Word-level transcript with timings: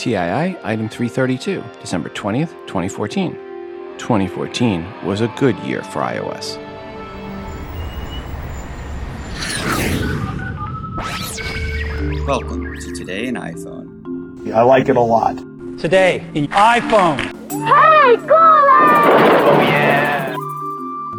TII 0.00 0.16
item 0.16 0.88
332, 0.88 1.62
December 1.78 2.08
20th, 2.08 2.52
2014. 2.66 3.32
2014 3.98 5.04
was 5.04 5.20
a 5.20 5.28
good 5.36 5.54
year 5.58 5.82
for 5.82 6.00
iOS. 6.00 6.56
Welcome 12.26 12.80
to 12.80 12.94
Today 12.94 13.26
in 13.26 13.34
iPhone. 13.34 14.50
I 14.54 14.62
like 14.62 14.88
it 14.88 14.96
a 14.96 15.00
lot. 15.02 15.36
Today 15.78 16.24
in 16.32 16.46
iPhone. 16.46 17.18
Hey, 17.50 18.16
Gola! 18.26 18.78
Oh, 19.52 19.60
yeah! 19.60 20.34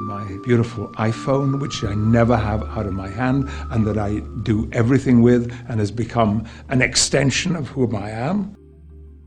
my 0.07 0.38
beautiful 0.41 0.88
iPhone, 0.93 1.61
which 1.61 1.84
I 1.84 1.93
never 1.93 2.36
have 2.36 2.63
out 2.63 2.88
of 2.88 2.93
my 2.93 3.09
hand 3.09 3.48
and 3.70 3.86
that 3.86 4.00
I 4.00 4.21
do 4.41 4.68
everything 4.71 5.21
with 5.21 5.55
and 5.70 5.79
has 5.79 5.91
become 5.91 6.48
an 6.70 6.82
extension 6.82 7.55
of 7.55 7.68
who 7.68 7.95
I 7.95 8.09
am. 8.09 8.57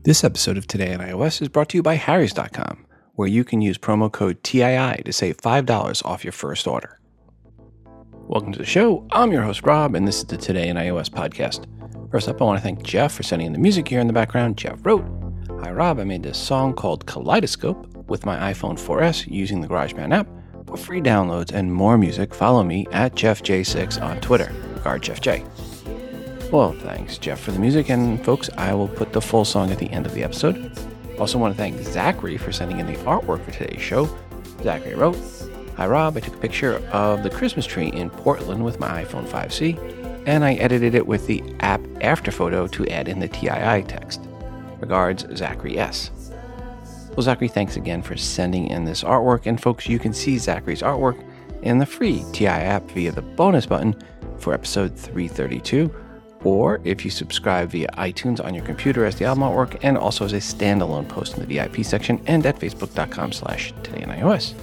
This 0.05 0.23
episode 0.23 0.55
of 0.55 0.67
Today 0.67 0.93
on 0.93 0.99
iOS 0.99 1.41
is 1.41 1.47
brought 1.47 1.69
to 1.69 1.77
you 1.79 1.81
by 1.81 1.95
Harry's.com, 1.95 2.85
where 3.15 3.27
you 3.27 3.43
can 3.43 3.59
use 3.59 3.79
promo 3.79 4.11
code 4.11 4.43
TII 4.43 5.01
to 5.01 5.11
save 5.11 5.37
$5 5.37 6.05
off 6.05 6.23
your 6.23 6.31
first 6.31 6.67
order. 6.67 6.99
Welcome 8.27 8.51
to 8.51 8.59
the 8.59 8.67
show. 8.67 9.07
I'm 9.11 9.31
your 9.31 9.41
host, 9.41 9.63
Rob, 9.63 9.95
and 9.95 10.07
this 10.07 10.17
is 10.19 10.25
the 10.25 10.37
Today 10.37 10.67
in 10.67 10.77
iOS 10.77 11.09
podcast. 11.09 11.65
First 12.11 12.29
up, 12.29 12.39
I 12.39 12.45
want 12.45 12.59
to 12.59 12.61
thank 12.61 12.83
Jeff 12.83 13.13
for 13.13 13.23
sending 13.23 13.47
in 13.47 13.53
the 13.53 13.57
music 13.57 13.87
here 13.87 13.99
in 13.99 14.05
the 14.05 14.13
background. 14.13 14.59
Jeff 14.59 14.77
wrote, 14.85 15.03
Hi, 15.61 15.71
Rob. 15.71 15.97
I 15.97 16.03
made 16.03 16.21
this 16.21 16.37
song 16.37 16.75
called 16.75 17.07
Kaleidoscope 17.07 18.07
with 18.07 18.27
my 18.27 18.53
iPhone 18.53 18.77
4S 18.77 19.25
using 19.25 19.59
the 19.59 19.67
GarageBand 19.67 20.13
app. 20.13 20.27
For 20.67 20.77
free 20.77 21.01
downloads 21.01 21.51
and 21.51 21.73
more 21.73 21.97
music, 21.97 22.35
follow 22.35 22.63
me 22.63 22.85
at 22.91 23.15
JeffJ6 23.15 23.99
on 24.03 24.21
Twitter. 24.21 24.53
Guard 24.83 25.01
Jeff 25.01 25.19
J. 25.19 25.43
Well, 26.51 26.73
thanks, 26.73 27.17
Jeff, 27.17 27.41
for 27.41 27.51
the 27.51 27.59
music, 27.59 27.89
and 27.89 28.23
folks, 28.23 28.49
I 28.57 28.73
will 28.73 28.87
put 28.87 29.11
the 29.11 29.21
full 29.21 29.43
song 29.43 29.71
at 29.71 29.79
the 29.79 29.89
end 29.89 30.05
of 30.05 30.13
the 30.13 30.23
episode. 30.23 30.71
Also, 31.19 31.37
want 31.37 31.53
to 31.53 31.57
thank 31.57 31.81
Zachary 31.81 32.37
for 32.37 32.51
sending 32.51 32.79
in 32.79 32.85
the 32.85 32.95
artwork 32.99 33.43
for 33.43 33.51
today's 33.51 33.81
show. 33.81 34.07
Zachary 34.61 34.95
wrote, 34.95 35.17
Hi 35.75 35.87
Rob, 35.87 36.15
I 36.15 36.21
took 36.21 36.35
a 36.35 36.39
picture 36.39 36.75
of 36.91 37.23
the 37.23 37.29
Christmas 37.29 37.65
tree 37.65 37.87
in 37.87 38.09
Portland 38.09 38.63
with 38.63 38.79
my 38.79 39.03
iPhone 39.03 39.27
5C, 39.27 40.23
and 40.27 40.45
I 40.45 40.53
edited 40.53 40.95
it 40.95 41.05
with 41.05 41.27
the 41.27 41.43
app 41.59 41.81
after 41.99 42.31
photo 42.31 42.67
to 42.67 42.87
add 42.87 43.07
in 43.09 43.19
the 43.19 43.27
TII 43.27 43.83
text. 43.83 44.21
Regards, 44.79 45.25
Zachary 45.35 45.77
S. 45.77 46.11
Well, 47.09 47.23
Zachary, 47.23 47.47
thanks 47.47 47.75
again 47.75 48.01
for 48.01 48.15
sending 48.15 48.67
in 48.67 48.85
this 48.85 49.03
artwork, 49.03 49.45
and 49.45 49.61
folks, 49.61 49.89
you 49.89 49.99
can 49.99 50.13
see 50.13 50.37
Zachary's 50.37 50.81
artwork 50.81 51.21
in 51.63 51.79
the 51.79 51.85
free 51.85 52.23
TII 52.33 52.47
app 52.47 52.89
via 52.91 53.11
the 53.11 53.21
bonus 53.21 53.65
button 53.65 53.95
for 54.37 54.53
episode 54.53 54.95
332, 54.95 55.93
or 56.45 56.79
if 56.83 57.03
you 57.03 57.11
subscribe 57.11 57.71
via 57.71 57.87
iTunes 57.97 58.41
on 58.41 58.53
your 58.53 58.63
computer 58.63 59.03
as 59.03 59.15
the 59.15 59.25
album 59.25 59.43
artwork, 59.43 59.77
and 59.81 59.97
also 59.97 60.23
as 60.23 60.31
a 60.31 60.37
standalone 60.37 61.09
post 61.09 61.35
in 61.35 61.45
the 61.45 61.53
VIP 61.53 61.83
section 61.83 62.21
and 62.27 62.45
at 62.45 62.57
facebook.com 62.57 63.33
slash 63.33 63.73
today 63.83 64.03
in 64.03 64.09
iOS. 64.09 64.53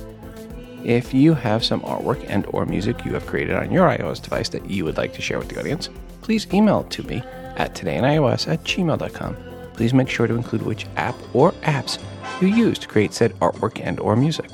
If 0.84 1.12
you 1.12 1.34
have 1.34 1.64
some 1.64 1.80
artwork 1.82 2.24
and 2.28 2.46
or 2.46 2.64
music 2.64 3.04
you 3.04 3.12
have 3.12 3.26
created 3.26 3.56
on 3.56 3.70
your 3.70 3.88
iOS 3.88 4.22
device 4.22 4.48
that 4.50 4.70
you 4.70 4.84
would 4.84 4.96
like 4.96 5.12
to 5.14 5.22
share 5.22 5.38
with 5.38 5.48
the 5.48 5.58
audience, 5.58 5.90
please 6.22 6.46
email 6.54 6.80
it 6.80 6.90
to 6.90 7.02
me 7.02 7.22
at 7.56 7.74
todayinios 7.74 8.48
at 8.48 8.62
gmail.com. 8.64 9.36
Please 9.74 9.92
make 9.92 10.08
sure 10.08 10.26
to 10.26 10.34
include 10.34 10.62
which 10.62 10.86
app 10.96 11.14
or 11.34 11.52
apps 11.62 11.98
you 12.40 12.48
use 12.48 12.78
to 12.78 12.88
create 12.88 13.12
said 13.12 13.32
artwork 13.40 13.80
and 13.82 14.00
or 14.00 14.16
music. 14.16 14.50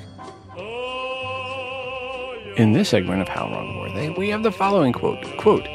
In 2.56 2.72
this 2.72 2.88
segment 2.88 3.22
of 3.22 3.28
How 3.28 3.48
Wrong 3.48 3.80
Were 3.80 3.92
They, 3.92 4.10
we 4.10 4.30
have 4.30 4.42
the 4.42 4.50
following 4.50 4.92
quote, 4.92 5.24
quote, 5.38 5.66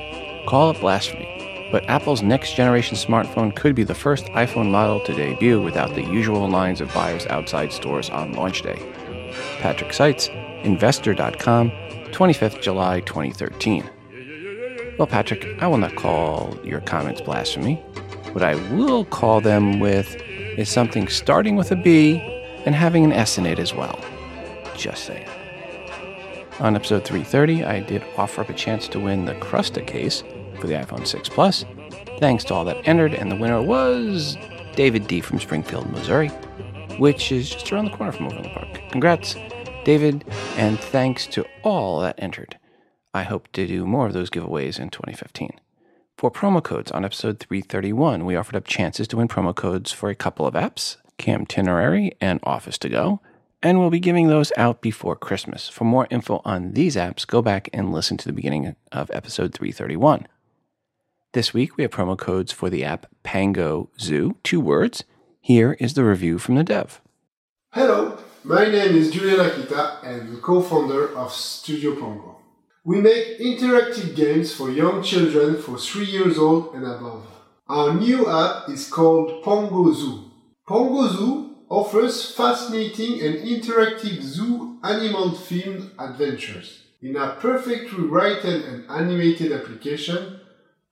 Call 0.45 0.71
it 0.71 0.79
blasphemy, 0.81 1.42
but 1.73 1.89
Apple's 1.89 2.21
next 2.21 2.53
generation 2.53 2.95
smartphone 2.95 3.55
could 3.55 3.73
be 3.73 3.83
the 3.83 3.95
first 3.95 4.25
iPhone 4.25 4.69
model 4.69 4.99
to 5.05 5.13
debut 5.15 5.59
without 5.59 5.95
the 5.95 6.03
usual 6.03 6.47
lines 6.47 6.81
of 6.81 6.93
buyers 6.93 7.25
outside 7.25 7.73
stores 7.73 8.11
on 8.11 8.33
launch 8.33 8.61
day. 8.61 8.79
Patrick 9.57 9.91
Seitz, 9.91 10.29
investor.com, 10.61 11.71
25th 12.11 12.61
July 12.61 12.99
2013. 12.99 13.89
Well, 14.99 15.07
Patrick, 15.07 15.47
I 15.63 15.65
will 15.65 15.79
not 15.79 15.95
call 15.95 16.55
your 16.63 16.79
comments 16.81 17.21
blasphemy. 17.21 17.77
What 18.33 18.43
I 18.43 18.53
will 18.71 19.03
call 19.05 19.41
them 19.41 19.79
with 19.79 20.15
is 20.55 20.69
something 20.69 21.07
starting 21.07 21.55
with 21.55 21.71
a 21.71 21.75
B 21.75 22.19
and 22.67 22.75
having 22.75 23.03
an 23.03 23.11
S 23.11 23.39
in 23.39 23.47
it 23.47 23.57
as 23.57 23.73
well. 23.73 23.99
Just 24.77 25.05
saying. 25.05 25.27
On 26.59 26.75
episode 26.75 27.03
330, 27.03 27.63
I 27.63 27.79
did 27.79 28.03
offer 28.15 28.41
up 28.41 28.49
a 28.49 28.53
chance 28.53 28.87
to 28.89 28.99
win 28.99 29.25
the 29.25 29.33
Crusta 29.33 29.85
case 29.87 30.23
for 30.63 30.67
the 30.67 30.75
iPhone 30.75 31.05
6 31.05 31.27
Plus. 31.27 31.65
Thanks 32.19 32.45
to 32.45 32.53
all 32.53 32.63
that 32.63 32.87
entered, 32.87 33.13
and 33.13 33.29
the 33.29 33.35
winner 33.35 33.61
was 33.61 34.37
David 34.77 35.07
D. 35.07 35.19
from 35.19 35.41
Springfield, 35.41 35.91
Missouri, 35.91 36.29
which 36.99 37.33
is 37.33 37.49
just 37.49 37.69
around 37.73 37.83
the 37.83 37.91
corner 37.91 38.13
from 38.13 38.27
Overland 38.27 38.53
Park. 38.53 38.81
Congrats, 38.89 39.35
David, 39.83 40.23
and 40.55 40.79
thanks 40.79 41.27
to 41.27 41.45
all 41.63 41.99
that 41.99 42.15
entered. 42.17 42.57
I 43.13 43.23
hope 43.23 43.51
to 43.51 43.67
do 43.67 43.85
more 43.85 44.07
of 44.07 44.13
those 44.13 44.29
giveaways 44.29 44.79
in 44.79 44.89
2015. 44.89 45.51
For 46.17 46.31
promo 46.31 46.63
codes 46.63 46.91
on 46.91 47.03
episode 47.03 47.41
331, 47.41 48.23
we 48.23 48.37
offered 48.37 48.55
up 48.55 48.63
chances 48.63 49.05
to 49.09 49.17
win 49.17 49.27
promo 49.27 49.53
codes 49.53 49.91
for 49.91 50.09
a 50.09 50.15
couple 50.15 50.47
of 50.47 50.53
apps, 50.53 50.95
Camtinerary 51.19 52.11
and 52.21 52.39
Office 52.43 52.77
to 52.77 52.87
Go, 52.87 53.19
and 53.61 53.79
we'll 53.79 53.89
be 53.89 53.99
giving 53.99 54.27
those 54.27 54.53
out 54.55 54.81
before 54.81 55.17
Christmas. 55.17 55.67
For 55.67 55.83
more 55.83 56.07
info 56.09 56.41
on 56.45 56.71
these 56.71 56.95
apps, 56.95 57.27
go 57.27 57.41
back 57.41 57.67
and 57.73 57.91
listen 57.91 58.15
to 58.15 58.25
the 58.25 58.33
beginning 58.33 58.77
of 58.93 59.11
episode 59.11 59.53
331. 59.53 60.25
This 61.33 61.51
week, 61.51 61.77
we 61.77 61.81
have 61.81 61.89
promo 61.89 62.15
codes 62.15 62.51
for 62.51 62.69
the 62.69 62.83
app 62.83 63.07
Pango 63.23 63.89
Zoo, 63.99 64.35
two 64.43 64.61
words. 64.61 65.03
Here 65.41 65.75
is 65.79 65.95
the 65.95 66.03
review 66.03 66.37
from 66.37 66.53
the 66.53 66.63
dev. 66.63 67.01
Hello, 67.71 68.19
my 68.43 68.65
name 68.65 68.95
is 68.95 69.09
Julian 69.09 69.39
Akita 69.39 70.03
and 70.03 70.31
the 70.31 70.39
co-founder 70.39 71.17
of 71.17 71.33
Studio 71.33 71.95
Pango. 71.95 72.37
We 72.85 73.01
make 73.01 73.39
interactive 73.39 74.15
games 74.15 74.53
for 74.53 74.69
young 74.69 75.01
children 75.01 75.59
for 75.59 75.79
3 75.79 76.05
years 76.05 76.37
old 76.37 76.75
and 76.75 76.85
above. 76.85 77.25
Our 77.67 77.95
new 77.95 78.29
app 78.29 78.69
is 78.69 78.87
called 78.87 79.43
Pango 79.43 79.91
Zoo. 79.91 80.29
Pango 80.67 81.07
Zoo 81.07 81.55
offers 81.67 82.31
fascinating 82.35 83.19
and 83.21 83.37
interactive 83.37 84.21
zoo 84.21 84.77
animal 84.83 85.31
themed 85.31 85.89
adventures. 85.97 86.83
In 87.01 87.15
a 87.15 87.37
perfectly 87.39 88.03
written 88.03 88.61
and 88.61 88.85
animated 88.87 89.51
application, 89.51 90.41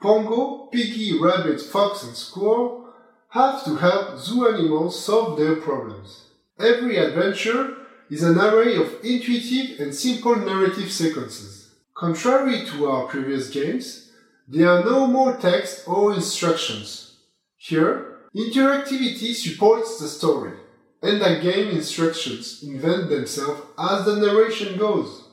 Pango, 0.01 0.67
Piggy, 0.71 1.19
Rabbit, 1.19 1.61
Fox, 1.61 2.03
and 2.03 2.15
Squirrel 2.15 2.87
have 3.29 3.63
to 3.65 3.75
help 3.75 4.17
zoo 4.17 4.47
animals 4.47 5.03
solve 5.03 5.37
their 5.37 5.55
problems. 5.57 6.25
Every 6.59 6.97
adventure 6.97 7.77
is 8.09 8.23
an 8.23 8.37
array 8.37 8.75
of 8.75 8.97
intuitive 9.03 9.79
and 9.79 9.93
simple 9.93 10.35
narrative 10.35 10.91
sequences. 10.91 11.75
Contrary 11.95 12.65
to 12.65 12.89
our 12.89 13.07
previous 13.07 13.49
games, 13.49 14.11
there 14.47 14.69
are 14.69 14.83
no 14.83 15.07
more 15.07 15.37
text 15.37 15.87
or 15.87 16.13
instructions. 16.13 17.17
Here, 17.57 18.17
interactivity 18.35 19.33
supports 19.35 19.99
the 19.99 20.07
story, 20.07 20.53
and 21.03 21.21
the 21.21 21.39
game 21.41 21.69
instructions 21.69 22.63
invent 22.63 23.09
themselves 23.09 23.61
as 23.77 24.05
the 24.05 24.15
narration 24.15 24.77
goes. 24.77 25.25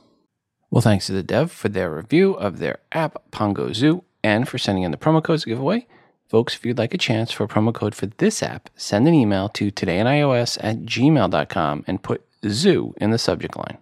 Well, 0.70 0.82
thanks 0.82 1.06
to 1.06 1.12
the 1.12 1.22
dev 1.22 1.50
for 1.50 1.70
their 1.70 1.90
review 1.90 2.34
of 2.34 2.58
their 2.58 2.78
app 2.92 3.30
Pango 3.30 3.72
Zoo 3.72 4.04
and 4.22 4.48
for 4.48 4.58
sending 4.58 4.84
in 4.84 4.90
the 4.90 4.96
promo 4.96 5.22
codes 5.22 5.44
giveaway. 5.44 5.86
Folks, 6.28 6.54
if 6.54 6.66
you'd 6.66 6.78
like 6.78 6.92
a 6.92 6.98
chance 6.98 7.32
for 7.32 7.44
a 7.44 7.48
promo 7.48 7.72
code 7.72 7.94
for 7.94 8.06
this 8.06 8.42
app, 8.42 8.68
send 8.76 9.08
an 9.08 9.14
email 9.14 9.48
to 9.48 9.70
todayinios 9.70 10.58
at 10.60 10.82
gmail.com 10.82 11.84
and 11.86 12.02
put 12.02 12.24
zoo 12.46 12.94
in 12.98 13.10
the 13.10 13.18
subject 13.18 13.56
line. 13.56 13.78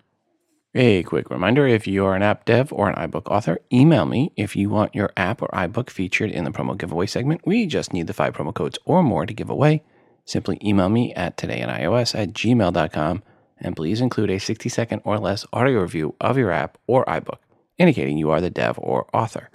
A 0.78 1.02
quick 1.04 1.30
reminder 1.30 1.66
if 1.66 1.86
you 1.86 2.04
are 2.04 2.14
an 2.14 2.22
app 2.22 2.44
dev 2.44 2.70
or 2.72 2.90
an 2.90 3.10
iBook 3.10 3.30
author, 3.30 3.58
email 3.72 4.04
me 4.04 4.30
if 4.36 4.54
you 4.54 4.68
want 4.68 4.94
your 4.94 5.10
app 5.16 5.40
or 5.40 5.48
iBook 5.48 5.88
featured 5.88 6.30
in 6.30 6.44
the 6.44 6.50
promo 6.50 6.76
giveaway 6.76 7.06
segment. 7.06 7.40
We 7.46 7.66
just 7.66 7.92
need 7.92 8.06
the 8.06 8.12
five 8.12 8.34
promo 8.34 8.54
codes 8.54 8.78
or 8.84 9.02
more 9.02 9.24
to 9.24 9.32
give 9.32 9.48
away. 9.48 9.82
Simply 10.26 10.58
email 10.62 10.90
me 10.90 11.14
at 11.14 11.36
todayinios 11.36 12.14
at 12.14 12.34
gmail.com 12.34 13.22
and 13.58 13.74
please 13.74 14.00
include 14.00 14.30
a 14.30 14.38
60 14.38 14.68
second 14.68 15.00
or 15.04 15.18
less 15.18 15.46
audio 15.52 15.80
review 15.80 16.14
of 16.20 16.36
your 16.36 16.50
app 16.50 16.78
or 16.86 17.04
iBook, 17.06 17.38
indicating 17.78 18.18
you 18.18 18.30
are 18.30 18.40
the 18.40 18.50
dev 18.50 18.78
or 18.78 19.06
author. 19.14 19.48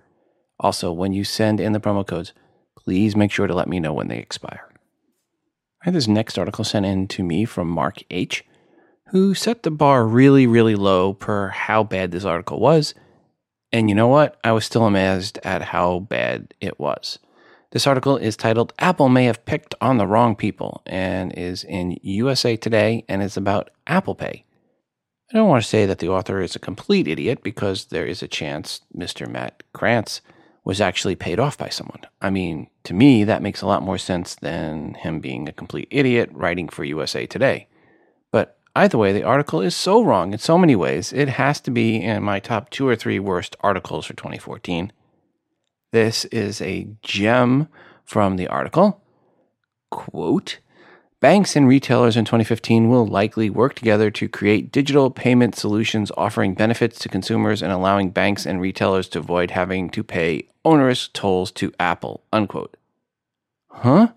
Also, 0.62 0.94
when 0.94 1.12
you 1.12 1.24
send 1.24 1.60
in 1.60 1.74
the 1.74 1.80
promo 1.80 2.06
codes, 2.06 2.34
please 2.78 3.16
make 3.16 3.32
sure 3.32 3.48
to 3.48 3.54
let 3.54 3.68
me 3.68 3.80
know 3.80 3.92
when 3.92 4.08
they 4.08 4.20
expire. 4.20 4.70
I 5.82 5.86
had 5.86 5.96
this 5.96 6.08
next 6.08 6.38
article 6.38 6.64
sent 6.64 6.86
in 6.86 7.08
to 7.10 7.24
me 7.24 7.46
from 7.46 7.68
Mark 7.68 8.04
H., 8.12 8.46
who 9.08 9.34
set 9.34 9.64
the 9.64 9.72
bar 9.72 10.06
really, 10.06 10.46
really 10.46 10.76
low 10.76 11.14
per 11.14 11.50
how 11.50 11.84
bad 11.84 12.12
this 12.12 12.24
article 12.24 12.60
was. 12.60 12.94
And 13.74 13.90
you 13.90 13.96
know 13.96 14.08
what? 14.08 14.40
I 14.44 14.52
was 14.52 14.64
still 14.64 14.86
amazed 14.86 15.40
at 15.44 15.64
how 15.64 16.00
bad 16.00 16.54
it 16.62 16.80
was. 16.80 17.18
This 17.72 17.88
article 17.88 18.18
is 18.18 18.38
titled 18.38 18.74
Apple 18.78 19.10
May 19.10 19.26
Have 19.26 19.46
Picked 19.46 19.74
on 19.82 19.98
the 19.98 20.06
Wrong 20.06 20.36
People 20.36 20.84
and 20.86 21.34
is 21.34 21.64
in 21.64 21.98
USA 22.04 22.56
Today 22.56 23.04
and 23.10 23.24
is 23.24 23.36
about 23.36 23.72
Apple 23.88 24.14
Pay. 24.14 24.46
I 25.32 25.38
don't 25.38 25.50
want 25.50 25.64
to 25.64 25.70
say 25.70 25.86
that 25.86 26.00
the 26.00 26.10
author 26.10 26.40
is 26.40 26.56
a 26.56 26.60
complete 26.60 27.08
idiot 27.08 27.42
because 27.42 27.86
there 27.86 28.06
is 28.06 28.22
a 28.22 28.28
chance 28.28 28.82
Mr. 28.96 29.28
Matt 29.28 29.64
Krantz 29.74 30.22
was 30.64 30.80
actually 30.80 31.16
paid 31.16 31.40
off 31.40 31.58
by 31.58 31.70
someone. 31.70 32.02
I 32.22 32.30
mean, 32.30 32.70
to 32.84 32.94
me, 32.94 33.24
that 33.24 33.42
makes 33.42 33.62
a 33.62 33.68
lot 33.68 33.84
more 33.84 33.98
sense 33.98 34.36
than 34.36 34.94
him 34.94 35.20
being 35.20 35.48
a 35.48 35.54
complete 35.54 35.88
idiot 35.90 36.30
writing 36.34 36.70
for 36.70 36.84
USA 36.84 37.26
Today. 37.26 37.68
But 38.32 38.60
either 38.76 38.98
way, 38.98 39.12
the 39.12 39.24
article 39.24 39.62
is 39.62 39.76
so 39.76 40.04
wrong 40.04 40.34
in 40.34 40.40
so 40.40 40.58
many 40.58 40.76
ways, 40.76 41.12
it 41.12 41.30
has 41.30 41.60
to 41.62 41.72
be 41.72 42.02
in 42.02 42.24
my 42.24 42.40
top 42.40 42.70
two 42.70 42.88
or 42.88 42.96
three 42.96 43.20
worst 43.20 43.56
articles 43.62 44.06
for 44.06 44.14
2014. 44.14 44.94
This 45.92 46.26
is 46.26 46.62
a 46.62 46.88
gem 47.02 47.68
from 48.06 48.38
the 48.38 48.48
article. 48.48 49.02
Quote 49.90 50.60
Banks 51.22 51.56
and 51.56 51.68
retailers 51.68 52.18
in 52.18 52.26
2015 52.26 52.90
will 52.90 53.06
likely 53.06 53.48
work 53.48 53.76
together 53.76 54.10
to 54.10 54.28
create 54.28 54.72
digital 54.72 55.12
payment 55.12 55.56
solutions 55.56 56.12
offering 56.18 56.56
benefits 56.56 56.98
to 56.98 57.10
consumers 57.10 57.62
and 57.62 57.72
allowing 57.72 58.10
banks 58.10 58.48
and 58.48 58.60
retailers 58.60 59.08
to 59.10 59.20
avoid 59.20 59.52
having 59.52 59.92
to 59.92 60.04
pay 60.04 60.50
onerous 60.66 61.10
tolls 61.10 61.52
to 61.52 61.72
Apple. 61.80 62.24
Unquote. 62.34 62.76
Huh? 63.70 64.14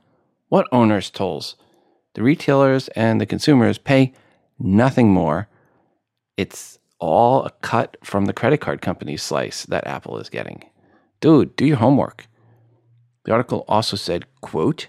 What 0.48 0.66
onerous 0.72 1.10
tolls? 1.10 1.56
The 2.14 2.22
retailers 2.22 2.88
and 2.96 3.20
the 3.20 3.26
consumers 3.26 3.76
pay 3.76 4.14
nothing 4.58 5.10
more. 5.10 5.48
It's 6.38 6.78
all 7.00 7.44
a 7.44 7.50
cut 7.60 7.98
from 8.02 8.24
the 8.24 8.32
credit 8.32 8.62
card 8.62 8.80
company's 8.80 9.22
slice 9.22 9.66
that 9.66 9.86
Apple 9.86 10.16
is 10.16 10.30
getting. 10.30 10.64
Dude, 11.20 11.54
do 11.54 11.66
your 11.66 11.76
homework. 11.76 12.28
The 13.26 13.32
article 13.32 13.66
also 13.68 13.94
said, 13.94 14.24
quote, 14.40 14.88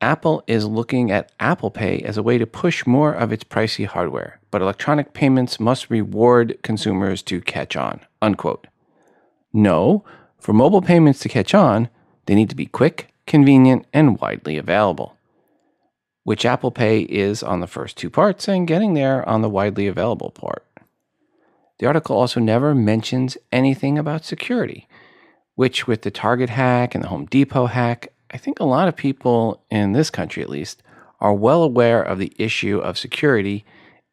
Apple 0.00 0.42
is 0.46 0.66
looking 0.66 1.10
at 1.10 1.32
Apple 1.38 1.70
Pay 1.70 2.00
as 2.00 2.16
a 2.16 2.22
way 2.22 2.38
to 2.38 2.46
push 2.46 2.86
more 2.86 3.12
of 3.12 3.32
its 3.32 3.44
pricey 3.44 3.84
hardware, 3.84 4.40
but 4.50 4.62
electronic 4.62 5.12
payments 5.12 5.60
must 5.60 5.90
reward 5.90 6.58
consumers 6.62 7.22
to 7.22 7.40
catch 7.40 7.76
on. 7.76 8.00
Unquote. 8.22 8.66
No, 9.52 10.04
for 10.38 10.54
mobile 10.54 10.80
payments 10.80 11.18
to 11.20 11.28
catch 11.28 11.54
on, 11.54 11.90
they 12.26 12.34
need 12.34 12.48
to 12.48 12.56
be 12.56 12.66
quick, 12.66 13.12
convenient, 13.26 13.86
and 13.92 14.18
widely 14.18 14.56
available, 14.56 15.16
which 16.24 16.46
Apple 16.46 16.70
Pay 16.70 17.00
is 17.02 17.42
on 17.42 17.60
the 17.60 17.66
first 17.66 17.98
two 17.98 18.08
parts 18.08 18.48
and 18.48 18.66
getting 18.66 18.94
there 18.94 19.28
on 19.28 19.42
the 19.42 19.50
widely 19.50 19.86
available 19.86 20.30
part. 20.30 20.64
The 21.78 21.86
article 21.86 22.16
also 22.16 22.40
never 22.40 22.74
mentions 22.74 23.36
anything 23.52 23.98
about 23.98 24.24
security, 24.24 24.88
which, 25.56 25.86
with 25.86 26.02
the 26.02 26.10
Target 26.10 26.50
hack 26.50 26.94
and 26.94 27.04
the 27.04 27.08
Home 27.08 27.26
Depot 27.26 27.66
hack, 27.66 28.12
I 28.30 28.36
think 28.36 28.60
a 28.60 28.64
lot 28.64 28.88
of 28.88 28.96
people 28.96 29.62
in 29.70 29.92
this 29.92 30.10
country, 30.10 30.42
at 30.42 30.50
least, 30.50 30.82
are 31.20 31.34
well 31.34 31.62
aware 31.62 32.02
of 32.02 32.18
the 32.18 32.32
issue 32.38 32.78
of 32.78 32.98
security, 32.98 33.64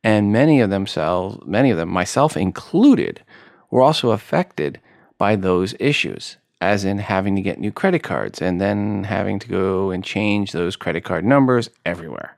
and 0.03 0.31
many 0.31 0.59
of 0.59 0.69
themselves, 0.69 1.37
many 1.45 1.71
of 1.71 1.77
them, 1.77 1.89
myself 1.89 2.35
included, 2.35 3.21
were 3.69 3.81
also 3.81 4.11
affected 4.11 4.79
by 5.17 5.35
those 5.35 5.75
issues, 5.79 6.37
as 6.61 6.83
in 6.85 6.97
having 6.97 7.35
to 7.35 7.41
get 7.41 7.59
new 7.59 7.71
credit 7.71 8.03
cards 8.03 8.41
and 8.41 8.59
then 8.59 9.03
having 9.03 9.39
to 9.39 9.47
go 9.47 9.91
and 9.91 10.03
change 10.03 10.51
those 10.51 10.75
credit 10.75 11.03
card 11.03 11.23
numbers 11.23 11.69
everywhere. 11.85 12.37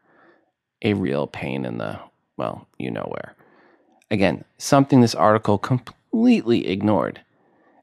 A 0.81 0.93
real 0.93 1.27
pain 1.27 1.65
in 1.65 1.77
the, 1.77 1.99
well, 2.37 2.67
you 2.77 2.91
know 2.91 3.07
where. 3.09 3.35
Again, 4.11 4.43
something 4.57 5.01
this 5.01 5.15
article 5.15 5.57
completely 5.57 6.67
ignored. 6.67 7.21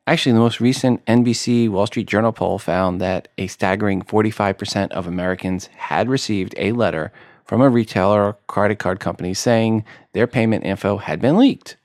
Actually, 0.09 0.33
the 0.33 0.39
most 0.39 0.61
recent 0.61 1.05
NBC 1.07 1.69
Wall 1.69 1.87
Street 1.87 2.07
Journal 2.07 2.33
poll 2.33 2.59
found 2.61 3.01
that 3.01 3.27
a 3.39 3.49
staggering 3.49 4.03
45% 4.03 4.93
of 4.93 5.07
Americans 5.07 5.67
had 5.77 6.09
received 6.09 6.55
a 6.57 6.73
letter 6.73 7.13
from 7.45 7.61
a 7.61 7.69
retailer 7.69 8.23
or 8.23 8.37
credit 8.47 8.79
card 8.79 9.01
company 9.01 9.35
saying 9.35 9.85
their 10.13 10.29
payment 10.29 10.65
info 10.65 10.99
had 10.99 11.21
been 11.21 11.37
leaked. 11.37 11.77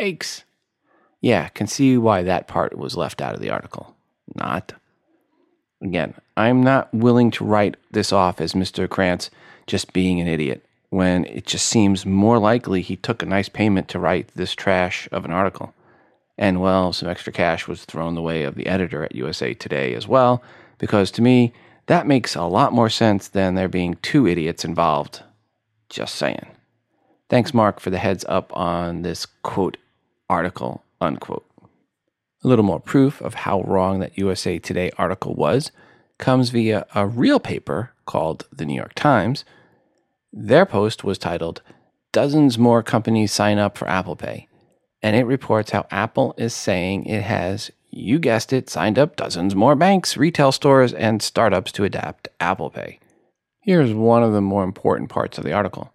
Aches. 0.00 0.42
Yeah, 1.20 1.48
can 1.48 1.68
see 1.68 1.96
why 1.96 2.22
that 2.22 2.48
part 2.48 2.76
was 2.76 2.96
left 2.96 3.22
out 3.22 3.34
of 3.34 3.40
the 3.40 3.50
article. 3.50 3.94
Not. 4.34 4.72
Again, 5.80 6.14
I'm 6.36 6.64
not 6.64 6.92
willing 6.92 7.30
to 7.32 7.44
write 7.44 7.76
this 7.92 8.12
off 8.12 8.40
as 8.40 8.54
Mr. 8.54 8.88
Krantz 8.88 9.30
just 9.68 9.92
being 9.92 10.20
an 10.20 10.26
idiot 10.26 10.64
when 10.90 11.24
it 11.26 11.46
just 11.46 11.66
seems 11.66 12.04
more 12.04 12.38
likely 12.38 12.82
he 12.82 12.96
took 12.96 13.22
a 13.22 13.26
nice 13.26 13.48
payment 13.48 13.88
to 13.88 13.98
write 14.00 14.28
this 14.34 14.54
trash 14.54 15.08
of 15.12 15.24
an 15.24 15.30
article. 15.30 15.72
And 16.38 16.60
well, 16.60 16.92
some 16.92 17.08
extra 17.08 17.32
cash 17.32 17.68
was 17.68 17.84
thrown 17.84 18.14
the 18.14 18.22
way 18.22 18.42
of 18.42 18.54
the 18.54 18.66
editor 18.66 19.04
at 19.04 19.14
USA 19.14 19.54
Today 19.54 19.94
as 19.94 20.08
well, 20.08 20.42
because 20.78 21.10
to 21.12 21.22
me, 21.22 21.52
that 21.86 22.06
makes 22.06 22.34
a 22.34 22.44
lot 22.44 22.72
more 22.72 22.88
sense 22.88 23.28
than 23.28 23.54
there 23.54 23.68
being 23.68 23.96
two 24.02 24.26
idiots 24.26 24.64
involved. 24.64 25.22
Just 25.88 26.14
saying. 26.14 26.46
Thanks, 27.28 27.52
Mark, 27.52 27.80
for 27.80 27.90
the 27.90 27.98
heads 27.98 28.24
up 28.28 28.54
on 28.56 29.02
this 29.02 29.26
quote 29.42 29.76
article, 30.28 30.84
unquote. 31.00 31.46
A 32.44 32.48
little 32.48 32.64
more 32.64 32.80
proof 32.80 33.20
of 33.20 33.34
how 33.34 33.62
wrong 33.62 34.00
that 34.00 34.18
USA 34.18 34.58
Today 34.58 34.90
article 34.98 35.34
was 35.34 35.70
comes 36.18 36.50
via 36.50 36.86
a 36.94 37.06
real 37.06 37.40
paper 37.40 37.92
called 38.06 38.46
the 38.52 38.64
New 38.64 38.74
York 38.74 38.94
Times. 38.94 39.44
Their 40.32 40.66
post 40.66 41.04
was 41.04 41.18
titled, 41.18 41.62
Dozens 42.10 42.58
More 42.58 42.82
Companies 42.82 43.32
Sign 43.32 43.58
Up 43.58 43.76
for 43.76 43.88
Apple 43.88 44.16
Pay 44.16 44.48
and 45.02 45.16
it 45.16 45.24
reports 45.24 45.72
how 45.72 45.86
Apple 45.90 46.34
is 46.38 46.54
saying 46.54 47.06
it 47.06 47.22
has, 47.22 47.70
you 47.90 48.18
guessed 48.18 48.52
it, 48.52 48.70
signed 48.70 48.98
up 48.98 49.16
dozens 49.16 49.54
more 49.54 49.74
banks, 49.74 50.16
retail 50.16 50.52
stores, 50.52 50.92
and 50.92 51.22
startups 51.22 51.72
to 51.72 51.84
adapt 51.84 52.28
Apple 52.40 52.70
Pay. 52.70 52.98
Here's 53.60 53.92
one 53.92 54.22
of 54.22 54.32
the 54.32 54.40
more 54.40 54.64
important 54.64 55.10
parts 55.10 55.38
of 55.38 55.44
the 55.44 55.52
article. 55.52 55.92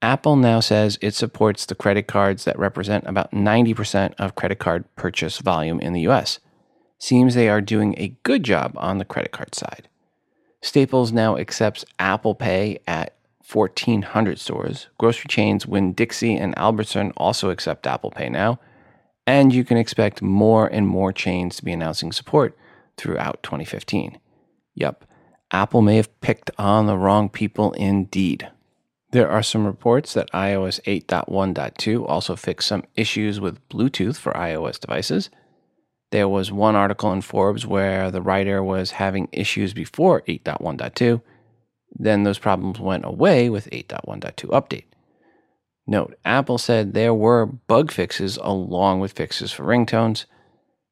Apple 0.00 0.36
now 0.36 0.60
says 0.60 0.98
it 1.00 1.14
supports 1.14 1.66
the 1.66 1.74
credit 1.74 2.06
cards 2.06 2.44
that 2.44 2.58
represent 2.58 3.04
about 3.06 3.32
90% 3.32 4.14
of 4.18 4.34
credit 4.34 4.58
card 4.58 4.84
purchase 4.96 5.38
volume 5.38 5.80
in 5.80 5.92
the 5.92 6.06
US. 6.08 6.38
Seems 6.98 7.34
they 7.34 7.48
are 7.48 7.60
doing 7.60 7.94
a 7.96 8.16
good 8.22 8.44
job 8.44 8.72
on 8.76 8.98
the 8.98 9.04
credit 9.04 9.32
card 9.32 9.54
side. 9.54 9.88
Staples 10.62 11.12
now 11.12 11.36
accepts 11.36 11.84
Apple 11.98 12.34
Pay 12.34 12.78
at 12.86 13.17
1,400 13.52 14.38
stores. 14.38 14.88
Grocery 14.98 15.28
chains 15.28 15.66
Winn 15.66 15.92
Dixie 15.92 16.36
and 16.36 16.56
Albertson 16.58 17.12
also 17.16 17.50
accept 17.50 17.86
Apple 17.86 18.10
Pay 18.10 18.28
now. 18.28 18.60
And 19.26 19.52
you 19.52 19.64
can 19.64 19.76
expect 19.76 20.22
more 20.22 20.66
and 20.66 20.86
more 20.86 21.12
chains 21.12 21.56
to 21.56 21.64
be 21.64 21.72
announcing 21.72 22.12
support 22.12 22.56
throughout 22.96 23.42
2015. 23.42 24.18
Yup, 24.74 25.04
Apple 25.50 25.82
may 25.82 25.96
have 25.96 26.20
picked 26.20 26.50
on 26.58 26.86
the 26.86 26.96
wrong 26.96 27.28
people 27.28 27.72
indeed. 27.72 28.50
There 29.10 29.30
are 29.30 29.42
some 29.42 29.64
reports 29.64 30.12
that 30.12 30.30
iOS 30.32 30.80
8.1.2 30.82 32.06
also 32.06 32.36
fixed 32.36 32.68
some 32.68 32.84
issues 32.94 33.40
with 33.40 33.66
Bluetooth 33.70 34.18
for 34.18 34.32
iOS 34.32 34.78
devices. 34.78 35.30
There 36.10 36.28
was 36.28 36.52
one 36.52 36.76
article 36.76 37.12
in 37.12 37.22
Forbes 37.22 37.66
where 37.66 38.10
the 38.10 38.22
writer 38.22 38.62
was 38.62 38.92
having 38.92 39.28
issues 39.32 39.72
before 39.72 40.22
8.1.2 40.22 41.22
then 41.94 42.22
those 42.22 42.38
problems 42.38 42.78
went 42.78 43.04
away 43.04 43.48
with 43.50 43.70
8.1.2 43.70 44.46
update. 44.50 44.84
Note, 45.86 46.18
Apple 46.24 46.58
said 46.58 46.92
there 46.92 47.14
were 47.14 47.46
bug 47.46 47.90
fixes 47.90 48.36
along 48.42 49.00
with 49.00 49.12
fixes 49.12 49.52
for 49.52 49.64
ringtones. 49.64 50.26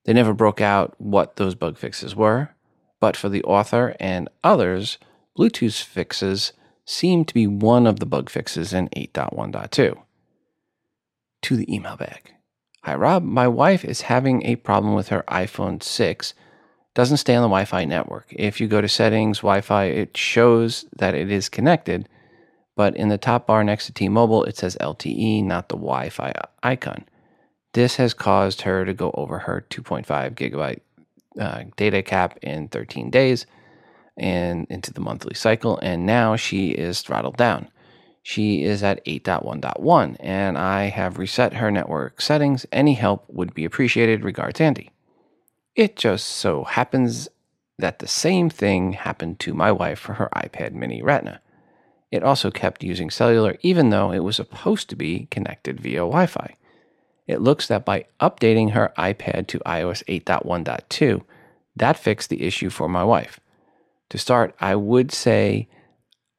They 0.05 0.12
never 0.12 0.33
broke 0.33 0.61
out 0.61 0.95
what 0.99 1.37
those 1.37 1.55
bug 1.55 1.76
fixes 1.76 2.17
were, 2.17 2.50
but 3.00 3.17
for 3.17 3.29
the 3.29 3.43
author 3.45 3.95
and 4.00 4.29
others, 4.43 4.99
Bluetooth 5.38 5.83
fixes 5.83 6.53
seem 6.87 7.25
to 7.25 7.35
be 7.35 7.47
one 7.47 7.87
of 7.87 8.00
the 8.00 8.07
bug 8.07 8.31
fixes 8.31 8.73
in 8.73 8.88
8.1.2. 8.91 9.99
To 11.43 11.57
the 11.57 11.75
email 11.75 11.97
bag. 11.97 12.33
Hi, 12.85 12.95
Rob. 12.95 13.23
My 13.23 13.49
wife 13.49 13.85
is 13.85 14.03
having 14.03 14.47
a 14.47 14.57
problem 14.57 14.95
with 14.95 15.09
her 15.09 15.25
iPhone 15.29 15.83
6 15.83 16.35
doesn't 16.97 17.19
stay 17.19 17.35
on 17.37 17.43
the 17.43 17.49
Wi 17.49 17.67
Fi 17.67 17.85
network. 17.85 18.26
If 18.31 18.59
you 18.59 18.67
go 18.67 18.81
to 18.81 18.88
settings, 18.88 19.41
Wi 19.41 19.61
Fi, 19.61 19.85
it 19.85 20.17
shows 20.17 20.87
that 20.97 21.15
it 21.15 21.31
is 21.31 21.50
connected, 21.50 22.09
but 22.75 22.97
in 22.97 23.11
the 23.11 23.19
top 23.19 23.47
bar 23.47 23.62
next 23.62 23.85
to 23.87 23.93
T 23.93 24.09
Mobile, 24.09 24.45
it 24.45 24.57
says 24.57 24.79
LTE, 24.81 25.45
not 25.45 25.69
the 25.69 25.76
Wi 25.76 26.09
Fi 26.09 26.33
icon. 26.62 27.05
This 27.75 27.97
has 27.97 28.15
caused 28.15 28.62
her 28.62 28.87
to 28.87 28.95
go 28.95 29.11
over 29.12 29.41
her 29.41 29.67
2.5 29.69 30.07
gigabyte 30.35 30.81
uh, 31.38 31.65
data 31.76 32.03
cap 32.03 32.38
in 32.41 32.69
13 32.69 33.11
days 33.11 33.45
and 34.17 34.67
into 34.71 34.91
the 34.91 35.00
monthly 35.00 35.35
cycle, 35.35 35.79
and 35.83 36.07
now 36.07 36.35
she 36.35 36.71
is 36.71 37.03
throttled 37.03 37.37
down. 37.37 37.69
She 38.23 38.65
is 38.65 38.83
at 38.83 39.05
8.1.1, 39.05 40.17
and 40.19 40.57
I 40.57 40.85
have 40.85 41.19
reset 41.19 41.53
her 41.55 41.71
network 41.71 42.23
settings. 42.23 42.65
Any 42.73 42.95
help 42.95 43.26
would 43.29 43.53
be 43.53 43.67
appreciated. 43.67 44.25
Regards, 44.25 44.62
Andy. 44.62 44.91
It 45.76 45.95
just 45.95 46.26
so 46.26 46.64
happens 46.64 47.28
that 47.78 47.99
the 47.99 48.09
same 48.09 48.49
thing 48.49 48.95
happened 48.95 49.38
to 49.40 49.52
my 49.52 49.71
wife 49.71 49.99
for 49.99 50.14
her 50.14 50.30
iPad 50.35 50.73
mini 50.73 51.02
Retina. 51.02 51.42
It 52.11 52.23
also 52.23 52.50
kept 52.50 52.83
using 52.83 53.11
cellular 53.11 53.59
even 53.61 53.90
though 53.90 54.11
it 54.11 54.21
was 54.21 54.37
supposed 54.37 54.88
to 54.88 54.97
be 54.97 55.28
connected 55.30 55.78
via 55.78 55.99
Wi 55.99 56.25
Fi. 56.25 56.56
It 57.26 57.42
looks 57.42 57.66
that 57.68 57.85
by 57.85 58.06
updating 58.21 58.71
her 58.71 58.95
iPad 58.97 59.49
to 59.49 59.59
iOS 59.61 60.02
8.1.2, 60.04 61.23
that 61.76 61.99
fixed 61.99 62.30
the 62.30 62.42
issue 62.42 62.71
for 62.71 62.88
my 62.88 63.04
wife. 63.04 63.38
To 64.09 64.18
start, 64.18 64.54
I 64.59 64.76
would 64.76 65.12
say 65.12 65.68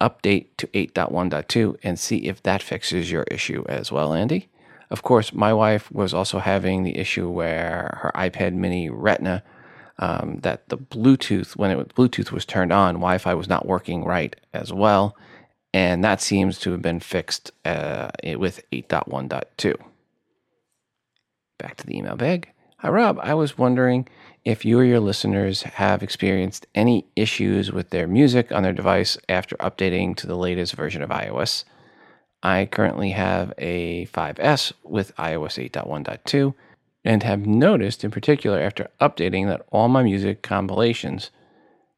update 0.01 0.48
to 0.58 0.67
8.1.2 0.67 1.77
and 1.84 2.00
see 2.00 2.27
if 2.27 2.41
that 2.41 2.63
fixes 2.63 3.12
your 3.12 3.24
issue 3.24 3.63
as 3.70 3.91
well, 3.91 4.15
Andy. 4.15 4.50
Of 4.89 5.03
course, 5.03 5.34
my 5.34 5.53
wife 5.53 5.91
was 5.91 6.13
also 6.13 6.39
having 6.39 6.84
the 6.84 6.98
issue 6.98 7.29
where 7.29 8.00
her 8.01 8.12
iPad 8.15 8.53
mini 8.53 8.89
Retina 8.89 9.44
um, 10.00 10.39
that 10.44 10.70
the 10.70 10.77
Bluetooth, 10.77 11.56
when 11.56 11.72
it 11.72 11.96
Bluetooth 11.96 12.32
was 12.32 12.46
turned 12.46 12.72
on, 12.72 12.96
Wi-Fi 12.96 13.34
was 13.34 13.50
not 13.50 13.65
working 13.65 14.03
right 14.03 14.36
as 14.53 14.72
well, 14.72 15.15
and 15.74 16.03
that 16.03 16.22
seems 16.22 16.60
to 16.60 16.72
have 16.72 16.82
been 16.82 17.00
fixed 17.00 17.51
uh, 17.65 18.10
with 18.36 18.62
8.1.2. 18.72 19.75
Back 21.58 21.77
to 21.77 21.88
the 21.88 21.98
email 21.98 22.15
bag. 22.15 22.51
Hi, 22.77 22.89
Rob. 22.89 23.20
I 23.24 23.34
was 23.34 23.58
wondering 23.58 24.08
if 24.46 24.63
you 24.63 24.79
or 24.79 24.84
your 24.84 25.00
listeners 25.00 25.63
have 25.63 26.03
experienced 26.03 26.67
any 26.75 27.06
issues 27.15 27.72
with 27.72 27.89
their 27.89 28.08
music 28.08 28.51
on 28.51 28.62
their 28.63 28.74
device 28.74 29.17
after 29.27 29.56
updating 29.58 30.15
to 30.17 30.27
the 30.27 30.38
latest 30.38 30.74
version 30.74 31.01
of 31.01 31.10
iOS. 31.10 31.63
I 32.48 32.66
currently 32.66 33.10
have 33.10 33.54
a 33.58 34.06
5S 34.06 34.72
with 34.82 35.13
iOS 35.18 35.70
8.1.2 35.70 36.54
and 37.04 37.22
have 37.22 37.46
noticed 37.46 38.06
in 38.06 38.12
particular 38.12 38.62
after 38.62 38.89
updating 39.01 39.48
that 39.48 39.66
all 39.70 39.89
my 39.89 40.01
music 40.01 40.44
compilations 40.44 41.30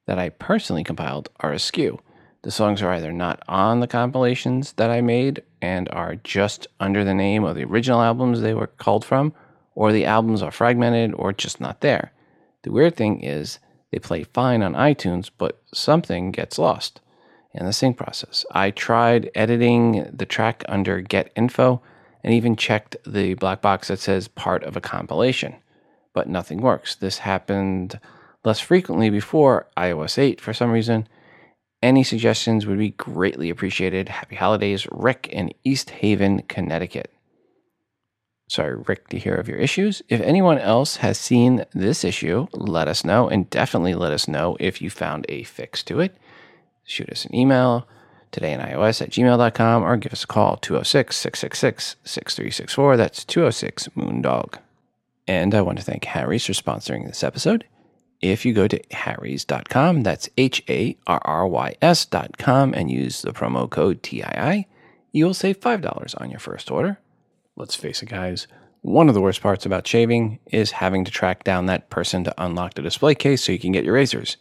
that 0.07 0.17
I 0.17 0.29
personally 0.29 0.83
compiled 0.83 1.29
are 1.41 1.53
askew. 1.53 1.99
The 2.41 2.49
songs 2.49 2.81
are 2.81 2.91
either 2.91 3.13
not 3.13 3.43
on 3.47 3.79
the 3.79 3.85
compilations 3.85 4.73
that 4.73 4.89
I 4.89 5.01
made 5.01 5.43
and 5.61 5.87
are 5.89 6.15
just 6.15 6.65
under 6.79 7.03
the 7.03 7.13
name 7.13 7.43
of 7.43 7.55
the 7.55 7.65
original 7.65 8.01
albums 8.01 8.41
they 8.41 8.55
were 8.55 8.73
culled 8.79 9.05
from, 9.05 9.35
or 9.75 9.91
the 9.91 10.05
albums 10.05 10.41
are 10.41 10.49
fragmented 10.49 11.13
or 11.13 11.31
just 11.31 11.61
not 11.61 11.81
there. 11.81 12.11
The 12.63 12.71
weird 12.71 12.95
thing 12.95 13.21
is, 13.21 13.59
they 13.91 13.99
play 13.99 14.23
fine 14.23 14.63
on 14.63 14.73
iTunes, 14.73 15.29
but 15.37 15.61
something 15.75 16.31
gets 16.31 16.57
lost 16.57 17.01
in 17.59 17.65
the 17.65 17.73
sync 17.73 17.97
process. 17.97 18.45
I 18.51 18.71
tried 18.71 19.29
editing 19.35 20.09
the 20.11 20.25
track 20.25 20.63
under 20.69 21.01
Get 21.01 21.31
Info 21.35 21.81
and 22.23 22.33
even 22.33 22.55
checked 22.55 22.95
the 23.05 23.33
black 23.35 23.61
box 23.61 23.89
that 23.89 23.99
says 23.99 24.27
part 24.27 24.63
of 24.63 24.75
a 24.75 24.81
compilation, 24.81 25.55
but 26.13 26.29
nothing 26.29 26.61
works. 26.61 26.95
This 26.95 27.19
happened 27.19 27.99
less 28.43 28.59
frequently 28.59 29.09
before 29.09 29.67
iOS 29.77 30.17
8 30.17 30.39
for 30.39 30.53
some 30.53 30.71
reason. 30.71 31.07
Any 31.81 32.03
suggestions 32.03 32.65
would 32.65 32.77
be 32.77 32.91
greatly 32.91 33.49
appreciated. 33.49 34.09
Happy 34.09 34.35
holidays, 34.35 34.87
Rick 34.91 35.29
in 35.31 35.51
East 35.63 35.89
Haven, 35.91 36.41
Connecticut. 36.43 37.13
Sorry, 38.49 38.75
Rick, 38.75 39.09
to 39.09 39.19
hear 39.19 39.35
of 39.35 39.47
your 39.47 39.59
issues. 39.59 40.01
If 40.09 40.21
anyone 40.21 40.57
else 40.57 40.97
has 40.97 41.17
seen 41.19 41.65
this 41.73 42.03
issue, 42.03 42.47
let 42.51 42.87
us 42.87 43.05
know, 43.05 43.29
and 43.29 43.49
definitely 43.49 43.93
let 43.93 44.11
us 44.11 44.27
know 44.27 44.57
if 44.59 44.81
you 44.81 44.89
found 44.89 45.25
a 45.29 45.43
fix 45.43 45.83
to 45.83 45.99
it. 45.99 46.17
Shoot 46.89 47.11
us 47.11 47.25
an 47.25 47.35
email 47.35 47.87
today 48.31 48.51
in 48.51 48.59
iOS 48.59 48.99
at 48.99 49.11
gmail.com 49.11 49.83
or 49.83 49.95
give 49.95 50.11
us 50.11 50.23
a 50.23 50.27
call 50.27 50.57
206 50.57 51.15
666 51.15 51.95
6364. 52.03 52.97
That's 52.97 53.23
206 53.25 53.89
Moondog. 53.89 54.55
And 55.27 55.53
I 55.53 55.61
want 55.61 55.77
to 55.77 55.83
thank 55.83 56.05
Harry's 56.05 56.47
for 56.47 56.53
sponsoring 56.53 57.05
this 57.05 57.23
episode. 57.23 57.65
If 58.21 58.43
you 58.43 58.53
go 58.53 58.67
to 58.67 58.81
harrys.com, 58.89 60.01
that's 60.01 60.29
H 60.35 60.63
A 60.67 60.97
R 61.05 61.21
R 61.23 61.47
Y 61.47 61.75
S.com, 61.79 62.73
and 62.73 62.89
use 62.89 63.21
the 63.21 63.33
promo 63.33 63.69
code 63.69 64.01
TII, 64.01 64.67
you 65.11 65.25
will 65.25 65.35
save 65.35 65.59
$5 65.59 66.19
on 66.19 66.31
your 66.31 66.39
first 66.39 66.71
order. 66.71 66.97
Let's 67.55 67.75
face 67.75 68.01
it, 68.01 68.09
guys. 68.09 68.47
One 68.81 69.09
of 69.09 69.13
the 69.13 69.21
worst 69.21 69.41
parts 69.41 69.67
about 69.67 69.85
shaving 69.85 70.39
is 70.47 70.71
having 70.71 71.05
to 71.05 71.11
track 71.11 71.43
down 71.43 71.67
that 71.67 71.91
person 71.91 72.23
to 72.23 72.43
unlock 72.43 72.73
the 72.73 72.81
display 72.81 73.13
case 73.13 73.43
so 73.43 73.51
you 73.51 73.59
can 73.59 73.73
get 73.73 73.85
your 73.85 73.93
razors. 73.93 74.37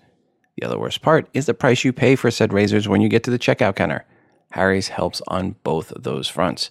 The 0.58 0.66
other 0.66 0.78
worst 0.78 1.02
part 1.02 1.28
is 1.32 1.46
the 1.46 1.54
price 1.54 1.84
you 1.84 1.92
pay 1.92 2.16
for 2.16 2.32
said 2.32 2.52
razors 2.52 2.88
when 2.88 3.00
you 3.00 3.08
get 3.08 3.22
to 3.24 3.30
the 3.30 3.38
checkout 3.38 3.76
counter. 3.76 4.04
Harry's 4.50 4.88
helps 4.88 5.22
on 5.28 5.54
both 5.62 5.92
of 5.92 6.02
those 6.02 6.26
fronts. 6.26 6.70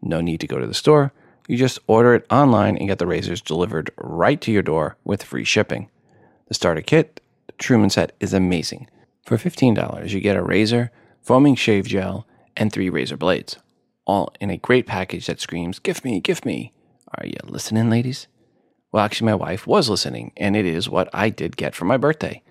No 0.00 0.22
need 0.22 0.40
to 0.40 0.46
go 0.46 0.58
to 0.58 0.66
the 0.66 0.72
store. 0.72 1.12
You 1.46 1.58
just 1.58 1.78
order 1.86 2.14
it 2.14 2.24
online 2.30 2.78
and 2.78 2.88
get 2.88 2.98
the 2.98 3.06
razors 3.06 3.42
delivered 3.42 3.90
right 3.98 4.40
to 4.40 4.50
your 4.50 4.62
door 4.62 4.96
with 5.04 5.22
free 5.22 5.44
shipping. 5.44 5.90
The 6.48 6.54
starter 6.54 6.80
kit, 6.80 7.20
the 7.46 7.52
Truman 7.58 7.90
set, 7.90 8.12
is 8.20 8.32
amazing. 8.32 8.88
For 9.26 9.36
$15, 9.36 10.08
you 10.08 10.20
get 10.20 10.36
a 10.36 10.42
razor, 10.42 10.90
foaming 11.20 11.56
shave 11.56 11.86
gel, 11.86 12.26
and 12.56 12.72
three 12.72 12.88
razor 12.88 13.18
blades 13.18 13.58
all 14.06 14.32
in 14.40 14.48
a 14.48 14.56
great 14.56 14.86
package 14.86 15.26
that 15.26 15.40
screams, 15.40 15.78
Gift 15.78 16.04
me, 16.04 16.20
gift 16.20 16.46
me. 16.46 16.72
Are 17.18 17.26
you 17.26 17.36
listening, 17.44 17.90
ladies? 17.90 18.28
Well, 18.92 19.04
actually, 19.04 19.26
my 19.26 19.34
wife 19.34 19.66
was 19.66 19.90
listening, 19.90 20.32
and 20.38 20.56
it 20.56 20.64
is 20.64 20.88
what 20.88 21.10
I 21.12 21.28
did 21.28 21.56
get 21.58 21.74
for 21.74 21.84
my 21.84 21.98
birthday. 21.98 22.42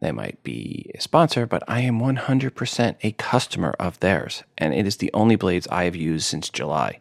They 0.00 0.12
might 0.12 0.42
be 0.42 0.90
a 0.94 1.00
sponsor, 1.00 1.46
but 1.46 1.62
I 1.66 1.80
am 1.80 2.00
100% 2.00 2.96
a 3.02 3.12
customer 3.12 3.74
of 3.80 3.98
theirs, 4.00 4.44
and 4.56 4.72
it 4.72 4.86
is 4.86 4.98
the 4.98 5.10
only 5.12 5.36
blades 5.36 5.66
I 5.68 5.84
have 5.84 5.96
used 5.96 6.26
since 6.26 6.48
July. 6.48 7.00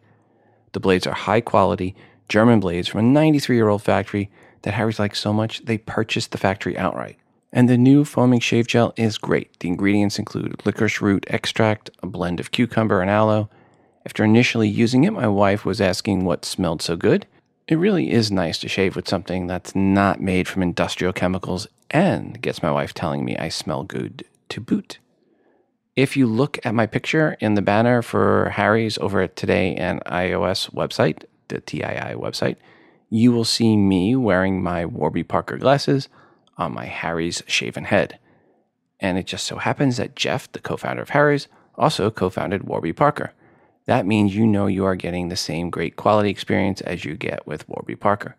The 0.71 0.79
blades 0.79 1.05
are 1.07 1.13
high 1.13 1.41
quality 1.41 1.95
German 2.29 2.59
blades 2.59 2.87
from 2.87 2.99
a 2.99 3.03
93 3.03 3.55
year 3.55 3.69
old 3.69 3.83
factory 3.83 4.29
that 4.63 4.73
Harry's 4.73 4.99
likes 4.99 5.19
so 5.19 5.31
much 5.31 5.63
they 5.65 5.77
purchased 5.77 6.31
the 6.31 6.37
factory 6.37 6.77
outright. 6.77 7.17
And 7.53 7.69
the 7.69 7.77
new 7.77 8.03
foaming 8.03 8.41
shave 8.41 8.67
gel 8.67 8.93
is 8.97 9.17
great. 9.17 9.59
The 9.59 9.69
ingredients 9.69 10.19
include 10.19 10.65
licorice 10.65 11.01
root 11.01 11.25
extract, 11.29 11.89
a 12.03 12.07
blend 12.07 12.39
of 12.39 12.51
cucumber 12.51 13.01
and 13.01 13.09
aloe, 13.09 13.49
after 14.07 14.23
initially 14.23 14.69
using 14.69 15.03
it, 15.03 15.11
my 15.11 15.27
wife 15.27 15.65
was 15.65 15.81
asking 15.81 16.23
what 16.23 16.45
smelled 16.45 16.81
so 16.81 16.95
good. 16.95 17.27
It 17.67 17.77
really 17.77 18.11
is 18.11 18.31
nice 18.31 18.57
to 18.59 18.69
shave 18.69 18.95
with 18.95 19.09
something 19.09 19.45
that's 19.45 19.75
not 19.75 20.21
made 20.21 20.47
from 20.47 20.63
industrial 20.63 21.11
chemicals 21.11 21.67
and 21.91 22.41
gets 22.41 22.63
my 22.63 22.71
wife 22.71 22.93
telling 22.93 23.25
me 23.25 23.35
I 23.35 23.49
smell 23.49 23.83
good 23.83 24.23
to 24.49 24.61
boot. 24.61 24.99
If 25.93 26.15
you 26.15 26.27
look 26.27 26.59
at 26.65 26.73
my 26.73 26.85
picture 26.85 27.35
in 27.41 27.55
the 27.55 27.61
banner 27.61 28.01
for 28.01 28.51
Harry's 28.51 28.97
over 28.99 29.19
at 29.19 29.35
Today 29.35 29.75
and 29.75 30.01
iOS 30.05 30.71
website, 30.71 31.25
the 31.49 31.59
TII 31.59 32.15
website, 32.15 32.55
you 33.09 33.33
will 33.33 33.43
see 33.43 33.75
me 33.75 34.15
wearing 34.15 34.63
my 34.63 34.85
Warby 34.85 35.23
Parker 35.23 35.57
glasses 35.57 36.07
on 36.57 36.73
my 36.73 36.85
Harry's 36.85 37.43
shaven 37.47 37.85
head. 37.85 38.17
And 39.01 39.17
it 39.17 39.27
just 39.27 39.45
so 39.45 39.57
happens 39.57 39.97
that 39.97 40.15
Jeff, 40.15 40.49
the 40.53 40.59
co 40.59 40.77
founder 40.77 41.01
of 41.01 41.09
Harry's, 41.09 41.49
also 41.75 42.11
co 42.11 42.29
founded 42.29 42.63
Warby 42.63 42.93
Parker 42.93 43.33
that 43.87 44.05
means 44.05 44.35
you 44.35 44.45
know 44.45 44.67
you 44.67 44.85
are 44.85 44.95
getting 44.95 45.29
the 45.29 45.35
same 45.35 45.69
great 45.69 45.95
quality 45.95 46.29
experience 46.29 46.81
as 46.81 47.03
you 47.03 47.15
get 47.15 47.47
with 47.47 47.67
Warby 47.67 47.95
Parker. 47.95 48.35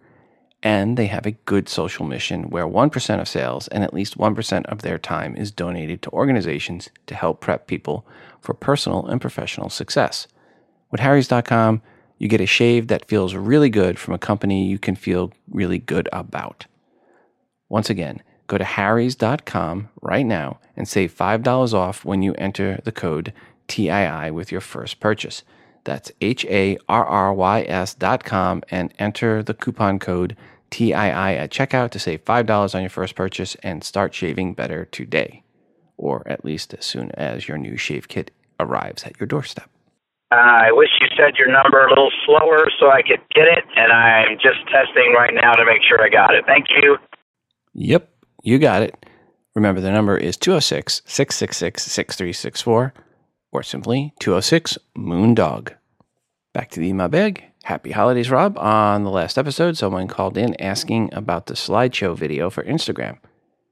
And 0.63 0.97
they 0.97 1.07
have 1.07 1.25
a 1.25 1.33
good 1.33 1.69
social 1.69 2.05
mission 2.05 2.51
where 2.51 2.67
1% 2.67 3.21
of 3.21 3.29
sales 3.29 3.67
and 3.69 3.83
at 3.83 3.95
least 3.95 4.19
1% 4.19 4.67
of 4.67 4.83
their 4.83 4.99
time 4.99 5.37
is 5.37 5.51
donated 5.51 6.03
to 6.03 6.11
organizations 6.11 6.91
to 7.07 7.15
help 7.15 7.41
prep 7.41 7.67
people 7.67 8.07
for 8.41 8.55
personal 8.55 9.07
and 9.07 9.21
professional 9.21 9.71
success. 9.71 10.27
With 10.91 11.01
Harry's.com, 11.01 11.81
you 12.19 12.29
get 12.29 12.41
a 12.41 12.47
shave 12.47 12.89
that 12.89 13.09
feels 13.09 13.35
really 13.35 13.71
good 13.71 13.99
from 13.99 14.15
a 14.15 14.19
company 14.19 14.67
you 14.67 14.79
can 14.79 14.97
feel 14.97 15.33
really 15.51 15.79
good 15.79 16.09
about. 16.13 16.67
Once 17.69 17.89
again, 17.89 18.21
go 18.49 18.59
to 18.59 18.65
Harry's.com 18.65 19.89
right 20.03 20.27
now 20.27 20.59
and 20.77 20.89
save 20.89 21.17
$5 21.17 21.73
off 21.73 22.05
when 22.05 22.23
you 22.23 22.35
enter 22.35 22.81
the 22.85 22.93
code 22.93 23.33
TII 23.69 24.31
with 24.31 24.51
your 24.51 24.61
first 24.61 25.01
purchase. 25.01 25.45
That's 25.85 26.13
H 26.21 26.45
A 26.47 26.77
R 26.89 27.05
R 27.05 27.33
Y 27.33 27.63
S 27.63 27.95
dot 27.95 28.25
com 28.25 28.63
and 28.71 28.93
enter 28.99 29.43
the 29.43 29.55
coupon 29.55 29.99
code 29.99 30.37
TII 30.71 30.93
at 30.93 31.51
checkout 31.51 31.91
to 31.91 31.99
save 31.99 32.25
$5 32.25 32.75
on 32.75 32.83
your 32.83 32.91
first 32.91 33.15
purchase 33.15 33.55
and 33.63 33.83
start 33.83 34.15
shaving 34.15 34.55
better 34.55 34.85
today, 34.85 35.43
or 35.97 36.23
at 36.27 36.45
least 36.45 36.75
as 36.75 36.85
soon 36.85 37.11
as 37.13 37.49
your 37.49 37.57
new 37.57 37.77
shave 37.77 38.09
kit 38.09 38.31
arrives 38.61 39.05
at 39.05 39.19
your 39.19 39.27
doorstep. 39.27 39.71
Uh, 40.31 40.37
I 40.37 40.73
wish 40.73 40.91
you 41.01 41.07
said 41.17 41.37
your 41.39 41.51
number 41.51 41.87
a 41.87 41.89
little 41.89 42.11
slower 42.27 42.69
so 42.79 42.91
I 42.91 43.01
could 43.01 43.21
get 43.35 43.49
it, 43.49 43.65
and 43.77 43.91
I'm 43.91 44.37
just 44.37 44.61
testing 44.71 45.15
right 45.17 45.33
now 45.33 45.53
to 45.53 45.65
make 45.65 45.81
sure 45.89 46.03
I 46.03 46.11
got 46.11 46.35
it. 46.35 46.45
Thank 46.47 46.67
you. 46.83 46.99
Yep, 47.73 48.11
you 48.43 48.59
got 48.59 48.83
it. 48.83 49.07
Remember, 49.55 49.81
the 49.81 49.91
number 49.91 50.19
is 50.19 50.37
206 50.37 51.01
666 51.07 51.83
6364 51.83 52.93
or 53.51 53.63
simply 53.63 54.13
206 54.21 54.79
Moondog. 54.97 55.75
Back 56.53 56.71
to 56.71 56.81
the 56.81 56.89
email 56.89 57.09
bag. 57.09 57.45
Happy 57.65 57.91
holidays, 57.91 58.31
Rob. 58.31 58.59
On 58.59 59.05
the 59.05 59.11
last 59.11 59.37
episode, 59.37 59.77
someone 59.77 60.09
called 60.09 60.39
in 60.39 60.61
asking 60.61 61.13
about 61.13 61.47
the 61.47 61.55
slideshow 61.55 62.17
video 62.17 62.51
for 62.51 62.63
Instagram. 62.65 63.19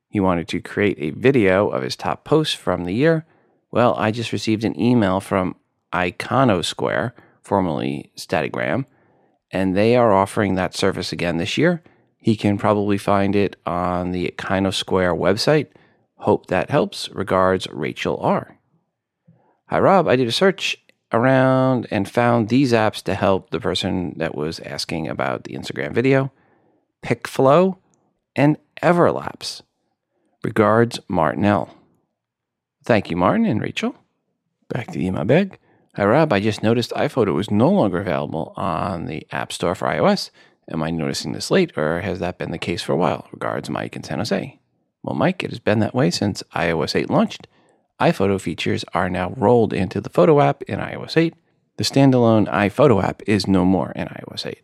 He 0.09 0.21
wanted 0.21 0.49
to 0.49 0.61
create 0.61 0.99
a 0.99 1.11
video 1.11 1.69
of 1.69 1.83
his 1.83 1.97
top 1.97 2.25
posts 2.25 2.55
from 2.55 2.85
the 2.85 2.93
year. 2.93 3.25
Well, 3.71 3.95
I 3.97 4.11
just 4.11 4.33
received 4.33 4.65
an 4.65 4.79
email 4.81 5.21
from 5.21 5.57
Iconosquare, 5.93 7.13
formerly 7.43 8.13
Statigram, 8.17 8.85
and 9.51 9.77
they 9.77 9.97
are 9.97 10.13
offering 10.13 10.55
that 10.55 10.75
service 10.75 11.13
again 11.13 11.39
this 11.39 11.57
year. 11.57 11.83
He 12.19 12.37
can 12.37 12.59
probably 12.59 12.99
find 12.99 13.37
it 13.37 13.57
on 13.65 14.11
the 14.11 14.29
Iconosquare 14.37 15.19
website. 15.19 15.69
Hope 16.17 16.47
that 16.47 16.71
helps. 16.71 17.09
Regards, 17.11 17.67
Rachel 17.71 18.19
R. 18.19 18.56
Hi, 19.69 19.81
Rob. 19.81 20.07
I 20.07 20.15
did 20.15 20.29
a 20.29 20.33
search 20.33 20.77
around 21.13 21.89
and 21.91 22.09
found 22.09 22.49
these 22.49 22.73
apps 22.73 23.03
to 23.03 23.17
help 23.17 23.51
the 23.51 23.59
person 23.59 24.15
that 24.19 24.37
was 24.37 24.61
asking 24.61 25.09
about 25.09 25.43
the 25.43 25.55
Instagram 25.55 25.93
video 25.93 26.31
PicFlow 27.05 27.77
and 28.37 28.59
Everlapse. 28.81 29.63
Regards, 30.45 31.01
Martin 31.09 31.45
L. 31.45 31.77
Thank 32.85 33.11
you, 33.11 33.17
Martin 33.17 33.45
and 33.45 33.61
Rachel. 33.61 33.97
Back 34.69 34.87
to 34.87 34.99
the 34.99 35.07
email 35.07 35.25
bag. 35.25 35.59
Hi, 35.97 36.05
Rob. 36.05 36.33
I 36.33 36.39
just 36.39 36.63
noticed 36.63 36.93
iPhoto 36.93 37.41
is 37.41 37.51
no 37.51 37.69
longer 37.69 37.99
available 37.99 38.53
on 38.57 39.07
the 39.07 39.27
App 39.33 39.53
Store 39.53 39.75
for 39.75 39.89
iOS. 39.89 40.31
Am 40.71 40.81
I 40.81 40.91
noticing 40.91 41.33
this 41.33 41.51
late, 41.51 41.77
or 41.77 42.03
has 42.03 42.21
that 42.21 42.39
been 42.39 42.53
the 42.53 42.59
case 42.59 42.83
for 42.83 42.93
a 42.93 42.97
while? 42.97 43.27
Regards, 43.33 43.69
Mike 43.69 43.97
in 43.97 44.05
San 44.05 44.19
Jose. 44.19 44.61
Well, 45.03 45.17
Mike, 45.17 45.43
it 45.43 45.51
has 45.51 45.59
been 45.59 45.81
that 45.81 45.95
way 45.95 46.13
since 46.13 46.45
iOS 46.55 46.95
8 46.95 47.11
launched. 47.11 47.49
iPhoto 48.01 48.39
features 48.39 48.85
are 48.93 49.09
now 49.09 49.33
rolled 49.37 49.73
into 49.73 50.03
the 50.03 50.11
Photo 50.11 50.41
app 50.41 50.63
in 50.65 50.79
iOS 50.79 51.17
8. 51.17 51.35
The 51.79 51.85
standalone 51.85 52.47
iPhoto 52.49 53.03
app 53.03 53.23
is 53.27 53.47
no 53.47 53.65
more 53.65 53.93
in 53.93 54.07
iOS 54.09 54.47
8. 54.47 54.59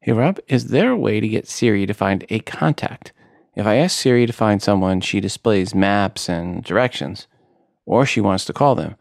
Hey 0.00 0.12
Rob, 0.12 0.38
is 0.46 0.68
there 0.68 0.90
a 0.90 0.96
way 0.96 1.18
to 1.18 1.28
get 1.28 1.48
Siri 1.48 1.86
to 1.86 1.94
find 1.94 2.24
a 2.28 2.38
contact? 2.40 3.12
If 3.56 3.66
I 3.66 3.76
ask 3.76 3.98
Siri 3.98 4.26
to 4.26 4.32
find 4.32 4.62
someone, 4.62 5.00
she 5.00 5.20
displays 5.20 5.74
maps 5.74 6.28
and 6.28 6.62
directions, 6.62 7.26
or 7.84 8.06
she 8.06 8.20
wants 8.20 8.44
to 8.44 8.52
call 8.52 8.76
them. 8.76 8.94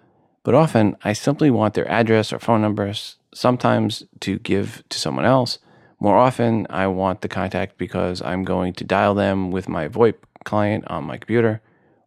But 0.43 0.55
often 0.55 0.97
I 1.03 1.13
simply 1.13 1.51
want 1.51 1.75
their 1.75 1.87
address 1.87 2.33
or 2.33 2.39
phone 2.39 2.61
numbers, 2.61 3.17
sometimes 3.33 4.03
to 4.21 4.39
give 4.39 4.83
to 4.89 4.99
someone 4.99 5.25
else. 5.25 5.59
More 5.99 6.17
often, 6.17 6.65
I 6.71 6.87
want 6.87 7.21
the 7.21 7.27
contact 7.27 7.77
because 7.77 8.23
I'm 8.23 8.43
going 8.43 8.73
to 8.73 8.83
dial 8.83 9.13
them 9.13 9.51
with 9.51 9.69
my 9.69 9.87
VoIP 9.87 10.15
client 10.43 10.83
on 10.87 11.03
my 11.03 11.17
computer 11.17 11.61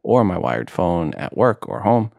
or 0.04 0.22
my 0.22 0.38
wired 0.38 0.70
phone 0.70 1.12
at 1.14 1.36
work 1.36 1.68
or 1.68 1.80
home. 1.80 2.12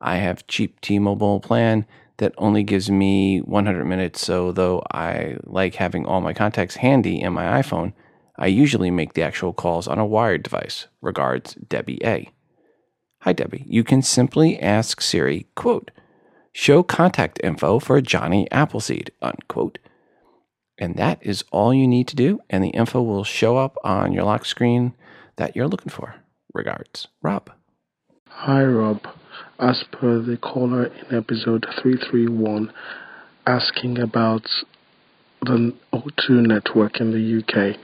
I 0.00 0.16
have 0.16 0.46
cheap 0.46 0.80
T-Mobile 0.82 1.40
plan 1.40 1.86
that 2.18 2.34
only 2.36 2.64
gives 2.64 2.90
me 2.90 3.38
100 3.38 3.84
minutes, 3.86 4.20
so 4.20 4.52
though 4.52 4.82
I 4.92 5.36
like 5.44 5.76
having 5.76 6.04
all 6.04 6.20
my 6.20 6.34
contacts 6.34 6.76
handy 6.76 7.20
in 7.20 7.32
my 7.32 7.62
iPhone, 7.62 7.94
I 8.36 8.46
usually 8.46 8.90
make 8.90 9.14
the 9.14 9.22
actual 9.22 9.52
calls 9.52 9.88
on 9.88 9.98
a 9.98 10.06
wired 10.06 10.42
device. 10.42 10.86
Regards, 11.00 11.54
Debbie 11.54 12.00
A. 12.04 12.30
Hi, 13.22 13.32
Debbie. 13.32 13.64
You 13.66 13.82
can 13.82 14.02
simply 14.02 14.60
ask 14.60 15.00
Siri, 15.00 15.46
quote, 15.54 15.90
show 16.52 16.82
contact 16.82 17.40
info 17.42 17.78
for 17.78 18.00
Johnny 18.00 18.50
Appleseed, 18.50 19.10
unquote. 19.22 19.78
And 20.76 20.96
that 20.96 21.18
is 21.20 21.44
all 21.50 21.74
you 21.74 21.88
need 21.88 22.06
to 22.08 22.16
do, 22.16 22.40
and 22.48 22.62
the 22.62 22.68
info 22.68 23.02
will 23.02 23.24
show 23.24 23.56
up 23.56 23.76
on 23.82 24.12
your 24.12 24.24
lock 24.24 24.44
screen 24.44 24.94
that 25.36 25.56
you're 25.56 25.68
looking 25.68 25.90
for. 25.90 26.16
Regards, 26.58 27.06
Rob. 27.22 27.50
Hi, 28.28 28.64
Rob. 28.64 29.06
As 29.60 29.84
per 29.92 30.20
the 30.20 30.36
caller 30.36 30.86
in 30.86 31.16
episode 31.16 31.64
331 31.80 32.72
asking 33.46 34.00
about 34.00 34.42
the 35.40 35.72
O2 35.92 36.30
network 36.48 37.00
in 37.00 37.12
the 37.12 37.38
UK, 37.38 37.78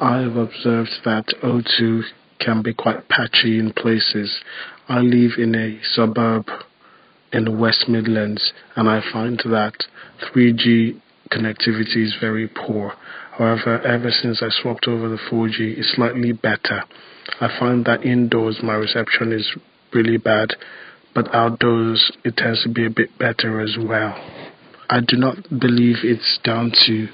I've 0.00 0.36
observed 0.36 0.92
that 1.04 1.34
O2 1.42 2.04
can 2.38 2.62
be 2.62 2.72
quite 2.72 3.08
patchy 3.08 3.58
in 3.58 3.72
places. 3.72 4.40
I 4.88 5.00
live 5.00 5.32
in 5.36 5.56
a 5.56 5.80
suburb 5.82 6.46
in 7.32 7.44
the 7.44 7.50
West 7.50 7.88
Midlands 7.88 8.52
and 8.76 8.88
I 8.88 9.00
find 9.12 9.36
that 9.46 9.74
3G 10.22 11.00
connectivity 11.32 12.04
is 12.04 12.14
very 12.20 12.46
poor. 12.46 12.92
However, 13.32 13.80
ever 13.80 14.12
since 14.12 14.42
I 14.42 14.48
swapped 14.50 14.86
over 14.86 15.08
the 15.08 15.16
4G, 15.16 15.76
it's 15.76 15.94
slightly 15.96 16.30
better. 16.30 16.84
I 17.40 17.48
find 17.58 17.84
that 17.86 18.04
indoors 18.04 18.60
my 18.62 18.74
reception 18.74 19.32
is 19.32 19.50
really 19.92 20.18
bad, 20.18 20.54
but 21.14 21.34
outdoors 21.34 22.12
it 22.24 22.36
tends 22.36 22.62
to 22.62 22.68
be 22.68 22.86
a 22.86 22.90
bit 22.90 23.18
better 23.18 23.60
as 23.60 23.76
well. 23.78 24.14
I 24.88 25.00
do 25.00 25.16
not 25.16 25.36
believe 25.48 25.96
it's 26.02 26.38
down 26.44 26.72
to 26.86 27.08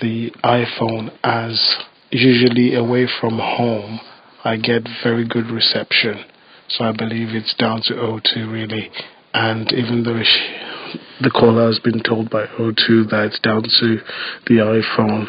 the 0.00 0.30
iPhone 0.44 1.10
as 1.22 1.76
usually 2.10 2.74
away 2.74 3.06
from 3.20 3.38
home 3.38 4.00
I 4.42 4.56
get 4.56 4.88
very 5.02 5.26
good 5.28 5.50
reception. 5.50 6.24
So 6.68 6.84
I 6.84 6.92
believe 6.92 7.34
it's 7.34 7.54
down 7.58 7.82
to 7.84 7.94
O2 7.94 8.50
really. 8.50 8.90
And 9.34 9.70
even 9.72 10.02
though 10.02 10.22
she, 10.22 10.98
the 11.20 11.30
caller 11.30 11.66
has 11.66 11.78
been 11.78 12.02
told 12.02 12.30
by 12.30 12.46
O2 12.46 13.10
that 13.10 13.26
it's 13.26 13.40
down 13.40 13.62
to 13.62 13.98
the 14.46 14.54
iPhone, 14.54 15.28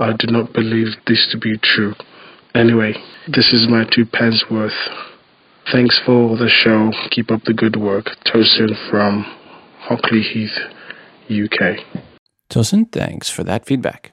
I 0.00 0.12
do 0.18 0.26
not 0.32 0.52
believe 0.52 0.88
this 1.06 1.28
to 1.30 1.38
be 1.38 1.56
true. 1.62 1.94
Anyway, 2.54 2.92
this 3.28 3.52
is 3.52 3.66
my 3.68 3.84
two 3.84 4.04
pence 4.04 4.44
worth. 4.50 4.72
Thanks 5.72 5.98
for 6.04 6.36
the 6.36 6.50
show. 6.50 6.90
Keep 7.10 7.30
up 7.30 7.42
the 7.44 7.54
good 7.54 7.76
work. 7.76 8.06
Tosin 8.26 8.90
from 8.90 9.24
Hockley 9.78 10.22
Heath, 10.22 10.58
UK. 11.30 11.78
Tosin, 12.50 12.92
thanks 12.92 13.30
for 13.30 13.42
that 13.44 13.64
feedback. 13.64 14.12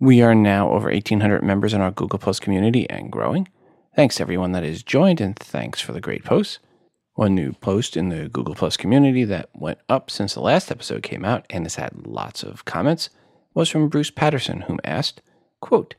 We 0.00 0.20
are 0.20 0.34
now 0.34 0.70
over 0.70 0.90
1,800 0.90 1.42
members 1.42 1.72
in 1.74 1.80
our 1.80 1.92
Google 1.92 2.18
Plus 2.18 2.40
community 2.40 2.88
and 2.90 3.10
growing. 3.12 3.48
Thanks 3.94 4.20
everyone 4.20 4.52
that 4.52 4.64
has 4.64 4.82
joined, 4.82 5.20
and 5.20 5.36
thanks 5.36 5.80
for 5.80 5.92
the 5.92 6.00
great 6.00 6.24
posts. 6.24 6.58
One 7.14 7.34
new 7.34 7.52
post 7.52 7.96
in 7.96 8.08
the 8.08 8.28
Google 8.28 8.54
Plus 8.54 8.76
community 8.76 9.24
that 9.24 9.50
went 9.54 9.78
up 9.88 10.10
since 10.10 10.34
the 10.34 10.40
last 10.40 10.70
episode 10.70 11.02
came 11.02 11.24
out 11.24 11.46
and 11.50 11.64
has 11.64 11.76
had 11.76 12.06
lots 12.06 12.42
of 12.42 12.64
comments 12.64 13.10
was 13.54 13.68
from 13.68 13.88
Bruce 13.88 14.10
Patterson, 14.10 14.62
whom 14.62 14.80
asked, 14.82 15.20
quote, 15.60 15.94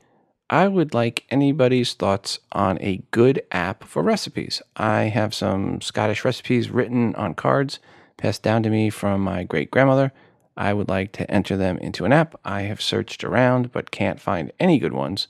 I 0.50 0.68
would 0.68 0.94
like 0.94 1.26
anybody's 1.30 1.94
thoughts 1.94 2.40
on 2.52 2.80
a 2.82 3.04
good 3.12 3.44
app 3.52 3.84
for 3.84 4.02
recipes. 4.02 4.62
I 4.76 5.04
have 5.04 5.34
some 5.36 5.80
Scottish 5.82 6.26
recipes 6.26 6.72
written 6.72 7.14
on 7.16 7.36
cards 7.36 7.80
passed 8.18 8.44
down 8.44 8.64
to 8.64 8.70
me 8.70 8.90
from 8.90 9.22
my 9.22 9.44
great 9.44 9.72
grandmother. 9.72 10.12
I 10.58 10.74
would 10.74 10.90
like 10.90 11.14
to 11.14 11.30
enter 11.32 11.56
them 11.56 11.78
into 11.78 12.04
an 12.04 12.12
app. 12.12 12.36
I 12.44 12.64
have 12.64 12.82
searched 12.82 13.24
around 13.24 13.72
but 13.72 13.92
can't 13.92 14.20
find 14.20 14.52
any 14.60 14.80
good 14.80 14.94
ones. 14.94 15.28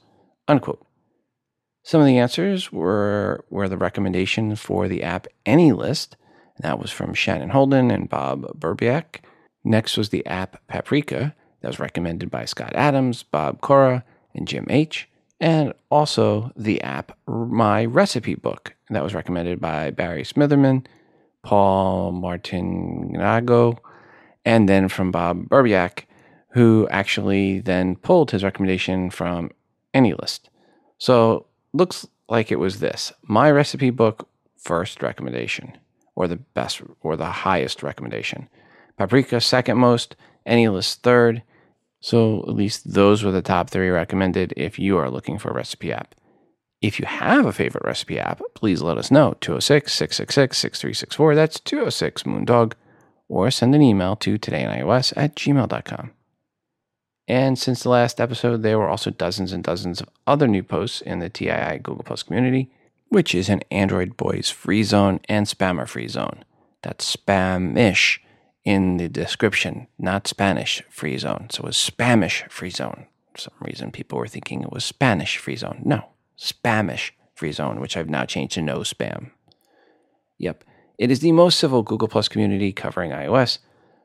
Unquote. 0.47 0.85
Some 1.83 2.01
of 2.01 2.07
the 2.07 2.17
answers 2.17 2.71
were 2.71 3.45
were 3.49 3.69
the 3.69 3.77
recommendation 3.77 4.55
for 4.55 4.87
the 4.87 5.03
app 5.03 5.27
AnyList. 5.45 6.13
And 6.55 6.63
that 6.63 6.79
was 6.79 6.91
from 6.91 7.13
Shannon 7.13 7.49
Holden 7.49 7.91
and 7.91 8.09
Bob 8.09 8.59
Berbiak. 8.59 9.21
Next 9.63 9.97
was 9.97 10.09
the 10.09 10.25
app 10.25 10.65
Paprika. 10.67 11.35
That 11.61 11.67
was 11.67 11.79
recommended 11.79 12.31
by 12.31 12.45
Scott 12.45 12.73
Adams, 12.73 13.23
Bob 13.23 13.59
Cora, 13.59 14.05
and 14.33 14.47
Jim 14.47 14.65
H. 14.69 15.08
And 15.39 15.73
also 15.89 16.51
the 16.55 16.81
app 16.81 17.17
My 17.27 17.85
Recipe 17.85 18.35
Book. 18.35 18.75
That 18.89 19.03
was 19.03 19.13
recommended 19.13 19.61
by 19.61 19.91
Barry 19.91 20.23
Smitherman, 20.23 20.85
Paul 21.43 22.11
Martinago, 22.11 23.79
and 24.43 24.67
then 24.67 24.89
from 24.89 25.11
Bob 25.11 25.47
Berbiak, 25.47 26.05
who 26.49 26.87
actually 26.89 27.59
then 27.59 27.95
pulled 27.95 28.31
his 28.31 28.43
recommendation 28.43 29.09
from 29.09 29.51
AnyList. 29.93 30.41
So 30.97 31.45
looks 31.73 32.07
like 32.29 32.51
it 32.51 32.59
was 32.59 32.79
this 32.79 33.11
my 33.23 33.49
recipe 33.49 33.89
book 33.89 34.27
first 34.57 35.01
recommendation 35.01 35.77
or 36.15 36.27
the 36.27 36.35
best 36.35 36.81
or 37.01 37.15
the 37.15 37.25
highest 37.25 37.81
recommendation 37.83 38.49
paprika 38.97 39.41
second 39.41 39.77
most 39.77 40.15
AnyList 40.47 40.95
third 40.97 41.41
so 41.99 42.39
at 42.47 42.55
least 42.55 42.93
those 42.93 43.23
were 43.23 43.31
the 43.31 43.41
top 43.41 43.69
three 43.69 43.89
recommended 43.89 44.53
if 44.55 44.79
you 44.79 44.97
are 44.97 45.09
looking 45.09 45.37
for 45.37 45.49
a 45.49 45.53
recipe 45.53 45.91
app. 45.91 46.15
If 46.81 46.99
you 46.99 47.05
have 47.05 47.45
a 47.45 47.53
favorite 47.53 47.83
recipe 47.85 48.19
app 48.19 48.41
please 48.53 48.81
let 48.81 48.97
us 48.97 49.11
know. 49.11 49.35
206-666-6364 49.41 51.35
that's 51.35 51.59
206 51.59 52.23
moondog. 52.23 52.73
Or 53.27 53.51
send 53.51 53.75
an 53.75 53.83
email 53.83 54.15
to 54.17 54.39
todayinios 54.39 55.13
at 55.15 55.35
gmail.com 55.35 56.11
and 57.29 57.59
since 57.59 57.83
the 57.83 57.89
last 57.89 58.19
episode, 58.19 58.63
there 58.63 58.79
were 58.79 58.89
also 58.89 59.11
dozens 59.11 59.53
and 59.53 59.63
dozens 59.63 60.01
of 60.01 60.09
other 60.25 60.47
new 60.47 60.63
posts 60.63 60.99
in 60.99 61.19
the 61.19 61.29
TII 61.29 61.77
Google 61.77 62.03
Plus 62.03 62.23
community, 62.23 62.71
which 63.09 63.35
is 63.35 63.49
an 63.49 63.61
Android 63.69 64.17
Boys 64.17 64.49
free 64.49 64.81
zone 64.81 65.19
and 65.29 65.45
spammer 65.45 65.87
free 65.87 66.07
zone. 66.07 66.43
That's 66.81 67.15
spamish 67.15 68.17
in 68.69 68.97
the 68.97 69.09
description, 69.09 69.87
not 69.97 70.27
Spanish 70.27 70.83
free 70.89 71.17
zone. 71.17 71.47
So 71.49 71.63
it 71.63 71.67
was 71.67 71.77
spamish 71.77 72.49
free 72.49 72.69
zone. 72.69 73.07
For 73.33 73.41
some 73.41 73.53
reason, 73.61 73.91
people 73.91 74.17
were 74.17 74.27
thinking 74.27 74.61
it 74.61 74.71
was 74.71 74.85
Spanish 74.85 75.37
free 75.37 75.55
zone. 75.55 75.81
No, 75.83 76.09
spamish 76.37 77.11
free 77.35 77.51
zone, 77.51 77.79
which 77.79 77.95
I've 77.95 78.09
now 78.09 78.25
changed 78.25 78.55
to 78.55 78.61
no 78.61 78.79
spam. 78.79 79.31
Yep, 80.37 80.63
it 80.97 81.11
is 81.11 81.19
the 81.19 81.31
most 81.31 81.59
civil 81.59 81.83
Google 81.83 82.07
Plus 82.07 82.27
community 82.27 82.71
covering 82.71 83.11
iOS 83.11 83.59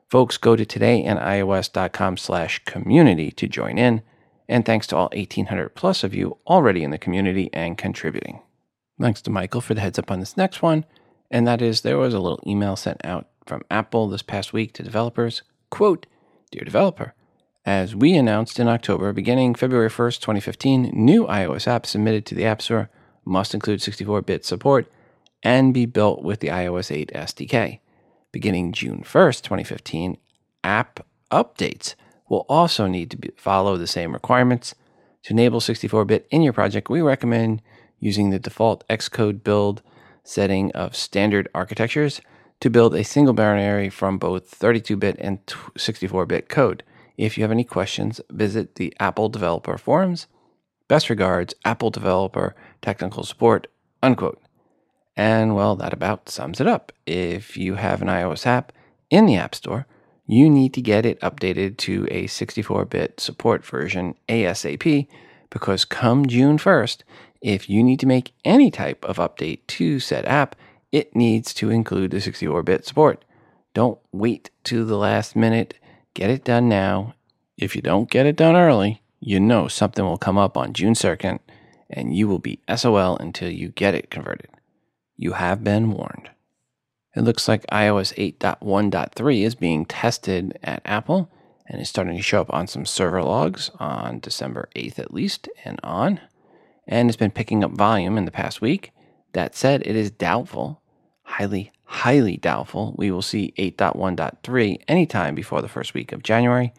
Folks, 0.07 0.37
go 0.37 0.55
to 0.55 0.65
todayinios.com 0.65 2.17
slash 2.17 2.63
community 2.65 3.31
to 3.31 3.47
join 3.47 3.77
in. 3.77 4.01
And 4.47 4.63
thanks 4.63 4.85
to 4.87 4.95
all 4.95 5.09
1,800 5.13 5.69
plus 5.69 6.03
of 6.03 6.13
you 6.13 6.37
already 6.45 6.83
in 6.83 6.91
the 6.91 6.99
community 6.99 7.49
and 7.51 7.77
contributing. 7.77 8.41
Thanks 9.01 9.21
to 9.23 9.31
Michael 9.31 9.61
for 9.61 9.73
the 9.73 9.81
heads 9.81 9.97
up 9.97 10.11
on 10.11 10.19
this 10.19 10.37
next 10.37 10.61
one. 10.61 10.85
And 11.31 11.47
that 11.47 11.61
is 11.61 11.81
there 11.81 11.97
was 11.97 12.13
a 12.13 12.19
little 12.19 12.43
email 12.45 12.75
sent 12.75 13.03
out 13.03 13.27
from 13.45 13.63
Apple 13.69 14.07
this 14.07 14.21
past 14.21 14.53
week 14.53 14.73
to 14.73 14.83
developers. 14.83 15.43
Quote, 15.69 16.05
Dear 16.51 16.63
developer, 16.63 17.13
as 17.65 17.95
we 17.95 18.15
announced 18.15 18.59
in 18.59 18.67
October, 18.67 19.11
beginning 19.13 19.55
February 19.55 19.89
1st, 19.89 20.19
2015, 20.21 20.91
new 20.93 21.25
iOS 21.25 21.67
apps 21.67 21.87
submitted 21.87 22.25
to 22.25 22.35
the 22.35 22.45
App 22.45 22.61
Store 22.61 22.89
must 23.25 23.53
include 23.53 23.81
64 23.81 24.21
bit 24.21 24.45
support 24.45 24.91
and 25.43 25.73
be 25.73 25.85
built 25.85 26.23
with 26.23 26.39
the 26.39 26.47
iOS 26.47 26.95
8 26.95 27.11
SDK 27.13 27.79
beginning 28.35 28.73
June 28.73 29.01
1st, 29.01 29.43
2015, 29.43 30.17
app 30.61 31.05
updates 31.31 31.95
will 32.27 32.45
also 32.49 32.85
need 32.85 33.09
to 33.09 33.15
be, 33.15 33.31
follow 33.37 33.77
the 33.77 33.87
same 33.87 34.11
requirements. 34.11 34.75
To 35.23 35.31
enable 35.31 35.61
64 35.61 36.03
bit 36.03 36.27
in 36.29 36.41
your 36.41 36.51
project, 36.51 36.89
we 36.89 36.99
recommend 36.99 37.61
using 37.97 38.31
the 38.31 38.37
default 38.37 38.85
Xcode 38.89 39.41
build 39.41 39.81
setting 40.25 40.69
of 40.73 40.97
standard 40.97 41.47
architectures 41.55 42.19
to 42.59 42.69
build 42.69 42.95
a 42.95 43.03
single 43.03 43.33
binary 43.33 43.89
from 43.89 44.17
both 44.17 44.49
32 44.49 44.95
bit 44.97 45.15
and 45.19 45.39
64 45.77 46.25
bit 46.25 46.49
code. 46.49 46.83
If 47.17 47.37
you 47.37 47.43
have 47.43 47.51
any 47.51 47.63
questions, 47.63 48.21
visit 48.29 48.75
the 48.75 48.93
Apple 48.99 49.29
Developer 49.29 49.77
Forums. 49.77 50.27
Best 50.87 51.09
regards, 51.09 51.53
Apple 51.63 51.89
Developer 51.89 52.55
Technical 52.81 53.23
Support, 53.23 53.67
unquote. 54.03 54.41
And 55.15 55.55
well, 55.55 55.75
that 55.77 55.93
about 55.93 56.29
sums 56.29 56.59
it 56.59 56.67
up. 56.67 56.91
If 57.05 57.55
you 57.55 57.75
have 57.75 58.01
an 58.01 58.09
iOS 58.09 58.45
app 58.45 58.73
in 59.09 59.25
the 59.25 59.37
App 59.37 59.55
Store, 59.55 59.87
you 60.27 60.49
need 60.49 60.73
to 60.73 60.81
get 60.81 61.05
it 61.05 61.19
updated 61.21 61.77
to 61.77 62.07
a 62.09 62.27
64 62.27 62.85
bit 62.85 63.19
support 63.19 63.65
version 63.65 64.15
ASAP 64.27 65.07
because 65.49 65.85
come 65.85 66.25
June 66.25 66.57
1st, 66.57 67.03
if 67.41 67.69
you 67.69 67.83
need 67.83 67.99
to 67.99 68.07
make 68.07 68.33
any 68.43 68.71
type 68.71 69.05
of 69.05 69.17
update 69.17 69.59
to 69.67 69.99
said 69.99 70.25
app, 70.25 70.55
it 70.95 71.13
needs 71.13 71.53
to 71.53 71.69
include 71.69 72.11
the 72.11 72.21
64 72.21 72.63
bit 72.63 72.85
support. 72.85 73.25
Don't 73.73 73.99
wait 74.13 74.49
to 74.63 74.85
the 74.85 74.95
last 74.95 75.35
minute. 75.35 75.73
Get 76.13 76.29
it 76.29 76.45
done 76.45 76.69
now. 76.69 77.15
If 77.57 77.75
you 77.75 77.81
don't 77.81 78.09
get 78.09 78.25
it 78.25 78.37
done 78.37 78.55
early, 78.55 79.01
you 79.19 79.41
know 79.41 79.67
something 79.67 80.05
will 80.05 80.17
come 80.17 80.37
up 80.37 80.55
on 80.55 80.71
June 80.71 80.93
2nd 80.93 81.39
and 81.89 82.15
you 82.15 82.29
will 82.29 82.39
be 82.39 82.61
SOL 82.73 83.17
until 83.17 83.49
you 83.49 83.67
get 83.67 83.93
it 83.93 84.09
converted. 84.09 84.49
You 85.17 85.33
have 85.33 85.65
been 85.65 85.91
warned. 85.91 86.29
It 87.13 87.23
looks 87.23 87.49
like 87.49 87.67
iOS 87.67 88.15
8.1.3 88.39 89.41
is 89.43 89.55
being 89.55 89.85
tested 89.85 90.57
at 90.63 90.81
Apple 90.85 91.29
and 91.67 91.81
is 91.81 91.89
starting 91.89 92.15
to 92.15 92.23
show 92.23 92.39
up 92.39 92.53
on 92.53 92.67
some 92.67 92.85
server 92.85 93.21
logs 93.21 93.69
on 93.81 94.21
December 94.21 94.69
8th 94.77 94.99
at 94.99 95.13
least 95.13 95.49
and 95.65 95.77
on, 95.83 96.21
and 96.87 97.09
it's 97.09 97.17
been 97.17 97.31
picking 97.31 97.65
up 97.65 97.71
volume 97.71 98.17
in 98.17 98.23
the 98.23 98.31
past 98.31 98.61
week. 98.61 98.93
That 99.33 99.55
said, 99.55 99.81
it 99.85 99.97
is 99.97 100.11
doubtful, 100.11 100.81
highly, 101.37 101.71
highly 101.83 102.37
doubtful, 102.37 102.93
we 102.97 103.11
will 103.11 103.21
see 103.21 103.53
8.1.3 103.57 104.81
anytime 104.87 105.35
before 105.35 105.61
the 105.61 105.67
first 105.67 105.93
week 105.93 106.11
of 106.11 106.23
January. 106.23 106.73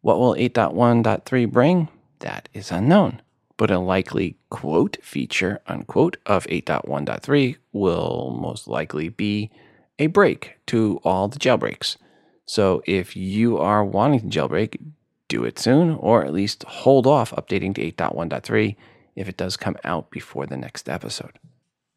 What 0.00 0.18
will 0.18 0.34
8.1.3 0.34 1.50
bring? 1.50 1.88
That 2.20 2.48
is 2.52 2.70
unknown 2.70 3.22
but 3.62 3.70
a 3.70 3.78
likely 3.78 4.36
quote 4.50 4.96
feature 5.02 5.60
unquote 5.68 6.16
of 6.26 6.44
8.1.3 6.48 7.56
will 7.72 8.36
most 8.40 8.66
likely 8.66 9.08
be 9.08 9.52
a 10.00 10.08
break 10.08 10.56
to 10.66 11.00
all 11.04 11.28
the 11.28 11.38
jailbreaks. 11.38 11.96
So 12.44 12.82
if 12.86 13.14
you 13.16 13.58
are 13.58 13.84
wanting 13.84 14.28
to 14.28 14.40
jailbreak, 14.40 14.80
do 15.28 15.44
it 15.44 15.60
soon 15.60 15.90
or 15.90 16.24
at 16.24 16.32
least 16.32 16.64
hold 16.64 17.06
off 17.06 17.30
updating 17.30 17.72
to 17.76 17.92
8.1.3 17.92 18.74
if 19.14 19.28
it 19.28 19.36
does 19.36 19.56
come 19.56 19.76
out 19.84 20.10
before 20.10 20.46
the 20.46 20.56
next 20.56 20.88
episode. 20.88 21.38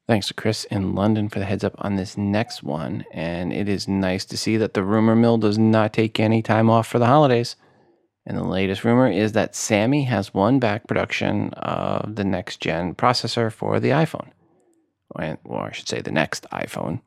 Thanks 0.08 0.28
to 0.28 0.36
Chris 0.36 0.66
in 0.66 0.94
London 0.94 1.30
for 1.30 1.40
the 1.40 1.46
heads 1.46 1.64
up 1.64 1.74
on 1.80 1.96
this 1.96 2.16
next 2.16 2.62
one. 2.62 3.06
And 3.12 3.52
it 3.52 3.68
is 3.68 3.88
nice 3.88 4.24
to 4.26 4.38
see 4.38 4.56
that 4.58 4.76
the 4.76 4.84
rumor 4.84 5.16
mill 5.16 5.40
does 5.40 5.58
not 5.58 5.94
take 5.94 6.20
any 6.20 6.44
time 6.44 6.70
off 6.70 6.86
for 6.86 7.00
the 7.00 7.08
holidays. 7.08 7.56
And 8.28 8.38
the 8.38 8.44
latest 8.44 8.84
rumor 8.84 9.08
is 9.08 9.32
that 9.32 9.56
Sammy 9.56 10.04
has 10.04 10.34
won 10.34 10.60
back 10.60 10.88
production 10.88 11.50
of 11.54 12.16
the 12.16 12.24
next 12.24 12.60
gen 12.60 12.94
processor 12.94 13.52
for 13.52 13.80
the 13.80 13.90
iPhone. 13.90 14.30
Or 15.10 15.68
I 15.68 15.72
should 15.72 15.88
say, 15.88 16.02
the 16.02 16.12
next 16.12 16.46
iPhone. 16.52 17.02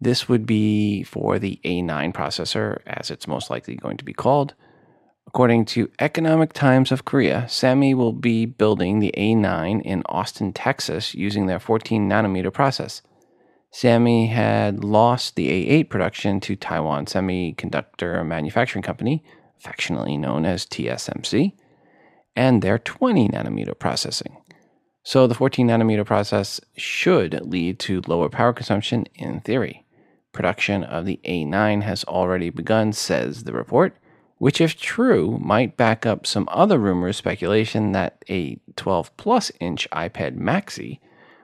This 0.00 0.28
would 0.28 0.46
be 0.46 1.02
for 1.02 1.38
the 1.38 1.60
A9 1.64 2.12
processor, 2.14 2.80
as 2.86 3.10
it's 3.10 3.26
most 3.26 3.50
likely 3.50 3.76
going 3.76 3.98
to 3.98 4.04
be 4.04 4.14
called. 4.14 4.54
According 5.32 5.66
to 5.66 5.88
Economic 6.00 6.52
Times 6.52 6.90
of 6.90 7.04
Korea, 7.04 7.48
Sammy 7.48 7.94
will 7.94 8.12
be 8.12 8.46
building 8.46 8.98
the 8.98 9.14
A9 9.16 9.80
in 9.82 10.02
Austin, 10.06 10.52
Texas, 10.52 11.14
using 11.14 11.46
their 11.46 11.60
14 11.60 12.10
nanometer 12.10 12.52
process. 12.52 13.00
Sammy 13.70 14.26
had 14.26 14.82
lost 14.82 15.36
the 15.36 15.48
A8 15.48 15.88
production 15.88 16.40
to 16.40 16.56
Taiwan 16.56 17.06
Semiconductor 17.06 18.26
Manufacturing 18.26 18.82
Company 18.82 19.22
affectionately 19.60 20.16
known 20.16 20.44
as 20.44 20.66
TSMC, 20.66 21.52
and 22.34 22.60
their 22.60 22.78
20 22.78 23.28
nanometer 23.28 23.78
processing. 23.78 24.36
So 25.04 25.26
the 25.26 25.34
14 25.34 25.68
nanometer 25.68 26.04
process 26.04 26.60
should 26.76 27.40
lead 27.42 27.78
to 27.80 28.02
lower 28.06 28.28
power 28.28 28.52
consumption 28.52 29.06
in 29.14 29.40
theory. 29.40 29.86
Production 30.32 30.82
of 30.82 31.06
the 31.06 31.20
A9 31.24 31.82
has 31.82 32.04
already 32.04 32.50
begun, 32.50 32.92
says 32.92 33.44
the 33.44 33.52
report, 33.52 33.96
which, 34.40 34.58
if 34.58 34.74
true, 34.74 35.36
might 35.38 35.76
back 35.76 36.06
up 36.06 36.26
some 36.26 36.48
other 36.50 36.78
rumors 36.78 37.18
speculation 37.18 37.92
that 37.92 38.24
a 38.30 38.58
12 38.74 39.14
plus 39.18 39.52
inch 39.60 39.86
iPad 39.92 40.34
Maxi 40.34 40.98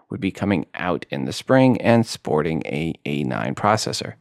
would 0.09 0.19
be 0.19 0.31
coming 0.31 0.65
out 0.75 1.05
in 1.11 1.27
the 1.27 1.33
spring 1.33 1.79
and 1.83 2.07
sporting 2.07 2.63
a 2.65 2.95
A9 3.05 3.53
processor, 3.53 4.15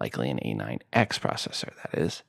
likely 0.00 0.28
an 0.28 0.40
A9X 0.44 1.20
processor, 1.20 1.70
that 1.84 2.02
is. 2.02 2.24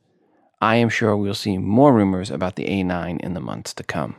I 0.61 0.75
am 0.75 0.89
sure 0.89 1.17
we'll 1.17 1.33
see 1.33 1.57
more 1.57 1.91
rumors 1.95 2.29
about 2.29 2.57
the 2.57 2.65
A9 2.65 3.19
in 3.19 3.33
the 3.33 3.39
months 3.39 3.73
to 3.73 3.83
come. 3.83 4.17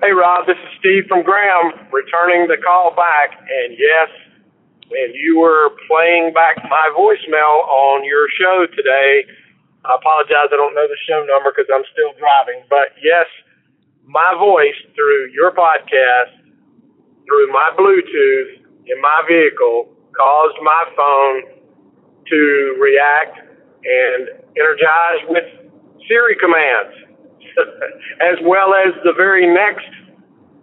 Hey, 0.00 0.12
Rob, 0.12 0.46
this 0.46 0.54
is 0.54 0.78
Steve 0.78 1.06
from 1.08 1.24
Graham, 1.24 1.72
returning 1.90 2.46
the 2.46 2.62
call 2.64 2.94
back. 2.94 3.34
And 3.40 3.74
yes, 3.76 4.08
when 4.86 5.10
you 5.14 5.40
were 5.40 5.70
playing 5.90 6.32
back 6.32 6.62
my 6.70 6.94
voicemail 6.96 7.66
on 7.66 8.04
your 8.04 8.28
show 8.38 8.66
today, 8.76 9.24
I 9.88 9.96
apologize, 9.96 10.52
I 10.52 10.60
don't 10.60 10.76
know 10.76 10.84
the 10.84 11.00
show 11.08 11.24
number 11.24 11.48
because 11.48 11.72
I'm 11.72 11.84
still 11.96 12.12
driving. 12.20 12.60
But 12.68 12.92
yes, 13.00 13.24
my 14.04 14.36
voice 14.36 14.76
through 14.92 15.32
your 15.32 15.48
podcast, 15.56 16.36
through 17.24 17.48
my 17.48 17.72
Bluetooth 17.72 18.68
in 18.84 19.00
my 19.00 19.20
vehicle, 19.24 19.88
caused 20.12 20.60
my 20.60 20.82
phone 20.92 21.36
to 22.28 22.40
react 22.76 23.40
and 23.40 24.44
energize 24.60 25.24
with 25.32 25.44
Siri 26.04 26.36
commands, 26.36 26.92
as 28.20 28.36
well 28.44 28.76
as 28.76 28.92
the 29.04 29.16
very 29.16 29.48
next 29.48 29.88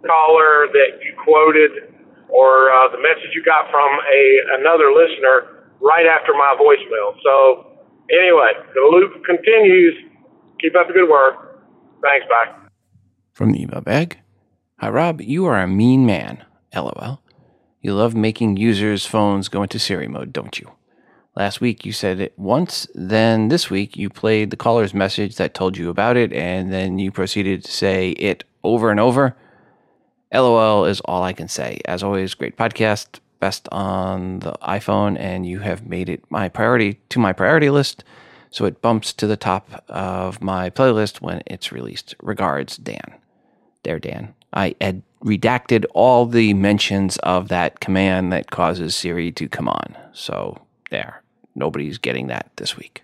caller 0.06 0.70
that 0.70 1.02
you 1.02 1.18
quoted 1.18 1.90
or 2.30 2.70
uh, 2.70 2.90
the 2.94 3.02
message 3.02 3.34
you 3.34 3.42
got 3.42 3.70
from 3.74 3.90
a 4.06 4.22
another 4.62 4.94
listener 4.94 5.66
right 5.82 6.06
after 6.06 6.32
my 6.34 6.54
voicemail. 6.58 7.14
So 7.22 7.75
anyway, 8.10 8.52
the 8.74 8.80
loop 8.90 9.24
continues. 9.24 9.94
Keep 10.60 10.76
up 10.76 10.86
the 10.88 10.94
good 10.94 11.08
work. 11.08 11.62
Thanks. 12.02 12.26
Bye. 12.28 12.54
From 13.32 13.52
the 13.52 13.62
email 13.62 13.80
bag. 13.80 14.18
Hi, 14.78 14.88
Rob. 14.88 15.20
You 15.20 15.46
are 15.46 15.60
a 15.60 15.68
mean 15.68 16.06
man. 16.06 16.44
LOL. 16.74 17.22
You 17.80 17.94
love 17.94 18.14
making 18.14 18.56
users' 18.56 19.06
phones 19.06 19.48
go 19.48 19.62
into 19.62 19.78
Siri 19.78 20.08
mode, 20.08 20.32
don't 20.32 20.58
you? 20.58 20.72
Last 21.36 21.60
week 21.60 21.84
you 21.84 21.92
said 21.92 22.18
it 22.18 22.32
once, 22.38 22.88
then 22.94 23.48
this 23.48 23.68
week 23.68 23.96
you 23.96 24.08
played 24.08 24.50
the 24.50 24.56
caller's 24.56 24.94
message 24.94 25.36
that 25.36 25.52
told 25.52 25.76
you 25.76 25.90
about 25.90 26.16
it, 26.16 26.32
and 26.32 26.72
then 26.72 26.98
you 26.98 27.12
proceeded 27.12 27.62
to 27.62 27.70
say 27.70 28.10
it 28.12 28.44
over 28.64 28.90
and 28.90 28.98
over. 28.98 29.36
LOL 30.32 30.86
is 30.86 31.00
all 31.02 31.22
I 31.22 31.34
can 31.34 31.46
say. 31.46 31.80
As 31.84 32.02
always, 32.02 32.34
great 32.34 32.56
podcast, 32.56 33.20
best 33.40 33.68
on 33.70 34.40
the 34.40 34.52
iPhone, 34.62 35.18
and 35.18 35.46
you 35.46 35.60
have 35.60 35.86
made 35.86 36.08
it 36.08 36.24
my 36.30 36.48
priority 36.48 37.00
to 37.10 37.18
my 37.18 37.32
priority 37.32 37.70
list, 37.70 38.04
so 38.50 38.64
it 38.64 38.80
bumps 38.80 39.12
to 39.14 39.26
the 39.26 39.36
top 39.36 39.84
of 39.88 40.42
my 40.42 40.70
playlist 40.70 41.20
when 41.20 41.42
it's 41.46 41.72
released. 41.72 42.14
Regards, 42.22 42.76
Dan. 42.76 43.14
There, 43.82 43.98
Dan. 43.98 44.34
I 44.52 44.74
had 44.80 45.02
redacted 45.24 45.84
all 45.92 46.26
the 46.26 46.54
mentions 46.54 47.18
of 47.18 47.48
that 47.48 47.80
command 47.80 48.32
that 48.32 48.50
causes 48.50 48.94
Siri 48.94 49.30
to 49.32 49.48
come 49.48 49.68
on. 49.68 49.96
So, 50.12 50.62
there. 50.90 51.22
Nobody's 51.54 51.98
getting 51.98 52.28
that 52.28 52.50
this 52.56 52.76
week. 52.76 53.02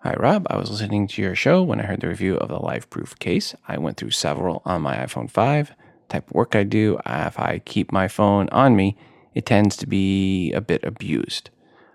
Hi, 0.00 0.14
Rob. 0.14 0.46
I 0.50 0.56
was 0.56 0.70
listening 0.70 1.06
to 1.08 1.22
your 1.22 1.36
show 1.36 1.62
when 1.62 1.80
I 1.80 1.84
heard 1.84 2.00
the 2.00 2.08
review 2.08 2.36
of 2.36 2.48
the 2.48 2.58
LifeProof 2.58 3.18
case. 3.20 3.54
I 3.68 3.78
went 3.78 3.96
through 3.96 4.10
several 4.10 4.62
on 4.64 4.82
my 4.82 4.96
iPhone 4.96 5.30
5. 5.30 5.74
Type 6.08 6.26
of 6.28 6.34
work 6.34 6.56
I 6.56 6.64
do, 6.64 6.98
if 7.06 7.38
I 7.38 7.60
keep 7.64 7.92
my 7.92 8.08
phone 8.08 8.48
on 8.50 8.74
me, 8.74 8.96
it 9.34 9.46
tends 9.46 9.76
to 9.76 9.86
be 9.86 10.52
a 10.52 10.60
bit 10.60 10.84
abused. 10.84 11.50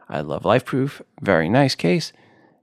I 0.10 0.22
love 0.22 0.44
LifeProof. 0.44 1.02
Very 1.22 1.50
nice 1.50 1.76
case. 1.76 2.14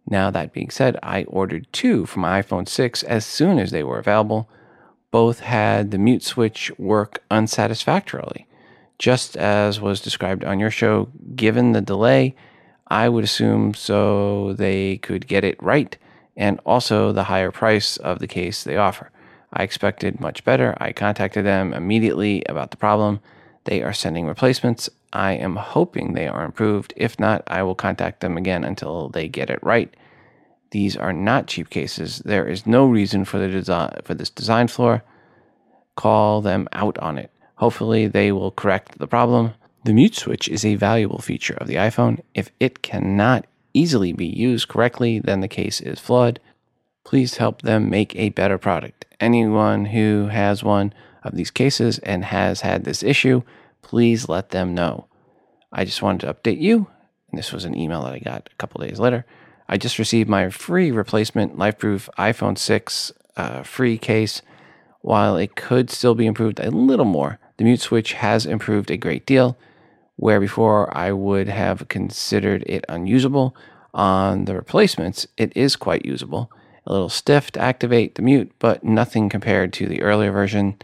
Now, 0.07 0.31
that 0.31 0.53
being 0.53 0.71
said, 0.71 0.99
I 1.03 1.25
ordered 1.25 1.67
two 1.73 2.07
for 2.07 2.21
my 2.21 2.43
iPhone 2.43 2.69
6 2.69 3.03
as 3.05 3.25
soon 3.25 3.59
as 3.59 3.71
they 3.71 3.83
were 3.83 3.99
available. 3.99 4.49
Both 5.11 5.41
had 5.41 5.91
the 5.91 5.99
mute 5.99 6.23
switch 6.23 6.71
work 6.79 7.23
unsatisfactorily. 7.31 8.47
Just 8.99 9.37
as 9.37 9.81
was 9.81 10.01
described 10.01 10.45
on 10.45 10.59
your 10.59 10.71
show, 10.71 11.09
given 11.35 11.73
the 11.73 11.81
delay, 11.81 12.35
I 12.89 13.09
would 13.09 13.25
assume 13.25 13.75
so 13.75 14.53
they 14.53 14.99
could 14.99 15.27
get 15.27 15.45
it 15.45 15.63
right 15.63 15.97
and 16.37 16.61
also 16.67 17.13
the 17.13 17.25
higher 17.25 17.51
price 17.51 17.97
of 17.97 18.19
the 18.19 18.27
case 18.27 18.63
they 18.63 18.77
offer. 18.77 19.11
I 19.53 19.63
expected 19.63 20.21
much 20.21 20.45
better. 20.45 20.77
I 20.79 20.93
contacted 20.93 21.45
them 21.45 21.73
immediately 21.73 22.43
about 22.49 22.71
the 22.73 22.77
problem. 22.77 23.21
They 23.65 23.83
are 23.83 23.93
sending 23.93 24.27
replacements. 24.27 24.91
I 25.13 25.33
am 25.33 25.57
hoping 25.57 26.13
they 26.13 26.27
are 26.27 26.45
improved. 26.45 26.93
If 26.97 27.19
not, 27.19 27.43
I 27.47 27.63
will 27.63 27.75
contact 27.75 28.21
them 28.21 28.37
again 28.37 28.65
until 28.65 29.09
they 29.09 29.29
get 29.29 29.51
it 29.51 29.63
right. 29.63 29.95
These 30.71 30.97
are 30.97 31.13
not 31.13 31.47
cheap 31.47 31.71
cases. 31.71 32.19
There 32.25 32.47
is 32.47 32.67
no 32.67 32.85
reason 32.87 33.25
for 33.25 33.39
the 33.39 33.49
design 33.49 33.93
for 34.05 34.15
this 34.15 34.31
design 34.31 34.69
flaw. 34.69 35.01
Call 35.97 36.41
them 36.41 36.69
out 36.73 36.99
on 36.99 37.17
it. 37.17 37.31
Hopefully 37.57 38.09
they 38.09 38.33
will 38.33 38.51
correct 38.51 38.99
the 38.99 39.07
problem. 39.07 39.55
The 39.85 39.93
mute 39.93 40.17
switch 40.17 40.49
is 40.49 40.65
a 40.65 40.75
valuable 40.75 41.21
feature 41.21 41.55
of 41.55 41.69
the 41.69 41.77
iPhone. 41.77 42.21
If 42.35 42.51
it 42.59 42.83
cannot 42.83 43.47
easily 43.73 44.13
be 44.13 44.27
used 44.27 44.69
correctly, 44.69 45.21
then 45.21 45.41
the 45.41 45.49
case 45.49 45.81
is 45.81 46.01
flawed. 46.01 46.41
Please 47.05 47.37
help 47.37 47.63
them 47.63 47.91
make 47.91 48.17
a 48.17 48.31
better 48.31 48.59
product. 48.59 49.05
Anyone 49.21 49.85
who 49.87 50.29
has 50.29 50.65
one 50.65 50.93
of 51.25 51.35
these 51.35 51.51
cases 51.51 51.99
and 52.01 52.25
has 52.25 52.61
had 52.61 52.85
this 52.85 53.03
issue, 53.03 53.43
please 53.83 54.29
let 54.29 54.51
them 54.51 54.75
know. 54.75 55.07
I 55.73 55.85
just 55.85 56.03
wanted 56.03 56.27
to 56.27 56.35
update 56.35 56.61
you. 56.61 56.87
And 57.31 57.39
this 57.39 57.53
was 57.53 57.65
an 57.65 57.77
email 57.77 58.03
that 58.03 58.13
I 58.13 58.19
got 58.19 58.49
a 58.53 58.57
couple 58.57 58.81
days 58.81 59.01
later. 59.01 59.25
I 59.69 59.77
just 59.77 59.99
received 59.99 60.29
my 60.29 60.51
free 60.51 60.91
replacement 60.91 61.59
LifeProof 61.59 62.09
iPhone 62.19 62.57
6 62.59 63.13
uh, 63.37 63.63
free 63.63 63.99
case. 63.99 64.43
While 65.01 65.37
it 65.37 65.57
could 65.57 65.91
still 65.91 66.15
be 66.15 66.27
improved 66.27 66.61
a 66.61 66.71
little 66.71 67.05
more, 67.05 67.39
the 67.57 67.65
mute 67.65 67.81
switch 67.81 68.13
has 68.15 68.47
improved 68.47 68.91
a 68.91 68.97
great 68.97 69.27
deal. 69.27 69.57
Where 70.17 70.39
before 70.39 70.97
I 70.97 71.11
would 71.13 71.49
have 71.49 71.89
considered 71.89 72.63
it 72.67 72.85
unusable, 72.89 73.57
on 73.95 74.45
the 74.45 74.57
replacements, 74.57 75.27
it 75.37 75.57
is 75.57 75.77
quite 75.77 76.05
usable. 76.05 76.51
A 76.87 76.93
little 76.93 77.09
stiff 77.09 77.53
to 77.53 77.61
activate 77.61 78.17
the 78.17 78.23
mute, 78.23 78.53
but 78.59 78.85
nothing 78.85 79.29
compared 79.29 79.73
to 79.75 79.87
the 79.87 80.03
earlier 80.03 80.33
version. 80.33 80.77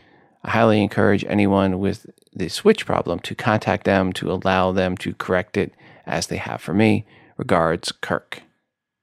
I 0.42 0.50
highly 0.50 0.82
encourage 0.82 1.24
anyone 1.24 1.78
with 1.78 2.06
the 2.32 2.48
switch 2.48 2.86
problem 2.86 3.18
to 3.20 3.34
contact 3.34 3.84
them 3.84 4.12
to 4.14 4.32
allow 4.32 4.72
them 4.72 4.96
to 4.98 5.14
correct 5.14 5.56
it 5.56 5.74
as 6.06 6.28
they 6.28 6.38
have 6.38 6.60
for 6.60 6.72
me. 6.72 7.04
Regards, 7.36 7.92
Kirk. 7.92 8.42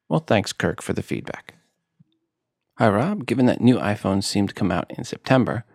Well, 0.10 0.20
thanks, 0.22 0.54
Kirk, 0.54 0.82
for 0.82 0.94
the 0.94 1.04
feedback. 1.04 1.56
Hi, 2.78 2.90
Rob. 2.90 3.26
Given 3.26 3.46
that 3.48 3.62
new 3.62 3.78
iPhones 3.78 4.24
seem 4.24 4.48
to 4.48 4.54
come 4.54 4.72
out 4.72 4.92
in 4.96 5.04
September, 5.04 5.66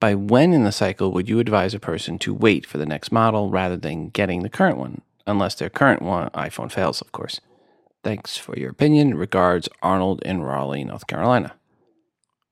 by 0.00 0.14
when 0.14 0.52
in 0.52 0.64
the 0.64 0.72
cycle 0.72 1.12
would 1.12 1.28
you 1.28 1.38
advise 1.38 1.74
a 1.74 1.80
person 1.80 2.18
to 2.20 2.34
wait 2.34 2.66
for 2.66 2.78
the 2.78 2.86
next 2.86 3.10
model 3.10 3.50
rather 3.50 3.76
than 3.76 4.10
getting 4.10 4.42
the 4.42 4.48
current 4.48 4.78
one? 4.78 5.02
Unless 5.26 5.56
their 5.56 5.70
current 5.70 6.02
one 6.02 6.30
iPhone 6.30 6.70
fails, 6.70 7.00
of 7.00 7.12
course. 7.12 7.40
Thanks 8.04 8.36
for 8.36 8.56
your 8.56 8.70
opinion. 8.70 9.16
Regards, 9.16 9.68
Arnold 9.82 10.22
in 10.22 10.42
Raleigh, 10.42 10.84
North 10.84 11.06
Carolina. 11.06 11.54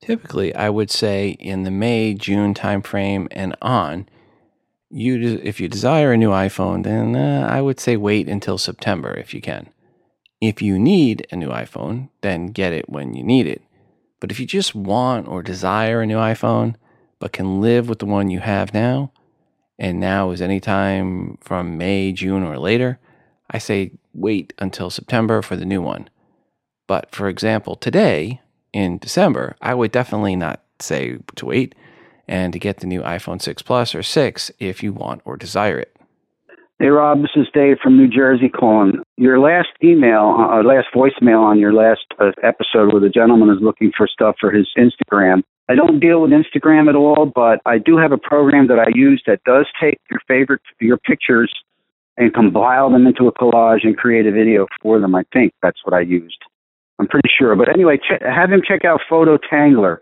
Typically, 0.04 0.54
I 0.54 0.68
would 0.68 0.90
say 0.90 1.30
in 1.40 1.62
the 1.62 1.70
May 1.70 2.12
June 2.12 2.52
timeframe 2.52 3.26
and 3.30 3.56
on, 3.62 4.06
you 4.90 5.40
if 5.42 5.60
you 5.60 5.66
desire 5.66 6.12
a 6.12 6.18
new 6.18 6.28
iPhone, 6.28 6.84
then 6.84 7.16
uh, 7.16 7.48
I 7.50 7.62
would 7.62 7.80
say 7.80 7.96
wait 7.96 8.28
until 8.28 8.58
September 8.58 9.14
if 9.14 9.32
you 9.32 9.40
can. 9.40 9.70
If 10.42 10.60
you 10.60 10.78
need 10.78 11.26
a 11.30 11.36
new 11.36 11.48
iPhone, 11.48 12.10
then 12.20 12.48
get 12.48 12.74
it 12.74 12.90
when 12.90 13.14
you 13.14 13.24
need 13.24 13.46
it. 13.46 13.62
But 14.20 14.30
if 14.30 14.38
you 14.38 14.44
just 14.44 14.74
want 14.74 15.26
or 15.26 15.42
desire 15.42 16.02
a 16.02 16.06
new 16.06 16.18
iPhone, 16.18 16.74
but 17.18 17.32
can 17.32 17.62
live 17.62 17.88
with 17.88 18.00
the 18.00 18.04
one 18.04 18.28
you 18.28 18.40
have 18.40 18.74
now, 18.74 19.10
and 19.78 19.98
now 19.98 20.32
is 20.32 20.42
any 20.42 20.60
time 20.60 21.38
from 21.40 21.78
May, 21.78 22.12
June, 22.12 22.42
or 22.42 22.58
later, 22.58 22.98
I 23.50 23.56
say 23.56 23.92
wait 24.12 24.52
until 24.58 24.90
September 24.90 25.40
for 25.40 25.56
the 25.56 25.64
new 25.64 25.80
one. 25.80 26.10
But 26.86 27.14
for 27.14 27.26
example, 27.30 27.74
today 27.74 28.42
in 28.74 28.98
December, 28.98 29.56
I 29.62 29.72
would 29.72 29.92
definitely 29.92 30.36
not 30.36 30.60
say 30.80 31.18
to 31.36 31.46
wait 31.46 31.74
and 32.26 32.52
to 32.52 32.58
get 32.58 32.78
the 32.78 32.86
new 32.86 33.00
iPhone 33.02 33.40
6 33.40 33.62
Plus 33.62 33.94
or 33.94 34.02
6 34.02 34.50
if 34.58 34.82
you 34.82 34.92
want 34.92 35.22
or 35.24 35.36
desire 35.36 35.78
it. 35.78 35.96
Hey, 36.80 36.88
Rob, 36.88 37.22
this 37.22 37.30
is 37.36 37.46
Dave 37.54 37.76
from 37.80 37.96
New 37.96 38.08
Jersey 38.08 38.48
calling. 38.48 38.98
Your 39.16 39.38
last 39.38 39.68
email, 39.82 40.36
uh, 40.36 40.60
last 40.64 40.88
voicemail 40.92 41.38
on 41.38 41.60
your 41.60 41.72
last 41.72 42.04
uh, 42.18 42.32
episode 42.42 42.92
where 42.92 43.00
the 43.00 43.08
gentleman 43.08 43.48
is 43.48 43.62
looking 43.62 43.92
for 43.96 44.08
stuff 44.08 44.34
for 44.40 44.50
his 44.50 44.68
Instagram. 44.76 45.44
I 45.68 45.76
don't 45.76 46.00
deal 46.00 46.20
with 46.20 46.32
Instagram 46.32 46.88
at 46.88 46.96
all, 46.96 47.30
but 47.32 47.60
I 47.64 47.78
do 47.78 47.96
have 47.96 48.10
a 48.10 48.18
program 48.18 48.66
that 48.68 48.80
I 48.80 48.86
use 48.92 49.22
that 49.26 49.44
does 49.44 49.66
take 49.80 50.00
your 50.10 50.20
favorite, 50.26 50.60
your 50.80 50.98
pictures 50.98 51.52
and 52.16 52.34
compile 52.34 52.90
them 52.90 53.06
into 53.06 53.28
a 53.28 53.32
collage 53.32 53.84
and 53.84 53.96
create 53.96 54.26
a 54.26 54.32
video 54.32 54.66
for 54.82 54.98
them. 54.98 55.14
I 55.14 55.22
think 55.32 55.52
that's 55.62 55.84
what 55.84 55.94
I 55.94 56.00
used. 56.00 56.42
I'm 56.98 57.08
pretty 57.08 57.28
sure. 57.36 57.56
But 57.56 57.68
anyway, 57.68 57.96
ch- 57.98 58.22
have 58.22 58.50
him 58.50 58.62
check 58.66 58.84
out 58.84 59.00
Photo 59.08 59.36
Tangler. 59.36 59.98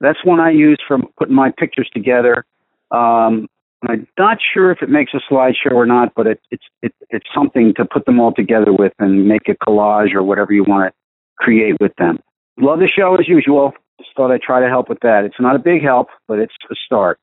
That's 0.00 0.24
one 0.24 0.40
I 0.40 0.50
use 0.50 0.78
for 0.86 0.98
putting 1.18 1.34
my 1.34 1.52
pictures 1.58 1.88
together. 1.92 2.44
Um, 2.90 3.48
I'm 3.88 4.06
not 4.18 4.38
sure 4.52 4.70
if 4.70 4.82
it 4.82 4.88
makes 4.88 5.12
a 5.14 5.20
slideshow 5.32 5.72
or 5.72 5.86
not, 5.86 6.12
but 6.14 6.26
it, 6.26 6.40
it's 6.50 6.64
it, 6.82 6.92
it's 7.10 7.26
something 7.34 7.72
to 7.76 7.84
put 7.84 8.04
them 8.06 8.20
all 8.20 8.32
together 8.32 8.72
with 8.72 8.92
and 8.98 9.28
make 9.28 9.48
a 9.48 9.54
collage 9.54 10.14
or 10.14 10.22
whatever 10.22 10.52
you 10.52 10.64
want 10.64 10.92
to 10.92 10.96
create 11.42 11.76
with 11.80 11.92
them. 11.98 12.18
Love 12.58 12.78
the 12.78 12.88
show 12.88 13.16
as 13.16 13.28
usual. 13.28 13.72
Just 13.98 14.10
thought 14.16 14.30
I'd 14.30 14.42
try 14.42 14.60
to 14.60 14.68
help 14.68 14.88
with 14.88 14.98
that. 15.02 15.24
It's 15.24 15.40
not 15.40 15.56
a 15.56 15.58
big 15.58 15.82
help, 15.82 16.08
but 16.26 16.38
it's 16.38 16.54
a 16.70 16.74
start. 16.84 17.18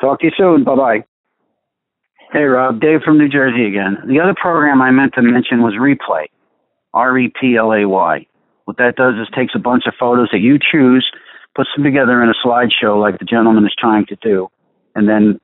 Talk 0.00 0.20
to 0.20 0.26
you 0.26 0.32
soon. 0.36 0.64
Bye 0.64 0.76
bye. 0.76 1.04
Hey 2.32 2.44
Rob, 2.44 2.80
Dave 2.80 3.00
from 3.04 3.18
New 3.18 3.28
Jersey 3.28 3.66
again. 3.66 3.98
The 4.06 4.18
other 4.20 4.34
program 4.40 4.80
I 4.80 4.90
meant 4.90 5.12
to 5.14 5.22
mention 5.22 5.62
was 5.62 5.74
Replay, 5.74 6.26
R 6.94 7.18
E 7.18 7.32
P 7.38 7.56
L 7.56 7.72
A 7.72 7.86
Y. 7.86 8.26
What 8.64 8.76
that 8.78 8.96
does 8.96 9.14
is 9.14 9.28
takes 9.34 9.54
a 9.54 9.58
bunch 9.58 9.84
of 9.86 9.94
photos 9.98 10.28
that 10.32 10.40
you 10.40 10.58
choose, 10.58 11.10
puts 11.54 11.70
them 11.74 11.84
together 11.84 12.22
in 12.22 12.28
a 12.28 12.46
slideshow 12.46 13.00
like 13.00 13.18
the 13.18 13.24
gentleman 13.24 13.64
is 13.64 13.74
trying 13.78 14.06
to 14.06 14.16
do, 14.16 14.48
and 14.94 15.08
then 15.08 15.40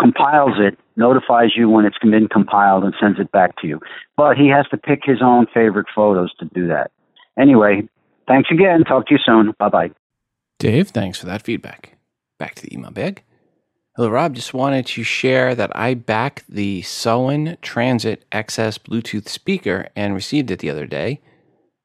compiles 0.00 0.54
it, 0.58 0.78
notifies 0.96 1.50
you 1.56 1.68
when 1.68 1.84
it's 1.84 1.98
been 1.98 2.28
compiled, 2.28 2.84
and 2.84 2.94
sends 3.00 3.18
it 3.18 3.30
back 3.32 3.56
to 3.60 3.66
you. 3.66 3.80
But 4.16 4.36
he 4.36 4.48
has 4.48 4.66
to 4.70 4.76
pick 4.76 5.00
his 5.04 5.18
own 5.22 5.46
favorite 5.52 5.86
photos 5.94 6.32
to 6.40 6.46
do 6.46 6.68
that. 6.68 6.90
Anyway, 7.38 7.88
thanks 8.28 8.50
again. 8.50 8.84
Talk 8.84 9.06
to 9.08 9.14
you 9.14 9.20
soon. 9.24 9.52
Bye 9.58 9.68
bye. 9.68 9.90
Dave, 10.58 10.88
thanks 10.88 11.18
for 11.18 11.26
that 11.26 11.42
feedback. 11.42 11.96
Back 12.38 12.54
to 12.56 12.62
the 12.62 12.74
email 12.74 12.90
bag. 12.90 13.22
Hello, 13.96 14.08
Rob. 14.08 14.34
Just 14.34 14.54
wanted 14.54 14.86
to 14.86 15.04
share 15.04 15.54
that 15.54 15.70
I 15.76 15.94
backed 15.94 16.44
the 16.48 16.82
Sowin 16.82 17.56
Transit 17.60 18.24
XS 18.32 18.80
Bluetooth 18.80 19.28
speaker 19.28 19.88
and 19.94 20.14
received 20.14 20.50
it 20.50 20.58
the 20.58 20.70
other 20.70 20.86
day. 20.86 21.20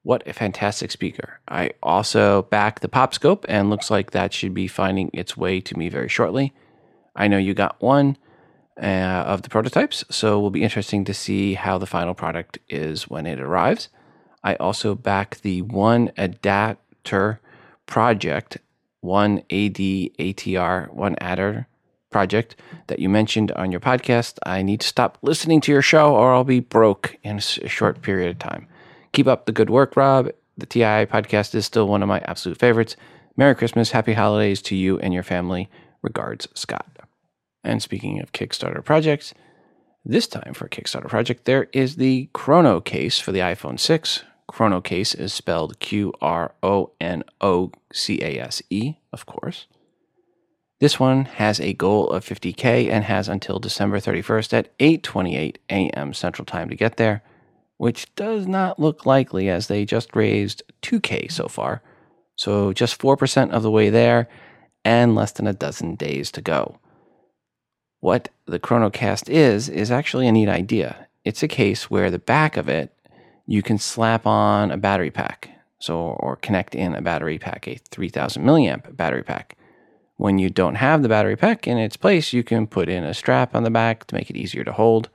What 0.04 0.26
a 0.28 0.34
fantastic 0.34 0.92
speaker. 0.92 1.40
I 1.48 1.72
also 1.84 2.44
back 2.44 2.80
the 2.80 2.88
Popscope 2.88 3.46
and 3.50 3.70
looks 3.70 3.92
like 3.92 4.12
that 4.12 4.34
should 4.34 4.54
be 4.54 4.68
finding 4.68 5.10
its 5.14 5.36
way 5.36 5.60
to 5.62 5.78
me 5.78 5.90
very 5.90 6.08
shortly. 6.08 6.54
I 7.16 7.28
know 7.28 7.38
you 7.38 7.54
got 7.54 7.82
one 7.82 8.18
uh, 8.82 8.86
of 8.86 9.42
the 9.42 9.50
prototypes, 9.50 10.06
so 10.10 10.38
it 10.40 10.42
will 10.42 10.52
be 10.52 10.64
interesting 10.64 11.04
to 11.06 11.14
see 11.14 11.56
how 11.56 11.78
the 11.78 11.86
final 11.86 12.14
product 12.14 12.60
is 12.70 13.10
when 13.10 13.26
it 13.26 13.42
arrives. 13.42 13.90
I 14.42 14.56
also 14.56 14.96
back 14.96 15.42
the 15.42 15.64
one 15.64 16.12
adapter 16.18 17.42
project, 17.86 18.58
one 19.02 19.42
ADATR, 19.50 20.94
one 20.94 21.16
adder 21.20 21.68
project 22.10 22.56
that 22.88 23.00
you 23.00 23.10
mentioned 23.10 23.52
on 23.52 23.70
your 23.70 23.82
podcast. 23.82 24.40
I 24.44 24.62
need 24.62 24.80
to 24.80 24.88
stop 24.88 25.18
listening 25.22 25.60
to 25.62 25.72
your 25.74 25.82
show 25.82 26.16
or 26.16 26.34
I'll 26.34 26.46
be 26.46 26.62
broke 26.62 27.18
in 27.22 27.38
a 27.38 27.42
short 27.42 28.02
period 28.02 28.32
of 28.32 28.40
time. 28.40 28.68
Keep 29.12 29.28
up 29.28 29.46
the 29.46 29.52
good 29.52 29.70
work, 29.70 29.96
Rob. 29.96 30.30
The 30.58 30.66
TII 30.66 31.06
podcast 31.06 31.56
is 31.56 31.66
still 31.66 31.88
one 31.88 32.04
of 32.04 32.10
my 32.10 32.20
absolute 32.20 32.58
favorites. 32.60 32.96
Merry 33.38 33.56
Christmas, 33.56 33.92
happy 33.92 34.14
holidays 34.14 34.62
to 34.64 34.76
you 34.76 35.00
and 35.00 35.14
your 35.14 35.24
family. 35.24 35.70
Regards, 36.02 36.48
Scott. 36.54 37.00
And 37.64 37.82
speaking 37.82 38.20
of 38.20 38.32
Kickstarter 38.32 38.84
projects, 38.84 39.34
this 40.06 40.28
time 40.28 40.54
for 40.54 40.66
a 40.66 40.70
Kickstarter 40.70 41.08
project, 41.08 41.46
there 41.46 41.68
is 41.74 41.96
the 41.98 42.30
qronoCase 42.34 43.22
for 43.22 43.32
the 43.32 43.40
iPhone 43.40 43.80
6. 43.80 44.24
qronoCase 44.50 45.18
is 45.20 45.34
spelled 45.34 45.80
Q 45.80 46.14
R 46.22 46.54
O 46.64 46.92
N 47.00 47.24
O 47.42 47.72
C 47.94 48.20
A 48.22 48.40
S 48.40 48.62
E, 48.70 48.96
of 49.12 49.26
course. 49.26 49.68
This 50.80 51.00
one 51.00 51.26
has 51.26 51.60
a 51.60 51.74
goal 51.74 52.10
of 52.10 52.24
50k 52.26 52.90
and 52.90 53.04
has 53.04 53.28
until 53.28 53.60
December 53.60 54.00
31st 54.00 54.54
at 54.54 54.78
8:28 54.80 55.58
a.m. 55.70 56.14
Central 56.14 56.46
Time 56.46 56.70
to 56.70 56.76
get 56.76 56.96
there, 56.96 57.22
which 57.80 58.14
does 58.16 58.46
not 58.46 58.78
look 58.78 59.06
likely 59.06 59.48
as 59.48 59.68
they 59.68 59.86
just 59.86 60.14
raised 60.14 60.62
2k 60.82 61.32
so 61.32 61.48
far. 61.48 61.82
So 62.36 62.74
just 62.74 63.00
4% 63.00 63.52
of 63.52 63.64
the 63.64 63.72
way 63.72 63.90
there 63.90 64.28
and 64.84 65.16
less 65.16 65.32
than 65.32 65.48
a 65.48 65.54
dozen 65.54 65.96
days 65.96 66.30
to 66.34 66.42
go. 66.42 66.78
What 68.02 68.28
the 68.46 68.60
qronoCase 68.60 69.30
is, 69.30 69.70
is 69.70 69.92
actually 69.92 70.28
a 70.28 70.34
neat 70.34 70.50
idea. 70.50 71.08
It's 71.24 71.42
a 71.42 71.48
case 71.48 71.90
where 71.90 72.12
the 72.12 72.20
back 72.20 72.58
of 72.58 72.68
it, 72.68 72.94
you 73.46 73.62
can 73.62 73.78
slap 73.78 74.28
on 74.28 74.72
a 74.72 74.78
battery 74.78 75.10
pack. 75.10 75.50
So, 75.80 75.98
or 75.98 76.36
connect 76.36 76.76
in 76.76 76.94
a 76.96 77.02
battery 77.02 77.40
pack, 77.40 77.66
a 77.66 77.80
3000 77.92 78.44
milliamp 78.44 78.94
battery 78.98 79.24
pack. 79.24 79.58
When 80.18 80.38
you 80.38 80.50
don't 80.50 80.76
have 80.76 81.02
the 81.02 81.08
battery 81.08 81.38
pack 81.38 81.66
in 81.66 81.78
its 81.78 81.96
place, 81.96 82.34
you 82.34 82.44
can 82.44 82.68
put 82.68 82.90
in 82.90 83.06
a 83.06 83.14
strap 83.14 83.56
on 83.56 83.64
the 83.64 83.72
back 83.72 84.06
to 84.08 84.16
make 84.16 84.30
it 84.30 84.36
easier 84.36 84.66
to 84.66 84.74
hold. 84.74 85.08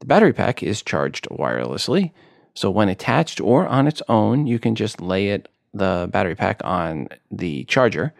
The 0.00 0.06
battery 0.06 0.32
pack 0.32 0.62
is 0.62 0.82
charged 0.82 1.28
wirelessly, 1.28 2.12
so 2.54 2.70
when 2.70 2.88
attached 2.88 3.40
or 3.40 3.66
on 3.66 3.86
its 3.86 4.02
own, 4.08 4.46
you 4.46 4.58
can 4.58 4.74
just 4.74 5.00
lay 5.00 5.28
it 5.28 5.48
the 5.74 6.08
battery 6.10 6.34
pack 6.34 6.60
on 6.64 7.08
the 7.30 7.64
charger 7.64 8.14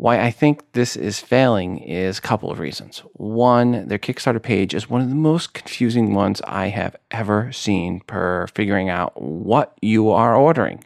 why 0.00 0.18
I 0.18 0.30
think 0.30 0.72
this 0.72 0.96
is 0.96 1.20
failing 1.20 1.76
is 1.76 2.16
a 2.16 2.22
couple 2.22 2.50
of 2.50 2.58
reasons. 2.58 3.00
One, 3.12 3.86
their 3.86 3.98
Kickstarter 3.98 4.42
page 4.42 4.72
is 4.72 4.88
one 4.88 5.02
of 5.02 5.10
the 5.10 5.14
most 5.14 5.52
confusing 5.52 6.14
ones 6.14 6.40
I 6.46 6.68
have 6.68 6.96
ever 7.10 7.52
seen 7.52 8.00
per 8.06 8.46
figuring 8.46 8.88
out 8.88 9.20
what 9.20 9.76
you 9.82 10.08
are 10.08 10.34
ordering. 10.34 10.82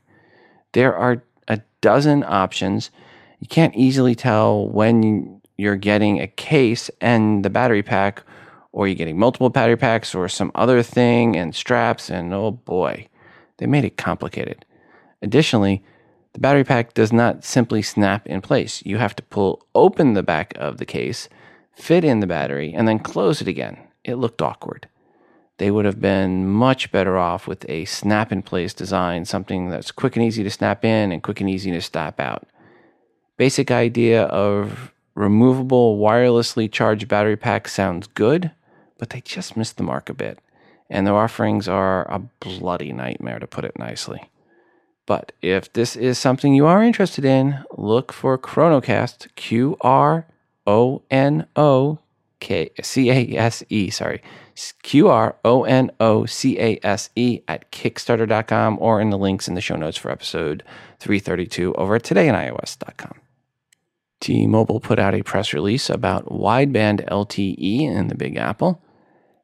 There 0.73 0.97
are 0.97 1.23
a 1.47 1.61
dozen 1.81 2.25
options. 2.27 2.91
You 3.39 3.47
can't 3.47 3.77
easily 3.77 4.17
tell 4.17 4.69
when 4.69 5.41
you're 5.57 5.77
getting 5.77 6.21
a 6.21 6.27
case 6.27 6.91
and 7.01 7.45
the 7.45 7.51
battery 7.51 7.85
pack 7.85 8.25
or 8.75 8.89
you're 8.89 8.97
getting 8.97 9.17
multiple 9.17 9.51
battery 9.51 9.77
packs 9.77 10.17
or 10.17 10.29
some 10.29 10.51
other 10.57 10.83
thing 10.83 11.37
and 11.37 11.55
straps, 11.55 12.11
and 12.11 12.35
oh 12.35 12.51
boy, 12.51 13.07
they 13.59 13.67
made 13.67 13.85
it 13.85 13.97
complicated. 13.97 14.65
Additionally, 15.23 15.81
the 16.33 16.41
battery 16.41 16.65
pack 16.65 16.93
does 16.93 17.13
not 17.13 17.45
simply 17.45 17.83
snap 17.83 18.27
in 18.27 18.41
place. 18.41 18.83
You 18.85 18.99
have 18.99 19.15
to 19.15 19.23
pull 19.23 19.65
open 19.77 20.15
the 20.15 20.25
back 20.25 20.55
of 20.57 20.79
the 20.79 20.85
case, 20.85 21.29
fit 21.73 22.05
in 22.05 22.19
the 22.19 22.27
battery, 22.27 22.75
and 22.75 22.89
then 22.89 22.99
close 22.99 23.41
it 23.41 23.47
again. 23.47 23.79
It 24.03 24.17
looked 24.17 24.43
awkward. 24.43 24.89
They 25.59 25.71
would 25.71 25.85
have 25.85 26.01
been 26.01 26.49
much 26.49 26.91
better 26.91 27.17
off 27.17 27.47
with 27.47 27.65
a 27.71 27.85
snap 27.85 28.33
in 28.33 28.43
place 28.43 28.75
design, 28.75 29.25
something 29.25 29.69
that's 29.69 29.93
quick 29.93 30.17
and 30.17 30.25
easy 30.25 30.43
to 30.43 30.51
snap 30.51 30.85
in 30.85 31.13
and 31.13 31.23
quick 31.23 31.41
and 31.41 31.49
easy 31.49 31.71
to 31.71 31.81
snap 31.81 32.19
out. 32.19 32.49
Basic 33.37 33.71
idea 33.71 34.25
of 34.25 34.93
removable 35.15 35.97
wirelessly 36.01 36.71
charged 36.71 37.07
battery 37.07 37.37
pack 37.37 37.69
sounds 37.69 38.09
good, 38.09 38.51
but 38.99 39.11
they 39.11 39.21
just 39.21 39.57
missed 39.57 39.77
the 39.77 39.83
mark 39.83 40.09
a 40.09 40.15
bit. 40.15 40.39
And 40.91 41.07
their 41.07 41.17
offerings 41.17 41.67
are 41.67 42.03
a 42.13 42.19
bloody 42.19 42.93
nightmare, 42.93 43.39
to 43.39 43.47
put 43.47 43.65
it 43.65 43.79
nicely. 43.79 44.29
But 45.07 45.33
if 45.43 45.73
this 45.73 45.97
is 45.97 46.19
something 46.19 46.55
you 46.55 46.67
are 46.67 46.83
interested 46.83 47.25
in, 47.25 47.65
look 47.77 48.13
for 48.13 48.39
qronoCase, 48.39 49.35
Q 49.35 49.77
R 49.81 50.27
O 50.67 51.03
N 51.11 51.47
O 51.57 51.99
K 52.41 52.71
C 52.83 53.11
A 53.11 53.37
S 53.37 53.63
E, 53.69 53.91
sorry, 53.91 54.23
Q 54.83 55.09
R 55.09 55.37
O 55.45 55.65
N 55.65 55.91
O 56.01 56.27
C 56.27 56.59
A 56.59 56.79
S 56.83 57.11
E 57.17 57.41
at 57.49 57.71
Kickstarter.com 57.71 58.79
or 58.81 59.01
in 59.01 59.11
the 59.11 59.19
links 59.19 59.49
in 59.49 59.55
the 59.55 59.61
show 59.61 59.77
notes 59.77 59.99
for 59.99 60.11
episode 60.11 60.63
332 61.01 61.75
over 61.75 61.97
at 61.97 62.03
todayinios.com. 62.03 63.24
T 64.25 64.47
Mobile 64.47 64.81
put 64.81 64.99
out 64.99 65.15
a 65.15 65.23
press 65.23 65.53
release 65.53 65.91
about 65.91 66.25
wideband 66.25 67.07
LTE 67.11 67.83
in 67.83 68.09
the 68.09 68.15
Big 68.15 68.39
Apple. 68.39 68.83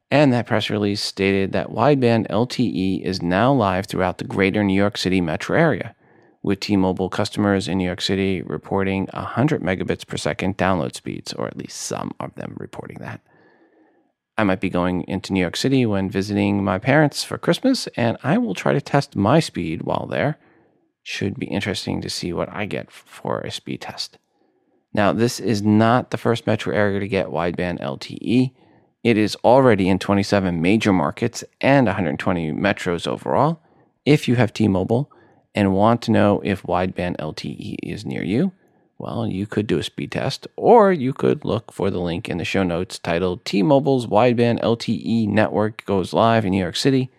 And 0.09 0.33
that 0.33 0.47
press 0.47 0.71
release 0.71 1.01
stated 1.01 1.51
that 1.51 1.69
wideband 1.69 2.27
LTE 2.31 3.03
is 3.03 3.21
now 3.21 3.53
live 3.53 3.85
throughout 3.85 4.17
the 4.17 4.23
greater 4.23 4.63
New 4.63 4.73
York 4.73 4.97
City 4.97 5.21
metro 5.21 5.55
area, 5.55 5.95
with 6.41 6.61
T 6.61 6.77
Mobile 6.77 7.09
customers 7.09 7.67
in 7.67 7.77
New 7.77 7.85
York 7.85 8.01
City 8.01 8.41
reporting 8.41 9.07
100 9.13 9.61
megabits 9.61 10.07
per 10.07 10.17
second 10.17 10.57
download 10.57 10.95
speeds, 10.95 11.31
or 11.31 11.45
at 11.45 11.57
least 11.57 11.77
some 11.79 12.15
of 12.19 12.33
them 12.33 12.55
reporting 12.57 12.97
that. 13.01 13.21
I 14.35 14.43
might 14.43 14.61
be 14.61 14.69
going 14.71 15.03
into 15.03 15.31
New 15.31 15.41
York 15.41 15.57
City 15.57 15.85
when 15.85 16.09
visiting 16.09 16.63
my 16.63 16.79
parents 16.79 17.23
for 17.23 17.37
Christmas, 17.37 17.85
and 17.95 18.17
I 18.23 18.39
will 18.39 18.55
try 18.55 18.73
to 18.73 18.81
test 18.81 19.15
my 19.15 19.41
speed 19.41 19.83
while 19.83 20.07
there. 20.07 20.39
Should 21.03 21.37
be 21.37 21.45
interesting 21.45 22.01
to 22.01 22.09
see 22.09 22.33
what 22.33 22.49
I 22.49 22.65
get 22.65 22.89
for 22.89 23.41
a 23.41 23.51
speed 23.51 23.81
test. 23.81 24.17
Now, 24.93 25.13
this 25.13 25.39
is 25.39 25.61
not 25.61 26.11
the 26.11 26.17
first 26.17 26.45
metro 26.45 26.73
area 26.73 26.99
to 26.99 27.07
get 27.07 27.27
wideband 27.27 27.79
LTE. 27.79 28.51
It 29.03 29.17
is 29.17 29.35
already 29.37 29.87
in 29.89 29.99
27 29.99 30.61
major 30.61 30.91
markets 30.91 31.43
and 31.59 31.87
120 31.87 32.51
metros 32.51 33.07
overall. 33.07 33.61
If 34.05 34.27
you 34.27 34.35
have 34.35 34.53
T 34.53 34.67
Mobile 34.67 35.09
and 35.55 35.73
want 35.73 36.01
to 36.03 36.11
know 36.11 36.41
if 36.43 36.63
wideband 36.63 37.17
LTE 37.17 37.77
is 37.81 38.05
near 38.05 38.23
you, 38.23 38.51
well, 38.97 39.25
you 39.25 39.47
could 39.47 39.65
do 39.65 39.79
a 39.79 39.83
speed 39.83 40.11
test, 40.11 40.45
or 40.55 40.91
you 40.91 41.11
could 41.13 41.43
look 41.43 41.71
for 41.71 41.89
the 41.89 41.99
link 41.99 42.29
in 42.29 42.37
the 42.37 42.45
show 42.45 42.61
notes 42.61 42.99
titled 42.99 43.43
T 43.45 43.63
Mobile's 43.63 44.05
Wideband 44.05 44.61
LTE 44.61 45.27
Network 45.27 45.83
Goes 45.85 46.13
Live 46.13 46.45
in 46.45 46.51
New 46.51 46.59
York 46.59 46.75
City. 46.75 47.09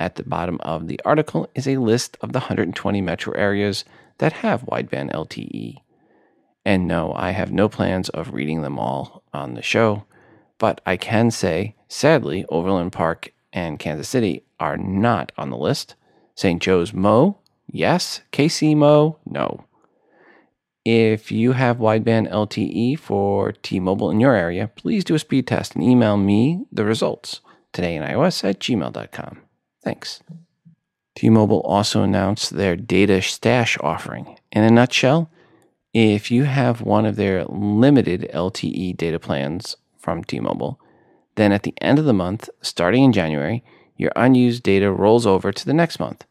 At 0.00 0.14
the 0.14 0.22
bottom 0.22 0.58
of 0.62 0.86
the 0.86 0.98
article 1.04 1.50
is 1.54 1.68
a 1.68 1.76
list 1.76 2.16
of 2.22 2.32
the 2.32 2.38
120 2.38 3.02
metro 3.02 3.34
areas 3.34 3.84
that 4.18 4.32
have 4.34 4.62
wideband 4.62 5.12
LTE. 5.12 5.80
And 6.68 6.86
no, 6.86 7.14
I 7.16 7.30
have 7.30 7.50
no 7.50 7.66
plans 7.66 8.10
of 8.10 8.34
reading 8.34 8.60
them 8.60 8.78
all 8.78 9.22
on 9.32 9.54
the 9.54 9.62
show. 9.62 10.04
But 10.58 10.82
I 10.84 10.98
can 10.98 11.30
say, 11.30 11.74
sadly, 11.88 12.44
Overland 12.50 12.92
Park 12.92 13.32
and 13.54 13.78
Kansas 13.78 14.06
City 14.06 14.44
are 14.60 14.76
not 14.76 15.32
on 15.38 15.48
the 15.48 15.56
list. 15.56 15.94
St. 16.34 16.60
Joe's 16.60 16.92
Mo, 16.92 17.38
yes. 17.66 18.20
KC 18.32 18.76
Mo, 18.76 19.16
no. 19.24 19.64
If 20.84 21.32
you 21.32 21.52
have 21.52 21.78
wideband 21.78 22.30
LTE 22.30 22.98
for 22.98 23.52
T 23.52 23.80
Mobile 23.80 24.10
in 24.10 24.20
your 24.20 24.34
area, 24.34 24.68
please 24.68 25.04
do 25.04 25.14
a 25.14 25.18
speed 25.18 25.46
test 25.46 25.74
and 25.74 25.82
email 25.82 26.18
me 26.18 26.66
the 26.70 26.84
results 26.84 27.40
today 27.72 27.96
in 27.96 28.02
iOS 28.02 28.44
at 28.46 28.60
gmail.com. 28.60 29.40
Thanks. 29.82 30.20
T 31.16 31.30
Mobile 31.30 31.62
also 31.62 32.02
announced 32.02 32.50
their 32.50 32.76
data 32.76 33.22
stash 33.22 33.78
offering. 33.80 34.38
In 34.52 34.64
a 34.64 34.70
nutshell, 34.70 35.30
if 35.98 36.30
you 36.30 36.44
have 36.44 36.80
one 36.80 37.04
of 37.04 37.16
their 37.16 37.44
limited 37.46 38.30
LTE 38.32 38.96
data 38.96 39.18
plans 39.18 39.76
from 39.98 40.22
T 40.22 40.38
Mobile. 40.38 40.78
Then 41.34 41.50
at 41.50 41.64
the 41.64 41.74
end 41.80 41.98
of 41.98 42.04
the 42.04 42.12
month, 42.12 42.48
starting 42.62 43.02
in 43.02 43.12
January, 43.12 43.64
your 43.96 44.12
unused 44.14 44.62
data 44.62 44.92
rolls 44.92 45.26
over 45.26 45.50
to 45.50 45.66
the 45.66 45.74
next 45.74 45.98
month, 45.98 46.24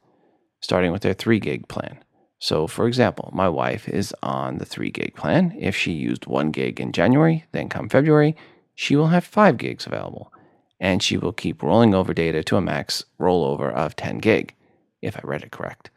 starting 0.62 0.94
with 0.94 1.02
their 1.02 1.14
3 1.14 1.40
gig 1.40 1.68
plan. 1.68 2.02
So, 2.40 2.66
for 2.68 2.88
example, 2.88 3.30
my 3.34 3.50
wife 3.50 3.90
is 3.90 4.14
on 4.24 4.60
the 4.60 4.66
3 4.66 4.90
gig 4.90 5.16
plan. 5.16 5.54
If 5.60 5.76
she 5.76 5.92
used 5.92 6.28
1 6.28 6.52
gig 6.52 6.80
in 6.80 6.94
January, 6.94 7.46
then 7.52 7.68
come 7.68 7.90
February, 7.90 8.38
she 8.74 8.96
will 8.96 9.08
have 9.08 9.26
5 9.26 9.58
gigs 9.58 9.86
available, 9.86 10.32
and 10.80 11.04
she 11.04 11.18
will 11.18 11.34
keep 11.34 11.62
rolling 11.62 11.94
over 11.94 12.14
data 12.14 12.42
to 12.44 12.56
a 12.56 12.62
max 12.62 13.04
rollover 13.20 13.74
of 13.74 13.98
10 13.98 14.20
gig, 14.20 14.56
if 15.02 15.18
I 15.18 15.22
read 15.24 15.44
it 15.44 15.52
correct. 15.52 15.90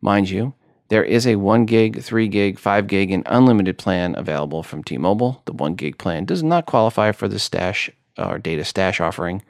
Mind 0.00 0.28
you, 0.28 0.54
there 0.88 1.04
is 1.04 1.26
a 1.26 1.36
1 1.36 1.66
gig, 1.66 2.00
3 2.02 2.28
gig, 2.28 2.58
5 2.58 2.86
gig, 2.86 3.10
and 3.10 3.24
unlimited 3.26 3.76
plan 3.78 4.14
available 4.16 4.62
from 4.62 4.84
T 4.84 4.96
Mobile. 4.98 5.42
The 5.44 5.52
1 5.52 5.74
gig 5.74 5.98
plan 5.98 6.24
does 6.24 6.42
not 6.42 6.66
qualify 6.66 7.12
for 7.12 7.28
the 7.28 7.38
stash 7.38 7.90
or 8.16 8.38
data 8.38 8.64
stash 8.64 9.00
offering. 9.00 9.42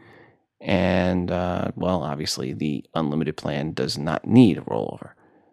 And, 0.61 1.31
uh, 1.31 1.73
well, 1.77 2.03
obviously, 2.03 2.53
the 2.53 2.85
unlimited 2.95 3.37
plan 3.37 3.73
does 3.73 3.99
not 3.99 4.27
need 4.27 4.57
a 4.57 4.63
rollover. 4.63 5.11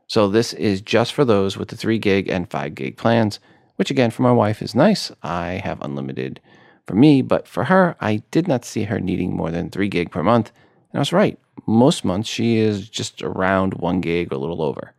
So, 0.08 0.30
this 0.30 0.54
is 0.54 0.82
just 0.82 1.14
for 1.14 1.26
those 1.26 1.58
with 1.58 1.68
the 1.68 1.76
3 1.76 2.00
gig 2.00 2.30
and 2.30 2.50
5 2.50 2.76
gig 2.76 2.98
plans, 2.98 3.40
which, 3.76 3.92
again, 3.92 4.12
for 4.12 4.22
my 4.22 4.32
wife 4.32 4.62
is 4.62 4.74
nice. 4.74 5.12
I 5.22 5.62
have 5.64 5.82
unlimited 5.82 6.40
for 6.88 6.96
me, 6.96 7.22
but 7.22 7.48
for 7.48 7.66
her, 7.66 7.96
I 8.00 8.24
did 8.32 8.48
not 8.48 8.66
see 8.66 8.84
her 8.84 9.00
needing 9.00 9.36
more 9.36 9.52
than 9.52 9.70
3 9.70 9.90
gig 9.90 10.12
per 10.12 10.24
month. 10.24 10.52
And 10.92 11.00
I 11.00 11.02
was 11.02 11.14
right. 11.14 11.38
Most 11.68 12.06
months, 12.06 12.30
she 12.30 12.58
is 12.58 12.90
just 12.90 13.22
around 13.22 13.76
1 13.76 14.00
gig 14.00 14.32
or 14.32 14.36
a 14.36 14.40
little 14.40 14.62
over. 14.62 14.94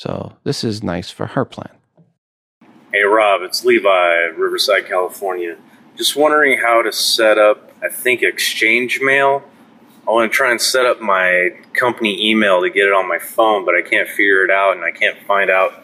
So 0.00 0.32
this 0.44 0.64
is 0.64 0.82
nice 0.82 1.10
for 1.10 1.26
her 1.26 1.44
plan. 1.44 1.76
Hey 2.90 3.02
Rob, 3.02 3.42
it's 3.42 3.66
Levi, 3.66 4.30
Riverside, 4.34 4.86
California. 4.86 5.58
Just 5.94 6.16
wondering 6.16 6.58
how 6.58 6.80
to 6.80 6.90
set 6.90 7.36
up, 7.36 7.70
I 7.82 7.90
think, 7.90 8.22
Exchange 8.22 9.00
Mail. 9.02 9.42
I 10.08 10.10
want 10.10 10.32
to 10.32 10.34
try 10.34 10.52
and 10.52 10.58
set 10.58 10.86
up 10.86 11.02
my 11.02 11.50
company 11.74 12.30
email 12.30 12.62
to 12.62 12.70
get 12.70 12.86
it 12.86 12.94
on 12.94 13.06
my 13.10 13.18
phone, 13.18 13.66
but 13.66 13.74
I 13.74 13.82
can't 13.82 14.08
figure 14.08 14.42
it 14.42 14.50
out 14.50 14.74
and 14.74 14.86
I 14.86 14.90
can't 14.90 15.18
find 15.26 15.50
out 15.50 15.74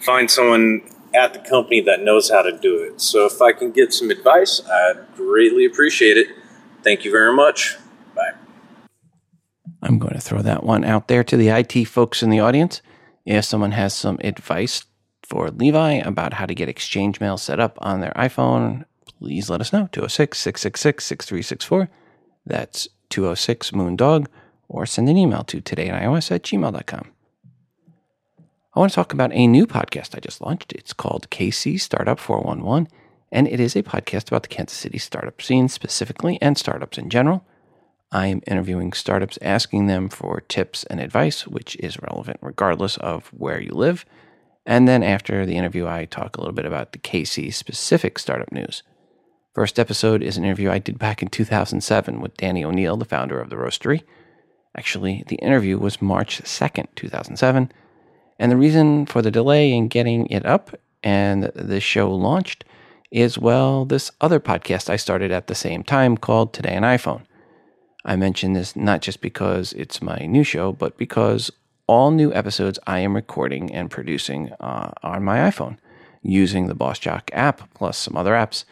find 0.00 0.30
someone 0.30 0.82
at 1.14 1.32
the 1.32 1.40
company 1.40 1.80
that 1.80 2.02
knows 2.02 2.30
how 2.30 2.42
to 2.42 2.52
do 2.58 2.76
it. 2.76 3.00
So 3.00 3.24
if 3.24 3.40
I 3.40 3.52
can 3.54 3.70
get 3.70 3.94
some 3.94 4.10
advice, 4.10 4.60
I'd 4.70 5.16
greatly 5.16 5.64
appreciate 5.64 6.18
it. 6.18 6.26
Thank 6.82 7.06
you 7.06 7.10
very 7.10 7.34
much. 7.34 7.78
Bye. 8.14 8.32
I'm 9.80 9.98
going 9.98 10.12
to 10.12 10.20
throw 10.20 10.42
that 10.42 10.62
one 10.62 10.84
out 10.84 11.08
there 11.08 11.24
to 11.24 11.38
the 11.38 11.48
IT 11.48 11.86
folks 11.86 12.22
in 12.22 12.28
the 12.28 12.40
audience. 12.40 12.82
If 13.24 13.44
someone 13.44 13.72
has 13.72 13.94
some 13.94 14.18
advice 14.24 14.84
for 15.22 15.50
Levi 15.50 15.92
about 15.94 16.34
how 16.34 16.46
to 16.46 16.54
get 16.54 16.68
Exchange 16.68 17.20
Mail 17.20 17.38
set 17.38 17.60
up 17.60 17.78
on 17.80 18.00
their 18.00 18.12
iPhone, 18.16 18.84
please 19.18 19.48
let 19.48 19.60
us 19.60 19.72
know. 19.72 19.88
206 19.92 20.38
666 20.38 21.04
6364. 21.04 21.88
That's 22.44 22.88
206 23.10 23.70
Moondog, 23.70 24.26
or 24.68 24.86
send 24.86 25.08
an 25.08 25.16
email 25.16 25.44
to 25.44 25.60
todayinios 25.60 26.30
at 26.32 26.42
gmail.com. 26.42 27.12
I 28.74 28.80
want 28.80 28.90
to 28.90 28.96
talk 28.96 29.12
about 29.12 29.32
a 29.34 29.46
new 29.46 29.66
podcast 29.66 30.16
I 30.16 30.20
just 30.20 30.40
launched. 30.40 30.72
It's 30.72 30.94
called 30.94 31.28
KC 31.30 31.78
Startup 31.78 32.18
411, 32.18 32.88
and 33.30 33.46
it 33.46 33.60
is 33.60 33.76
a 33.76 33.82
podcast 33.82 34.28
about 34.28 34.42
the 34.42 34.48
Kansas 34.48 34.78
City 34.78 34.98
startup 34.98 35.40
scene 35.42 35.68
specifically 35.68 36.38
and 36.40 36.56
startups 36.56 36.96
in 36.98 37.10
general. 37.10 37.44
I 38.12 38.26
am 38.26 38.42
interviewing 38.46 38.92
startups, 38.92 39.38
asking 39.40 39.86
them 39.86 40.10
for 40.10 40.42
tips 40.42 40.84
and 40.84 41.00
advice, 41.00 41.46
which 41.46 41.76
is 41.76 42.00
relevant 42.02 42.38
regardless 42.42 42.98
of 42.98 43.28
where 43.28 43.60
you 43.60 43.72
live. 43.72 44.04
And 44.66 44.86
then 44.86 45.02
after 45.02 45.46
the 45.46 45.56
interview, 45.56 45.88
I 45.88 46.04
talk 46.04 46.36
a 46.36 46.40
little 46.40 46.54
bit 46.54 46.66
about 46.66 46.92
the 46.92 46.98
KC 46.98 47.52
specific 47.54 48.18
startup 48.18 48.52
news. 48.52 48.82
First 49.54 49.78
episode 49.78 50.22
is 50.22 50.36
an 50.36 50.44
interview 50.44 50.70
I 50.70 50.78
did 50.78 50.98
back 50.98 51.22
in 51.22 51.28
2007 51.28 52.20
with 52.20 52.36
Danny 52.36 52.62
O'Neill, 52.62 52.98
the 52.98 53.06
founder 53.06 53.40
of 53.40 53.48
The 53.48 53.56
Roastery. 53.56 54.02
Actually, 54.76 55.24
the 55.28 55.36
interview 55.36 55.78
was 55.78 56.02
March 56.02 56.42
2nd, 56.42 56.86
2007. 56.94 57.72
And 58.38 58.52
the 58.52 58.56
reason 58.56 59.06
for 59.06 59.22
the 59.22 59.30
delay 59.30 59.72
in 59.72 59.88
getting 59.88 60.26
it 60.26 60.44
up 60.44 60.74
and 61.02 61.44
the 61.54 61.80
show 61.80 62.14
launched 62.14 62.64
is, 63.10 63.38
well, 63.38 63.84
this 63.86 64.10
other 64.20 64.40
podcast 64.40 64.90
I 64.90 64.96
started 64.96 65.32
at 65.32 65.46
the 65.46 65.54
same 65.54 65.82
time 65.82 66.16
called 66.16 66.52
Today 66.52 66.76
on 66.76 66.82
iPhone. 66.82 67.22
I 68.04 68.16
mention 68.16 68.52
this 68.52 68.74
not 68.74 69.00
just 69.00 69.20
because 69.20 69.72
it's 69.74 70.02
my 70.02 70.18
new 70.26 70.44
show, 70.44 70.72
but 70.72 70.96
because 70.96 71.50
all 71.86 72.10
new 72.10 72.32
episodes 72.32 72.78
I 72.86 73.00
am 73.00 73.14
recording 73.14 73.72
and 73.72 73.90
producing 73.90 74.52
uh, 74.60 74.92
on 75.02 75.24
my 75.24 75.38
iPhone 75.38 75.78
using 76.22 76.66
the 76.66 76.74
Boss 76.74 76.98
Jock 76.98 77.30
app 77.32 77.72
plus 77.74 77.98
some 77.98 78.16
other 78.16 78.32
apps. 78.32 78.64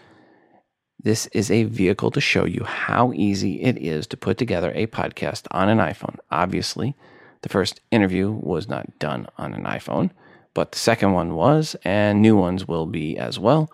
This 1.02 1.26
is 1.28 1.50
a 1.50 1.64
vehicle 1.64 2.10
to 2.10 2.20
show 2.20 2.44
you 2.44 2.64
how 2.64 3.12
easy 3.14 3.62
it 3.62 3.78
is 3.78 4.06
to 4.08 4.16
put 4.16 4.36
together 4.36 4.72
a 4.74 4.86
podcast 4.86 5.46
on 5.50 5.68
an 5.68 5.78
iPhone. 5.78 6.18
Obviously, 6.30 6.94
the 7.42 7.48
first 7.48 7.80
interview 7.90 8.30
was 8.30 8.68
not 8.68 8.98
done 8.98 9.26
on 9.38 9.54
an 9.54 9.64
iPhone, 9.64 10.10
but 10.52 10.72
the 10.72 10.78
second 10.78 11.12
one 11.12 11.34
was, 11.34 11.74
and 11.84 12.20
new 12.20 12.36
ones 12.36 12.68
will 12.68 12.86
be 12.86 13.16
as 13.16 13.38
well. 13.38 13.70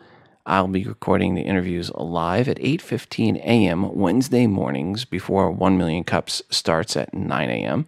I'll 0.49 0.69
be 0.69 0.85
recording 0.85 1.35
the 1.35 1.43
interviews 1.43 1.91
live 1.97 2.49
at 2.49 2.61
8:15 2.61 3.39
a.m. 3.39 3.93
Wednesday 3.97 4.47
mornings 4.47 5.05
before 5.05 5.51
1 5.51 5.77
million 5.77 6.05
cups 6.05 6.41
starts 6.51 6.97
at 6.97 7.13
9 7.13 7.51
a.m. 7.51 7.87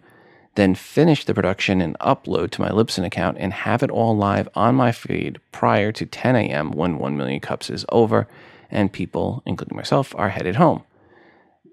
Then 0.55 0.75
finish 0.75 1.23
the 1.23 1.33
production 1.33 1.79
and 1.79 1.97
upload 1.99 2.49
to 2.51 2.61
my 2.61 2.67
Libsyn 2.67 3.05
account 3.05 3.37
and 3.39 3.53
have 3.53 3.81
it 3.81 3.89
all 3.89 4.17
live 4.17 4.49
on 4.55 4.75
my 4.75 4.91
feed 4.91 5.39
prior 5.53 5.93
to 5.93 6.05
10 6.05 6.35
a.m. 6.35 6.71
when 6.71 6.97
1 6.97 7.15
million 7.15 7.39
cups 7.39 7.69
is 7.69 7.85
over 7.89 8.27
and 8.69 8.91
people, 8.91 9.41
including 9.45 9.77
myself, 9.77 10.13
are 10.17 10.29
headed 10.29 10.57
home. 10.57 10.83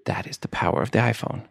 That 0.05 0.28
is 0.28 0.39
the 0.39 0.47
power 0.47 0.82
of 0.82 0.93
the 0.93 1.01
iPhone. 1.01 1.43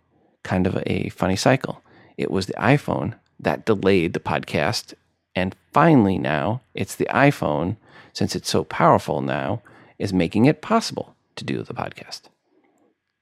Kind 0.44 0.66
of 0.66 0.82
a 0.86 1.10
funny 1.10 1.36
cycle. 1.36 1.82
It 2.16 2.32
was 2.32 2.46
the 2.46 2.54
iPhone 2.54 3.16
that 3.38 3.66
delayed 3.66 4.14
the 4.14 4.22
podcast. 4.22 4.94
And 5.36 5.58
finally, 5.74 6.18
now 6.18 6.62
it's 6.74 6.96
the 6.96 7.10
iPhone, 7.12 7.76
since 8.16 8.36
it's 8.36 8.50
so 8.50 8.64
powerful 8.64 9.22
now, 9.22 9.62
is 10.00 10.14
making 10.14 10.46
it 10.46 10.62
possible 10.62 11.16
to 11.36 11.44
do 11.44 11.62
the 11.62 11.74
podcast. 11.74 12.22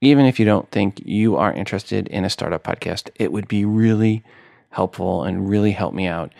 Even 0.01 0.25
if 0.25 0.39
you 0.39 0.45
don't 0.45 0.69
think 0.69 1.01
you 1.03 1.35
are 1.35 1.51
interested 1.51 2.07
in 2.09 2.23
a 2.23 2.29
startup 2.29 2.63
podcast, 2.63 3.09
it 3.15 3.31
would 3.31 3.47
be 3.47 3.65
really 3.65 4.23
helpful 4.69 5.23
and 5.23 5.49
really 5.49 5.71
help 5.71 5.95
me 5.95 6.05
out 6.05 6.31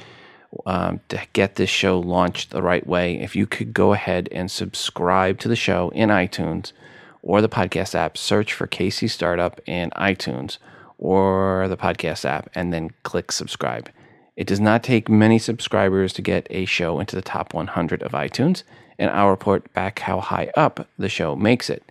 um, 0.68 1.00
to 1.10 1.20
get 1.34 1.56
this 1.56 1.70
show 1.70 2.00
launched 2.00 2.52
the 2.52 2.62
right 2.62 2.86
way. 2.86 3.20
If 3.20 3.36
you 3.36 3.48
could 3.48 3.74
go 3.74 3.94
ahead 3.94 4.30
and 4.32 4.52
subscribe 4.52 5.40
to 5.40 5.48
the 5.48 5.56
show 5.56 5.90
in 5.90 6.10
iTunes 6.10 6.74
or 7.24 7.42
the 7.42 7.50
podcast 7.50 7.96
app, 7.96 8.18
search 8.18 8.54
for 8.54 8.68
KC 8.68 9.10
Startup 9.10 9.60
in 9.66 9.90
iTunes 9.92 10.58
or 11.00 11.68
the 11.70 11.78
podcast 11.78 12.24
app, 12.24 12.50
and 12.54 12.72
then 12.72 12.92
click 13.02 13.32
subscribe. 13.32 13.90
It 14.36 14.48
does 14.48 14.60
not 14.60 14.84
take 14.84 15.10
many 15.10 15.38
subscribers 15.38 16.12
to 16.14 16.22
get 16.22 16.48
a 16.50 16.66
show 16.66 17.00
into 17.00 17.16
the 17.16 17.22
top 17.22 17.54
100 17.54 18.02
of 18.02 18.14
iTunes, 18.14 18.64
and 18.98 19.12
I'll 19.12 19.30
report 19.30 19.72
back 19.74 20.00
how 20.00 20.20
high 20.20 20.52
up 20.56 20.88
the 20.98 21.10
show 21.10 21.36
makes 21.36 21.70
it 21.70 21.84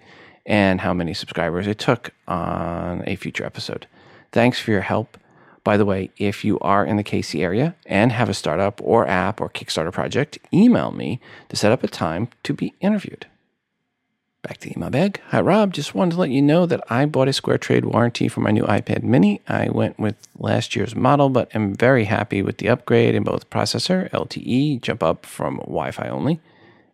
and 0.45 0.81
how 0.81 0.93
many 0.93 1.15
subscribers 1.15 1.69
it 1.69 1.79
took 1.79 2.11
on 2.27 3.05
a 3.07 3.15
future 3.15 3.45
episode. 3.45 3.87
Thanks 4.33 4.59
for 4.59 4.73
your 4.73 4.81
help. 4.81 5.17
By 5.63 5.77
the 5.77 5.85
way, 5.85 6.11
if 6.17 6.45
you 6.45 6.59
are 6.59 6.85
in 6.85 6.97
the 6.97 7.05
KC 7.05 7.41
area 7.41 7.77
and 7.87 8.11
have 8.11 8.29
a 8.29 8.35
startup 8.35 8.81
or 8.83 9.07
app 9.07 9.41
or 9.41 9.49
Kickstarter 9.49 9.93
project, 9.93 10.39
email 10.53 10.91
me 10.91 11.21
to 11.49 11.57
set 11.57 11.71
up 11.71 11.85
a 11.85 11.89
time 11.89 12.29
to 12.43 12.53
be 12.53 12.75
interviewed. 12.81 13.27
Back 14.43 14.59
to 14.59 14.73
email 14.77 14.91
bag. 14.91 15.21
Hi, 15.29 15.41
Rob. 15.41 15.73
Just 15.73 15.95
wanted 15.95 16.15
to 16.15 16.21
let 16.21 16.31
you 16.31 16.43
know 16.43 16.67
that 16.67 16.83
I 16.91 17.07
bought 17.07 17.29
a 17.29 17.33
Square 17.33 17.59
Trade 17.59 17.85
warranty 17.85 18.27
for 18.27 18.41
my 18.41 18.51
new 18.51 18.65
iPad 18.65 19.05
mini. 19.05 19.41
I 19.47 19.69
went 19.71 20.01
with 20.01 20.17
last 20.37 20.75
year's 20.75 20.97
model, 20.97 21.29
but 21.29 21.55
am 21.55 21.77
very 21.77 22.07
happy 22.07 22.43
with 22.43 22.59
the 22.59 22.69
upgrade 22.69 23.15
in 23.15 23.23
both 23.23 23.51
processor, 23.51 24.11
LTE, 24.11 24.81
jump 24.81 25.01
up 25.01 25.27
from 25.27 25.59
Wi 25.59 25.93
Fi 25.93 26.09
only, 26.09 26.41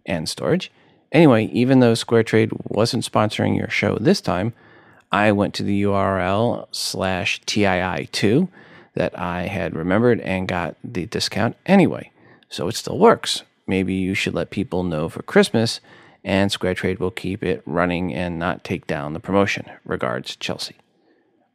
and 0.04 0.28
storage. 0.28 0.70
Anyway, 1.10 1.46
even 1.46 1.80
though 1.80 1.94
Square 1.94 2.24
Trade 2.24 2.50
wasn't 2.64 3.10
sponsoring 3.10 3.56
your 3.56 3.70
show 3.70 3.96
this 3.96 4.20
time, 4.20 4.52
I 5.10 5.32
went 5.32 5.54
to 5.54 5.62
the 5.62 5.84
URL 5.84 6.68
slash 6.70 7.40
TII2 7.46 8.48
that 8.92 9.18
I 9.18 9.46
had 9.46 9.74
remembered 9.74 10.20
and 10.20 10.46
got 10.46 10.76
the 10.84 11.06
discount 11.06 11.56
anyway. 11.64 12.10
So 12.50 12.68
it 12.68 12.76
still 12.76 12.98
works. 12.98 13.42
Maybe 13.66 13.94
you 13.94 14.12
should 14.12 14.34
let 14.34 14.50
people 14.50 14.82
know 14.82 15.08
for 15.08 15.22
Christmas 15.22 15.80
and 16.24 16.50
SquareTrade 16.50 16.98
will 16.98 17.10
keep 17.10 17.42
it 17.42 17.62
running 17.64 18.14
and 18.14 18.38
not 18.38 18.64
take 18.64 18.86
down 18.86 19.12
the 19.12 19.20
promotion. 19.20 19.66
Regards, 19.84 20.36
Chelsea. 20.36 20.76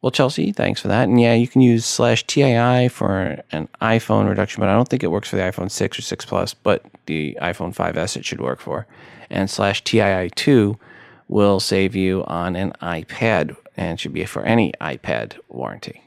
Well, 0.02 0.10
Chelsea, 0.10 0.52
thanks 0.52 0.82
for 0.82 0.88
that. 0.88 1.08
And 1.08 1.18
yeah, 1.18 1.32
you 1.32 1.48
can 1.48 1.62
use 1.62 1.86
slash 1.86 2.26
TII 2.26 2.88
for 2.88 3.42
an 3.52 3.68
iPhone 3.80 4.28
reduction, 4.28 4.60
but 4.60 4.68
I 4.68 4.74
don't 4.74 4.86
think 4.86 5.02
it 5.02 5.10
works 5.10 5.30
for 5.30 5.36
the 5.36 5.42
iPhone 5.42 5.70
6 5.70 5.98
or 5.98 6.02
6 6.02 6.24
Plus, 6.26 6.52
but 6.52 6.84
the 7.06 7.38
iPhone 7.40 7.74
5S 7.74 8.18
it 8.18 8.24
should 8.26 8.40
work 8.40 8.60
for. 8.60 8.86
And 9.30 9.48
slash 9.48 9.82
TII2 9.82 10.78
will 11.28 11.58
save 11.58 11.96
you 11.96 12.22
on 12.24 12.54
an 12.54 12.72
iPad 12.82 13.56
and 13.76 13.98
should 13.98 14.12
be 14.12 14.26
for 14.26 14.42
any 14.42 14.72
iPad 14.80 15.38
warranty. 15.48 16.02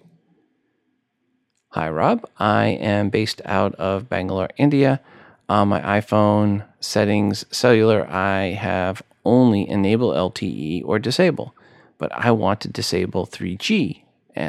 Hi, 1.70 1.90
Rob. 1.90 2.28
I 2.38 2.68
am 2.68 3.10
based 3.10 3.42
out 3.46 3.74
of 3.76 4.10
Bangalore, 4.10 4.50
India. 4.58 5.02
On 5.50 5.70
my 5.70 5.80
iPhone 5.82 6.66
settings 6.82 7.46
cellular, 7.52 8.06
I 8.10 8.52
have 8.52 9.02
only 9.24 9.68
enable 9.68 10.12
LTE 10.12 10.84
or 10.86 11.00
disable, 11.00 11.56
but 11.98 12.12
I 12.12 12.32
want 12.32 12.60
to 12.62 12.68
disable 12.68 13.26
3G 13.26 14.02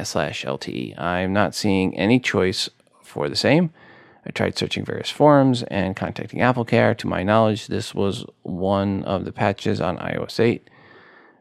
slash 0.03 0.45
LTE. 0.45 0.99
I'm 0.99 1.33
not 1.33 1.55
seeing 1.55 1.97
any 1.97 2.19
choice 2.19 2.69
for 3.03 3.29
the 3.29 3.37
same. 3.37 3.71
I 4.27 4.31
tried 4.31 4.59
searching 4.59 4.85
various 4.85 5.09
forums 5.09 5.63
and 5.65 5.95
contacting 5.95 6.41
AppleCare. 6.41 6.97
To 6.99 7.07
my 7.07 7.23
knowledge, 7.23 7.69
this 7.69 7.95
was 7.95 8.27
one 8.43 9.05
of 9.05 9.25
the 9.25 9.33
patches 9.33 9.81
on 9.81 9.99
iOS 9.99 10.41
8. 10.41 10.69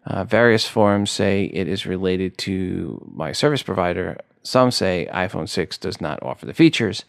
Uh, 0.05 0.23
various 0.23 0.65
forums 0.65 1.09
say 1.09 1.45
it 1.45 1.67
is 1.67 1.85
related 1.85 2.37
to 2.37 3.03
my 3.13 3.31
service 3.31 3.63
provider. 3.63 4.17
Some 4.43 4.69
say 4.69 5.09
iPhone 5.11 5.49
6 5.49 5.79
does 5.79 5.99
not 5.99 6.21
offer 6.21 6.45
the 6.45 6.53
features. 6.53 7.03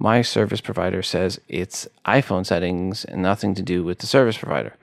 My 0.00 0.22
service 0.22 0.60
provider 0.60 1.02
says 1.02 1.40
it's 1.48 1.88
iPhone 2.06 2.46
settings 2.46 3.04
and 3.04 3.20
nothing 3.20 3.56
to 3.56 3.62
do 3.62 3.82
with 3.82 3.98
the 3.98 4.06
service 4.06 4.38
provider. 4.38 4.76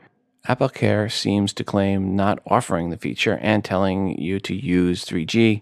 Apple 0.45 0.67
Care 0.67 1.07
seems 1.07 1.53
to 1.53 1.63
claim 1.63 2.17
not 2.17 2.39
offering 2.45 2.89
the 2.89 2.97
feature 2.97 3.39
and 3.41 3.63
telling 3.63 4.19
you 4.21 4.41
to 4.41 4.53
use 4.53 5.05
3G, 5.05 5.61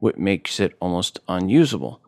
which 0.00 0.16
makes 0.16 0.58
it 0.58 0.74
almost 0.80 1.20
unusable. 1.28 2.00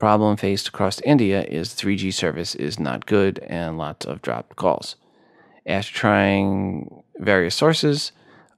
Problem 0.00 0.36
faced 0.36 0.66
across 0.66 1.00
India 1.02 1.44
is 1.44 1.68
3G 1.68 2.12
service 2.12 2.56
is 2.56 2.80
not 2.80 3.06
good 3.06 3.38
and 3.46 3.78
lots 3.78 4.04
of 4.04 4.20
dropped 4.20 4.56
calls. 4.56 4.96
After 5.64 5.92
trying 5.92 7.04
various 7.16 7.54
sources, 7.54 8.10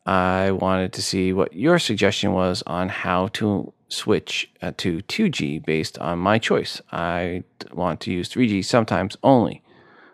I 0.07 0.51
wanted 0.51 0.95
to 0.95 1.03
see 1.03 1.35
what 1.35 1.53
your 1.53 1.79
suggestion 1.79 2.33
was 2.33 2.63
on 2.67 2.89
how 2.89 3.29
to 3.35 3.75
switch 3.93 4.51
uh, 4.63 4.73
to 4.79 4.99
2G 4.99 5.65
based 5.65 5.99
on 5.99 6.19
my 6.19 6.39
choice. 6.39 6.81
I 6.91 7.45
want 7.73 8.01
to 8.01 8.13
use 8.13 8.29
3G 8.29 8.65
sometimes 8.65 9.17
only, 9.23 9.63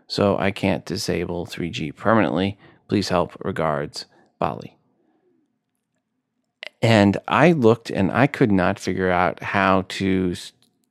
so 0.06 0.36
I 0.38 0.50
can't 0.50 0.84
disable 0.84 1.46
3G 1.46 1.94
permanently. 1.94 2.58
Please 2.88 3.08
help. 3.08 3.36
Regards, 3.44 4.06
Bali. 4.38 4.76
And 6.80 7.16
I 7.26 7.52
looked 7.52 7.90
and 7.90 8.10
I 8.10 8.26
could 8.26 8.52
not 8.52 8.78
figure 8.78 9.10
out 9.10 9.42
how 9.42 9.84
to 9.88 10.34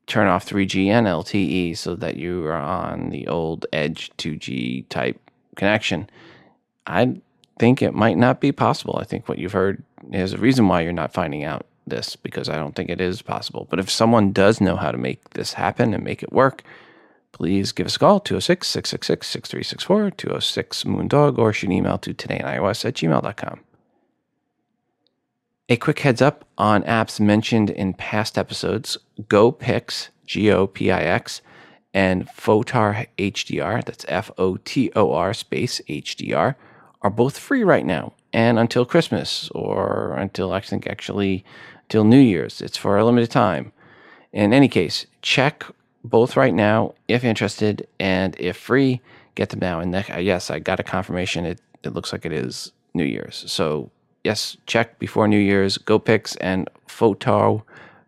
turn 0.05 0.27
off 0.27 0.47
3G 0.47 0.87
and 0.87 1.07
LTE 1.07 1.77
so 1.77 1.95
that 1.95 2.15
you 2.15 2.45
are 2.45 2.53
on 2.53 3.09
the 3.09 3.27
old 3.27 3.65
Edge 3.73 4.11
2G 4.17 4.87
type 4.89 5.19
connection. 5.55 6.09
I 6.85 7.17
think 7.59 7.81
it 7.81 7.93
might 7.93 8.17
not 8.17 8.39
be 8.39 8.51
possible. 8.51 8.97
I 8.99 9.03
think 9.03 9.27
what 9.27 9.37
you've 9.37 9.53
heard 9.53 9.83
is 10.11 10.33
a 10.33 10.37
reason 10.37 10.67
why 10.67 10.81
you're 10.81 10.93
not 10.93 11.13
finding 11.13 11.43
out 11.43 11.65
this 11.89 12.15
because 12.15 12.49
I 12.49 12.55
don't 12.55 12.75
think 12.75 12.89
it 12.89 13.01
is 13.01 13.21
possible. 13.21 13.67
But 13.69 13.79
if 13.79 13.89
someone 13.89 14.31
does 14.31 14.61
know 14.61 14.75
how 14.75 14.91
to 14.91 14.97
make 14.97 15.31
this 15.31 15.53
happen 15.53 15.93
and 15.93 16.03
make 16.03 16.23
it 16.23 16.31
work, 16.31 16.63
please 17.31 17.71
give 17.71 17.87
us 17.87 17.95
a 17.95 17.99
call 17.99 18.19
206 18.19 18.67
666 18.67 19.27
6364 19.27 20.11
206 20.11 20.83
Moondog 20.83 21.37
or 21.37 21.53
shoot 21.53 21.67
an 21.67 21.73
email 21.73 21.97
to 21.97 22.13
todayinios 22.13 22.85
at 22.85 22.95
gmail.com. 22.95 23.59
A 25.69 25.75
quick 25.75 25.99
heads 25.99 26.21
up 26.21 26.45
on 26.57 26.83
apps 26.83 27.19
mentioned 27.19 27.69
in 27.69 27.93
past 27.93 28.37
episodes 28.37 28.97
GoPix, 29.23 30.09
G 30.25 30.49
O 30.51 30.65
P 30.65 30.91
I 30.91 31.01
X, 31.01 31.41
and 31.93 32.27
Fotor 32.27 33.07
HDR, 33.17 33.83
that's 33.83 34.05
F 34.07 34.31
O 34.37 34.57
T 34.57 34.91
O 34.95 35.13
R 35.13 35.33
space 35.33 35.81
HDR 35.89 36.55
are 37.01 37.09
both 37.09 37.37
free 37.37 37.63
right 37.63 37.85
now 37.85 38.13
and 38.33 38.59
until 38.59 38.85
Christmas 38.85 39.49
or 39.49 40.13
until 40.17 40.51
I 40.51 40.59
think 40.59 40.87
actually 40.87 41.45
till 41.89 42.03
New 42.03 42.19
Year's. 42.19 42.61
It's 42.61 42.77
for 42.77 42.97
a 42.97 43.05
limited 43.05 43.31
time. 43.31 43.71
In 44.31 44.53
any 44.53 44.67
case, 44.67 45.05
check 45.21 45.63
both 46.03 46.37
right 46.37 46.53
now 46.53 46.93
if 47.07 47.23
interested 47.23 47.87
and 47.99 48.35
if 48.39 48.57
free, 48.57 49.01
get 49.35 49.49
them 49.49 49.59
now. 49.59 49.79
And 49.79 49.93
uh, 49.95 50.17
yes, 50.19 50.49
I 50.49 50.59
got 50.59 50.79
a 50.79 50.83
confirmation. 50.83 51.45
It 51.45 51.61
it 51.83 51.93
looks 51.93 52.11
like 52.11 52.25
it 52.25 52.33
is 52.33 52.71
New 52.93 53.05
Year's. 53.05 53.43
So 53.47 53.89
yes, 54.23 54.57
check 54.65 54.99
before 54.99 55.27
New 55.27 55.39
Year's. 55.39 55.77
Go 55.77 55.99
GoPix 55.99 56.35
and 56.41 56.69
Fotor 56.87 57.63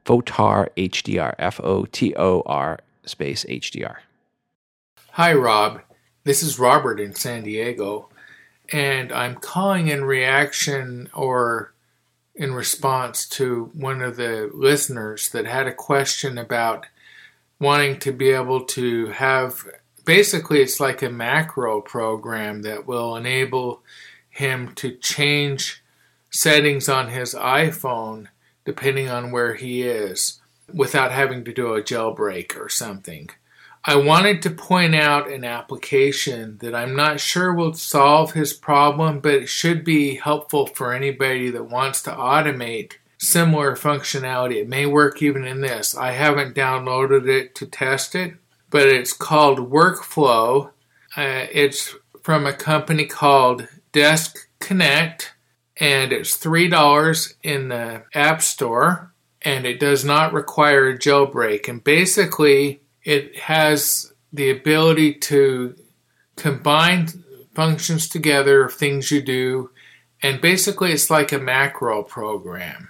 Photar 0.06 0.70
HDR 0.76 1.36
F 1.38 1.60
O 1.62 1.86
T 1.86 2.16
O 2.16 2.42
R 2.46 2.80
space 3.06 3.46
HDR. 3.48 3.98
Hi 5.12 5.34
Rob, 5.34 5.82
this 6.24 6.44
is 6.44 6.60
Robert 6.60 7.00
in 7.00 7.14
San 7.14 7.44
Diego 7.44 8.10
and 8.72 9.12
I'm 9.12 9.36
calling 9.36 9.88
in 9.88 10.04
reaction 10.04 11.10
or 11.14 11.74
in 12.40 12.54
response 12.54 13.28
to 13.28 13.70
one 13.74 14.02
of 14.02 14.16
the 14.16 14.50
listeners 14.54 15.28
that 15.30 15.46
had 15.46 15.68
a 15.68 15.74
question 15.74 16.38
about 16.38 16.86
wanting 17.60 18.00
to 18.00 18.14
be 18.14 18.30
able 18.30 18.64
to 18.64 19.08
have 19.08 19.68
basically 20.06 20.62
it's 20.62 20.80
like 20.80 21.02
a 21.02 21.10
macro 21.10 21.82
program 21.82 22.62
that 22.62 22.88
will 22.88 23.18
enable 23.18 23.84
him 24.30 24.74
to 24.74 24.96
change 24.96 25.84
settings 26.30 26.88
on 26.88 27.10
his 27.10 27.36
iPhone 27.36 28.28
depending 28.64 29.10
on 29.10 29.32
where 29.32 29.56
he 29.56 29.82
is 29.82 30.40
without 30.74 31.12
having 31.12 31.44
to 31.44 31.54
do 31.54 31.74
a 31.74 31.82
jailbreak 31.82 32.56
or 32.56 32.70
something. 32.70 33.30
I 33.86 33.96
wanted 33.96 34.42
to 34.42 34.50
point 34.50 34.94
out 34.94 35.32
an 35.32 35.46
application 35.46 36.58
that 36.60 36.76
I'm 36.76 36.96
not 36.96 37.20
sure 37.20 37.54
will 37.54 37.74
solve 37.74 38.34
his 38.34 38.54
problem, 38.54 39.22
but 39.22 39.36
it 39.36 39.50
should 39.50 39.86
be 39.86 40.16
helpful 40.16 40.68
for 40.68 40.94
anybody 40.94 41.50
that 41.52 41.70
wants 41.70 42.02
to 42.04 42.12
automate 42.12 42.94
similar 43.18 43.76
functionality. 43.76 44.56
It 44.56 44.68
may 44.68 44.86
work 44.86 45.22
even 45.22 45.46
in 45.46 45.62
this. 45.62 45.96
I 45.96 46.12
haven't 46.12 46.56
downloaded 46.56 47.28
it 47.28 47.56
to 47.56 47.66
test 47.66 48.16
it, 48.16 48.34
but 48.70 48.88
it's 48.88 49.14
called 49.14 49.72
Workflow. 49.72 50.72
Uh, 51.16 51.46
it's 51.52 51.96
from 52.22 52.46
a 52.46 52.54
company 52.54 53.06
called 53.06 53.68
Desk 53.94 54.50
Connect, 54.60 55.34
and 55.78 56.12
it's 56.12 56.38
$3 56.38 57.34
in 57.44 57.70
the 57.70 58.04
App 58.14 58.42
Store, 58.42 59.14
and 59.42 59.66
it 59.66 59.80
does 59.80 60.04
not 60.04 60.34
require 60.34 60.90
a 60.90 60.98
jailbreak. 60.98 61.70
And 61.70 61.84
basically, 61.84 62.82
it 63.10 63.39
has 63.39 64.14
the 64.32 64.51
ability 64.51 65.16
to 65.16 65.76
combine 66.36 67.07
functions 67.55 68.07
together 68.07 68.64
of 68.64 68.74
things 68.76 69.10
you 69.10 69.20
do, 69.20 69.72
and 70.22 70.39
basically 70.39 70.91
it's 70.91 71.10
like 71.10 71.32
a 71.32 71.39
macro 71.39 72.03
program. 72.03 72.88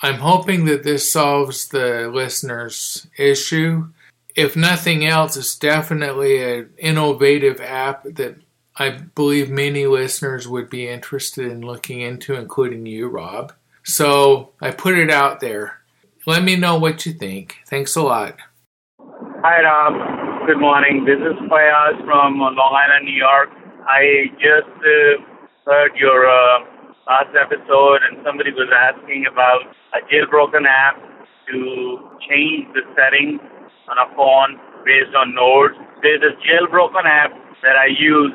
I'm 0.00 0.20
hoping 0.20 0.64
that 0.64 0.82
this 0.82 1.12
solves 1.12 1.68
the 1.68 2.10
listener's 2.10 3.06
issue. 3.18 3.88
If 4.34 4.56
nothing 4.56 5.04
else, 5.04 5.36
it's 5.36 5.58
definitely 5.58 6.42
an 6.42 6.70
innovative 6.78 7.60
app 7.60 8.04
that 8.04 8.36
I 8.76 8.92
believe 9.14 9.50
many 9.50 9.86
listeners 9.86 10.48
would 10.48 10.70
be 10.70 10.88
interested 10.88 11.52
in 11.52 11.60
looking 11.60 12.00
into, 12.00 12.34
including 12.34 12.86
you, 12.86 13.08
Rob. 13.08 13.52
So 13.82 14.52
I 14.58 14.70
put 14.70 14.98
it 14.98 15.10
out 15.10 15.40
there. 15.40 15.80
Let 16.26 16.42
me 16.42 16.56
know 16.56 16.78
what 16.78 17.04
you 17.04 17.12
think. 17.12 17.56
Thanks 17.66 17.94
a 17.94 18.02
lot. 18.02 18.38
Hi, 19.44 19.60
Rob. 19.60 19.92
Good 20.48 20.56
morning. 20.56 21.04
This 21.04 21.20
is 21.20 21.36
Fayaz 21.52 22.00
from 22.08 22.40
Long 22.40 22.72
Island, 22.80 23.04
New 23.04 23.12
York. 23.12 23.52
I 23.84 24.32
just 24.40 24.72
uh, 24.72 25.20
heard 25.68 25.92
your 26.00 26.24
uh, 26.24 26.64
last 27.04 27.28
episode, 27.36 28.00
and 28.08 28.24
somebody 28.24 28.56
was 28.56 28.72
asking 28.72 29.28
about 29.28 29.68
a 29.92 30.00
jailbroken 30.08 30.64
app 30.64 30.96
to 31.52 31.60
change 32.24 32.72
the 32.72 32.88
settings 32.96 33.44
on 33.92 34.00
a 34.00 34.08
phone 34.16 34.56
based 34.88 35.12
on 35.12 35.36
nodes. 35.36 35.76
There's 36.00 36.24
a 36.24 36.32
jailbroken 36.40 37.04
app 37.04 37.36
that 37.60 37.76
I 37.76 37.92
use. 37.92 38.32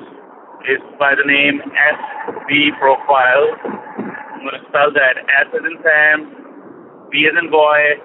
It's 0.69 0.85
by 1.01 1.17
the 1.17 1.25
name 1.25 1.57
SB 1.57 2.77
Profile. 2.77 3.49
I'm 3.57 4.45
going 4.45 4.61
to 4.61 4.65
spell 4.69 4.93
that 4.93 5.25
S 5.25 5.49
as 5.57 5.65
in 5.65 5.73
Sam, 5.81 7.09
B 7.09 7.25
as 7.25 7.33
in 7.33 7.49
boy, 7.49 7.97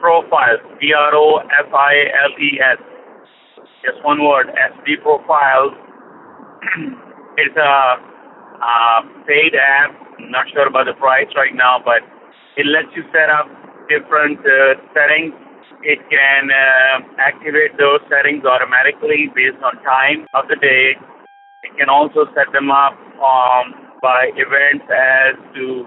Profiles, 0.00 0.60
P 0.80 0.92
R 0.92 1.14
O 1.14 1.38
F 1.38 1.72
I 1.72 1.94
L 2.24 2.32
E 2.40 2.60
S. 2.60 2.78
Just 3.84 4.02
one 4.04 4.22
word, 4.22 4.48
SB 4.50 5.02
Profiles. 5.02 5.72
it's 7.36 7.56
a, 7.56 7.74
a 8.60 8.74
paid 9.26 9.54
app. 9.54 9.94
I'm 10.18 10.30
not 10.30 10.46
sure 10.52 10.66
about 10.66 10.86
the 10.86 10.94
price 10.94 11.28
right 11.36 11.54
now, 11.54 11.80
but 11.84 12.02
it 12.56 12.66
lets 12.66 12.88
you 12.96 13.04
set 13.12 13.30
up 13.30 13.46
different 13.88 14.40
uh, 14.40 14.80
settings. 14.96 15.32
It 15.82 16.00
can 16.10 16.50
uh, 16.50 17.04
activate 17.20 17.78
those 17.78 18.00
settings 18.10 18.44
automatically 18.44 19.30
based 19.34 19.60
on 19.62 19.78
time 19.84 20.26
of 20.34 20.48
the 20.48 20.56
day. 20.56 20.96
It 21.62 21.76
can 21.78 21.88
also 21.88 22.26
set 22.34 22.50
them 22.52 22.70
up 22.70 22.94
um, 23.22 23.74
by 24.02 24.30
events 24.34 24.86
as 24.90 25.36
to 25.54 25.86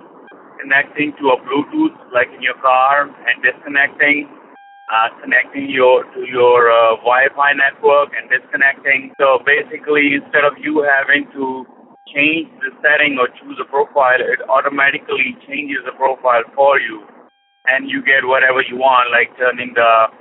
connecting 0.60 1.16
to 1.20 1.32
a 1.32 1.38
Bluetooth, 1.42 1.96
like 2.14 2.28
in 2.36 2.42
your 2.44 2.60
car, 2.62 3.08
and 3.08 3.36
disconnecting, 3.42 4.28
uh, 4.92 5.10
connecting 5.24 5.70
your 5.72 6.04
to 6.14 6.22
your 6.28 6.70
uh, 6.70 7.00
Wi-Fi 7.02 7.54
network 7.56 8.12
and 8.14 8.30
disconnecting. 8.30 9.16
So 9.20 9.40
basically, 9.48 10.20
instead 10.20 10.44
of 10.44 10.60
you 10.60 10.84
having 10.84 11.32
to 11.34 11.66
change 12.12 12.52
the 12.60 12.76
setting 12.84 13.18
or 13.18 13.32
choose 13.40 13.58
a 13.62 13.68
profile, 13.68 14.20
it 14.20 14.44
automatically 14.50 15.38
changes 15.48 15.80
the 15.86 15.96
profile 15.96 16.44
for 16.56 16.80
you, 16.80 17.08
and 17.68 17.90
you 17.90 18.04
get 18.04 18.28
whatever 18.28 18.62
you 18.62 18.76
want, 18.76 19.10
like 19.16 19.32
turning 19.40 19.74
the 19.74 20.12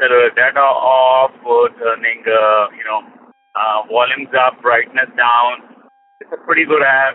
the 0.00 0.34
data 0.34 0.60
off 0.60 1.30
or 1.46 1.70
turning 1.78 2.26
uh, 2.26 2.66
you 2.74 2.82
know 2.82 3.00
uh, 3.54 3.86
volumes 3.86 4.32
up, 4.34 4.60
brightness 4.60 5.08
down. 5.16 5.86
It's 6.20 6.30
a 6.32 6.40
pretty 6.44 6.64
good 6.64 6.82
app. 6.82 7.14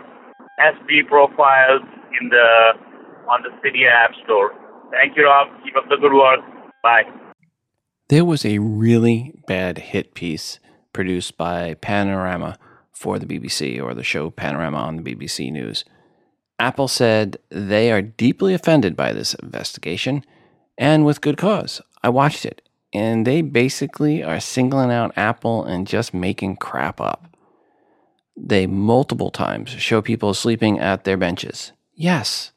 SB 0.60 1.08
profiles 1.08 1.84
in 2.20 2.28
the 2.28 2.72
on 3.28 3.42
the 3.42 3.50
Cydia 3.60 3.90
App 3.90 4.12
Store. 4.24 4.52
Thank 4.90 5.16
you, 5.16 5.24
Rob. 5.24 5.48
Keep 5.64 5.76
up 5.76 5.84
the 5.88 5.96
good 5.96 6.12
work. 6.12 6.40
Bye. 6.82 7.04
There 8.08 8.24
was 8.24 8.44
a 8.44 8.58
really 8.58 9.40
bad 9.46 9.78
hit 9.78 10.14
piece 10.14 10.58
produced 10.92 11.36
by 11.36 11.74
Panorama 11.74 12.58
for 12.92 13.18
the 13.18 13.26
BBC 13.26 13.80
or 13.80 13.94
the 13.94 14.02
show 14.02 14.30
Panorama 14.30 14.78
on 14.78 14.96
the 14.96 15.14
BBC 15.14 15.52
News. 15.52 15.84
Apple 16.58 16.88
said 16.88 17.38
they 17.50 17.90
are 17.90 18.02
deeply 18.02 18.52
offended 18.52 18.96
by 18.96 19.12
this 19.12 19.34
investigation 19.34 20.24
and 20.76 21.04
with 21.04 21.20
good 21.20 21.38
cause. 21.38 21.80
I 22.02 22.08
watched 22.08 22.44
it 22.44 22.62
and 22.92 23.26
they 23.26 23.40
basically 23.40 24.22
are 24.22 24.40
singling 24.40 24.90
out 24.90 25.16
Apple 25.16 25.64
and 25.64 25.86
just 25.86 26.12
making 26.12 26.56
crap 26.56 27.00
up. 27.00 27.36
They 28.36 28.66
multiple 28.66 29.30
times 29.30 29.70
show 29.70 30.02
people 30.02 30.34
sleeping 30.34 30.78
at 30.78 31.04
their 31.04 31.16
benches. 31.16 31.72
Yes, 32.00 32.52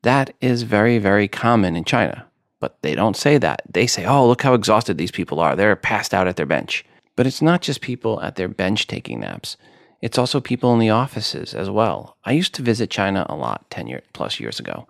that 0.00 0.34
is 0.40 0.62
very, 0.62 0.96
very 0.96 1.28
common 1.28 1.76
in 1.76 1.84
China. 1.84 2.24
But 2.58 2.80
they 2.80 2.94
don't 2.94 3.18
say 3.18 3.36
that. 3.36 3.60
They 3.68 3.86
say, 3.86 4.06
oh, 4.06 4.26
look 4.26 4.40
how 4.40 4.54
exhausted 4.54 4.96
these 4.96 5.10
people 5.10 5.40
are. 5.40 5.54
They're 5.54 5.76
passed 5.76 6.14
out 6.14 6.26
at 6.26 6.36
their 6.36 6.46
bench. 6.46 6.86
But 7.14 7.26
it's 7.26 7.42
not 7.42 7.60
just 7.60 7.82
people 7.82 8.18
at 8.22 8.36
their 8.36 8.48
bench 8.48 8.86
taking 8.86 9.20
naps. 9.20 9.58
It's 10.00 10.16
also 10.16 10.40
people 10.40 10.72
in 10.72 10.78
the 10.78 10.88
offices 10.88 11.52
as 11.52 11.68
well. 11.68 12.16
I 12.24 12.32
used 12.32 12.54
to 12.54 12.62
visit 12.62 12.88
China 12.88 13.26
a 13.28 13.36
lot 13.36 13.70
10 13.70 13.88
year, 13.88 14.00
plus 14.14 14.40
years 14.40 14.58
ago. 14.58 14.88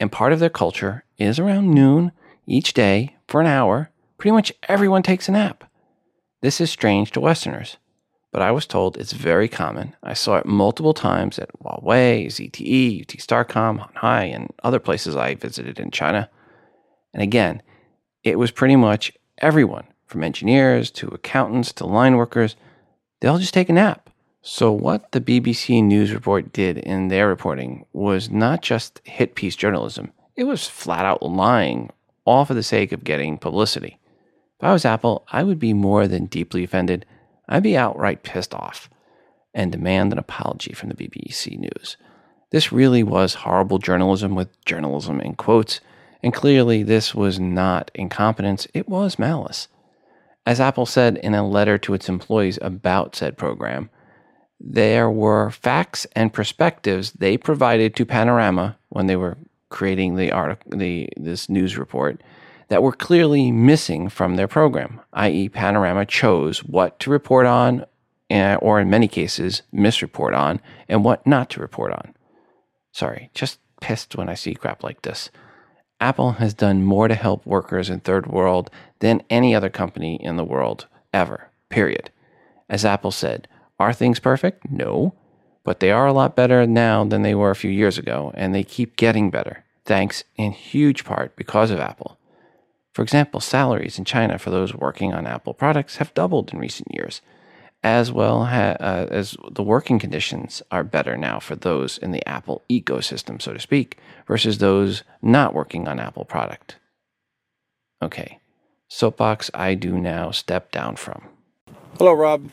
And 0.00 0.10
part 0.10 0.32
of 0.32 0.38
their 0.38 0.48
culture 0.48 1.04
is 1.18 1.38
around 1.38 1.74
noon 1.74 2.12
each 2.46 2.72
day 2.72 3.16
for 3.28 3.42
an 3.42 3.46
hour, 3.46 3.90
pretty 4.16 4.32
much 4.32 4.50
everyone 4.66 5.02
takes 5.02 5.28
a 5.28 5.32
nap. 5.32 5.62
This 6.40 6.58
is 6.58 6.70
strange 6.70 7.10
to 7.10 7.20
Westerners 7.20 7.76
but 8.36 8.42
I 8.42 8.50
was 8.50 8.66
told 8.66 8.98
it's 8.98 9.14
very 9.14 9.48
common. 9.48 9.96
I 10.02 10.12
saw 10.12 10.36
it 10.36 10.44
multiple 10.44 10.92
times 10.92 11.38
at 11.38 11.48
Huawei, 11.58 12.26
ZTE, 12.26 13.00
UT 13.00 13.08
Starcom, 13.16 13.78
Hanhai, 13.94 14.34
and 14.34 14.52
other 14.62 14.78
places 14.78 15.16
I 15.16 15.36
visited 15.36 15.80
in 15.80 15.90
China. 15.90 16.28
And 17.14 17.22
again, 17.22 17.62
it 18.24 18.38
was 18.38 18.50
pretty 18.50 18.76
much 18.76 19.10
everyone, 19.38 19.86
from 20.04 20.22
engineers 20.22 20.90
to 20.90 21.08
accountants 21.08 21.72
to 21.72 21.86
line 21.86 22.18
workers, 22.18 22.56
they 23.20 23.28
all 23.28 23.38
just 23.38 23.54
take 23.54 23.70
a 23.70 23.72
nap. 23.72 24.10
So, 24.42 24.70
what 24.70 25.12
the 25.12 25.20
BBC 25.22 25.82
News 25.82 26.12
report 26.12 26.52
did 26.52 26.76
in 26.76 27.08
their 27.08 27.28
reporting 27.28 27.86
was 27.94 28.28
not 28.28 28.60
just 28.60 29.00
hit 29.04 29.34
piece 29.34 29.56
journalism, 29.56 30.12
it 30.36 30.44
was 30.44 30.68
flat 30.68 31.06
out 31.06 31.22
lying, 31.22 31.88
all 32.26 32.44
for 32.44 32.52
the 32.52 32.62
sake 32.62 32.92
of 32.92 33.02
getting 33.02 33.38
publicity. 33.38 33.98
If 34.58 34.64
I 34.64 34.74
was 34.74 34.84
Apple, 34.84 35.24
I 35.32 35.42
would 35.42 35.58
be 35.58 35.72
more 35.72 36.06
than 36.06 36.26
deeply 36.26 36.64
offended 36.64 37.06
I'd 37.48 37.62
be 37.62 37.76
outright 37.76 38.22
pissed 38.22 38.54
off 38.54 38.90
and 39.54 39.72
demand 39.72 40.12
an 40.12 40.18
apology 40.18 40.72
from 40.72 40.90
the 40.90 40.94
BBC 40.94 41.58
News. 41.58 41.96
This 42.50 42.72
really 42.72 43.02
was 43.02 43.34
horrible 43.34 43.78
journalism 43.78 44.34
with 44.34 44.64
journalism 44.64 45.20
in 45.20 45.34
quotes, 45.34 45.80
and 46.22 46.32
clearly 46.32 46.82
this 46.82 47.14
was 47.14 47.40
not 47.40 47.90
incompetence, 47.94 48.66
it 48.74 48.88
was 48.88 49.18
malice. 49.18 49.68
As 50.44 50.60
Apple 50.60 50.86
said 50.86 51.16
in 51.18 51.34
a 51.34 51.46
letter 51.46 51.76
to 51.78 51.94
its 51.94 52.08
employees 52.08 52.58
about 52.62 53.16
said 53.16 53.36
program, 53.36 53.90
there 54.60 55.10
were 55.10 55.50
facts 55.50 56.06
and 56.14 56.32
perspectives 56.32 57.12
they 57.12 57.36
provided 57.36 57.96
to 57.96 58.06
Panorama 58.06 58.78
when 58.88 59.06
they 59.06 59.16
were 59.16 59.36
creating 59.68 60.16
the 60.16 60.32
article, 60.32 60.78
the 60.78 61.08
this 61.16 61.48
news 61.48 61.76
report 61.76 62.22
that 62.68 62.82
were 62.82 62.92
clearly 62.92 63.52
missing 63.52 64.08
from 64.08 64.36
their 64.36 64.48
program, 64.48 65.00
i.e., 65.12 65.48
Panorama 65.48 66.04
chose 66.04 66.64
what 66.64 66.98
to 67.00 67.10
report 67.10 67.46
on, 67.46 67.84
uh, 68.30 68.56
or 68.60 68.80
in 68.80 68.90
many 68.90 69.08
cases, 69.08 69.62
misreport 69.72 70.36
on, 70.36 70.60
and 70.88 71.04
what 71.04 71.26
not 71.26 71.50
to 71.50 71.60
report 71.60 71.92
on. 71.92 72.14
Sorry, 72.92 73.30
just 73.34 73.60
pissed 73.80 74.16
when 74.16 74.28
I 74.28 74.34
see 74.34 74.54
crap 74.54 74.82
like 74.82 75.02
this. 75.02 75.30
Apple 76.00 76.32
has 76.32 76.52
done 76.54 76.84
more 76.84 77.08
to 77.08 77.14
help 77.14 77.46
workers 77.46 77.88
in 77.88 78.00
third 78.00 78.26
world 78.26 78.70
than 78.98 79.22
any 79.30 79.54
other 79.54 79.70
company 79.70 80.16
in 80.22 80.36
the 80.36 80.44
world 80.44 80.86
ever, 81.12 81.48
period. 81.68 82.10
As 82.68 82.84
Apple 82.84 83.12
said, 83.12 83.48
are 83.78 83.92
things 83.92 84.18
perfect? 84.18 84.70
No, 84.70 85.14
but 85.64 85.80
they 85.80 85.90
are 85.90 86.06
a 86.06 86.12
lot 86.12 86.36
better 86.36 86.66
now 86.66 87.04
than 87.04 87.22
they 87.22 87.34
were 87.34 87.50
a 87.50 87.56
few 87.56 87.70
years 87.70 87.98
ago, 87.98 88.32
and 88.34 88.54
they 88.54 88.64
keep 88.64 88.96
getting 88.96 89.30
better, 89.30 89.64
thanks 89.84 90.24
in 90.36 90.52
huge 90.52 91.04
part 91.04 91.36
because 91.36 91.70
of 91.70 91.80
Apple. 91.80 92.18
For 92.96 93.02
example, 93.02 93.40
salaries 93.40 93.98
in 93.98 94.06
China 94.06 94.38
for 94.38 94.48
those 94.48 94.74
working 94.74 95.12
on 95.12 95.26
Apple 95.26 95.52
products 95.52 95.98
have 95.98 96.14
doubled 96.14 96.50
in 96.54 96.58
recent 96.58 96.88
years. 96.94 97.20
as 97.84 98.10
well 98.10 98.46
ha- 98.46 98.78
uh, 98.80 99.06
as 99.10 99.36
the 99.50 99.62
working 99.62 99.98
conditions 99.98 100.62
are 100.70 100.82
better 100.82 101.14
now 101.14 101.38
for 101.38 101.54
those 101.54 101.98
in 101.98 102.12
the 102.12 102.26
Apple 102.26 102.62
ecosystem, 102.70 103.40
so 103.40 103.52
to 103.52 103.60
speak, 103.60 103.98
versus 104.26 104.56
those 104.56 105.02
not 105.20 105.52
working 105.52 105.86
on 105.86 106.00
Apple 106.00 106.24
product. 106.24 106.76
Okay, 108.00 108.38
soapbox 108.88 109.50
I 109.52 109.74
do 109.74 109.98
now 109.98 110.30
step 110.30 110.72
down 110.72 110.96
from. 110.96 111.28
Hello, 111.98 112.14
Rob. 112.14 112.48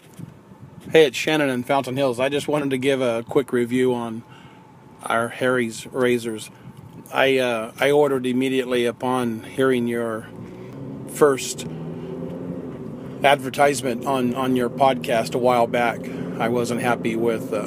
Hey, 0.92 1.06
it's 1.06 1.16
Shannon 1.16 1.50
in 1.50 1.64
Fountain 1.64 1.96
Hills. 1.96 2.20
I 2.20 2.28
just 2.28 2.50
wanted 2.50 2.70
to 2.72 2.78
give 2.78 3.00
a 3.00 3.24
quick 3.24 3.54
review 3.54 3.94
on 3.94 4.24
our 5.04 5.30
Harry's 5.30 5.88
razors. 5.88 6.52
I 7.12 7.38
uh, 7.38 7.72
I 7.80 7.92
ordered 7.92 8.26
immediately 8.26 8.86
upon 8.86 9.44
hearing 9.44 9.88
your 9.88 10.28
first 11.10 11.68
advertisement 13.24 14.06
on 14.06 14.34
on 14.36 14.56
your 14.56 14.70
podcast 14.70 15.36
a 15.36 15.38
while 15.38 15.68
back. 15.68 16.00
I 16.40 16.50
wasn't 16.50 16.82
happy 16.82 17.16
with 17.16 17.54
uh, 17.54 17.62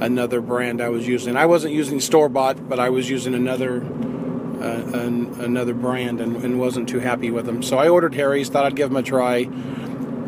another 0.00 0.40
brand 0.40 0.80
I 0.80 0.88
was 0.88 1.06
using. 1.06 1.36
I 1.36 1.46
wasn't 1.46 1.74
using 1.74 2.00
store 2.00 2.28
bought, 2.28 2.68
but 2.68 2.78
I 2.78 2.90
was 2.90 3.10
using 3.10 3.34
another 3.34 3.82
uh, 3.82 4.82
an, 4.94 5.40
another 5.40 5.74
brand 5.74 6.20
and, 6.20 6.36
and 6.36 6.60
wasn't 6.60 6.88
too 6.88 7.00
happy 7.00 7.30
with 7.30 7.46
them. 7.46 7.62
So 7.62 7.78
I 7.78 7.88
ordered 7.88 8.14
Harry's. 8.14 8.48
Thought 8.48 8.66
I'd 8.66 8.76
give 8.76 8.90
them 8.90 8.96
a 8.96 9.02
try. 9.02 9.48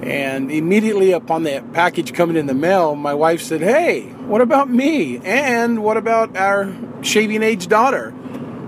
And 0.02 0.50
immediately 0.50 1.12
upon 1.12 1.44
the 1.44 1.64
package 1.72 2.12
coming 2.12 2.36
in 2.36 2.46
the 2.46 2.54
mail, 2.54 2.96
my 2.96 3.14
wife 3.14 3.40
said, 3.40 3.60
Hey, 3.60 4.02
what 4.26 4.40
about 4.40 4.68
me? 4.68 5.18
And 5.18 5.82
what 5.82 5.96
about 5.96 6.36
our 6.36 6.74
shaving 7.02 7.42
age 7.42 7.68
daughter? 7.68 8.12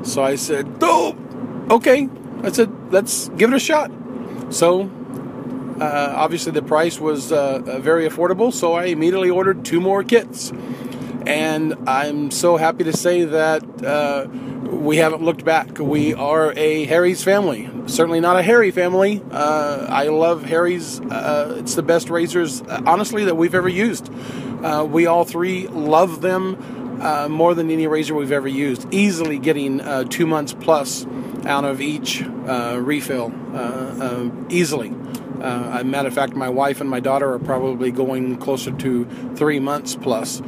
So 0.03 0.23
I 0.23 0.37
said, 0.37 0.79
Oh, 0.81 1.17
okay. 1.71 2.09
I 2.43 2.53
said, 2.53 2.93
Let's 2.93 3.29
give 3.31 3.53
it 3.53 3.57
a 3.57 3.61
shot. 3.61 3.91
So 4.51 4.91
uh, 5.81 6.13
obviously, 6.17 6.53
the 6.53 6.63
price 6.63 7.01
was 7.01 7.33
uh, 7.33 7.61
uh, 7.67 7.79
very 7.81 8.09
affordable, 8.09 8.53
so 8.53 8.75
I 8.75 8.85
immediately 8.85 9.29
ordered 9.29 9.65
two 9.65 9.81
more 9.81 10.05
kits. 10.05 10.53
And 11.27 11.89
I'm 11.89 12.31
so 12.31 12.57
happy 12.57 12.85
to 12.85 12.93
say 12.93 13.25
that 13.25 13.85
uh, 13.85 14.27
we 14.29 14.99
haven't 14.99 15.23
looked 15.23 15.45
back. 15.45 15.79
We 15.79 16.13
are 16.15 16.53
a 16.57 16.85
Harry's 16.85 17.25
family. 17.25 17.71
Certainly 17.87 18.21
not 18.21 18.39
a 18.39 18.43
Harry 18.43 18.71
family. 18.71 19.23
Uh, 19.31 19.87
I 19.89 20.09
love 20.09 20.45
Harry's. 20.45 21.01
Uh, 21.01 21.57
it's 21.59 21.75
the 21.75 21.83
best 21.83 22.11
razors, 22.11 22.63
honestly, 22.63 23.25
that 23.25 23.37
we've 23.37 23.55
ever 23.55 23.69
used. 23.69 24.11
we 24.89 25.07
all 25.07 25.25
three 25.25 25.67
love 25.69 26.21
them 26.21 27.01
uh, 27.01 27.29
more 27.29 27.55
than 27.55 27.71
any 27.71 27.87
razor 27.87 28.15
we've 28.15 28.33
ever 28.33 28.49
used. 28.49 28.93
Easily 28.93 29.39
getting 29.39 29.81
uh, 29.81 30.05
two 30.05 30.27
months 30.27 30.55
plus 30.59 31.07
out 31.45 31.65
of 31.65 31.81
each 31.81 32.23
uh, 32.23 32.79
refill. 32.81 33.33
easily. 34.49 34.93
Uh, 35.41 35.83
matter 35.85 36.09
of 36.09 36.15
fact, 36.15 36.35
my 36.35 36.49
wife 36.49 36.81
and 36.81 36.89
my 36.89 37.01
daughter 37.01 37.33
are 37.33 37.39
probably 37.39 37.91
going 37.91 38.37
closer 38.39 38.71
to 38.73 39.05
three 39.35 39.61
months 39.61 39.95
plus. 39.97 40.41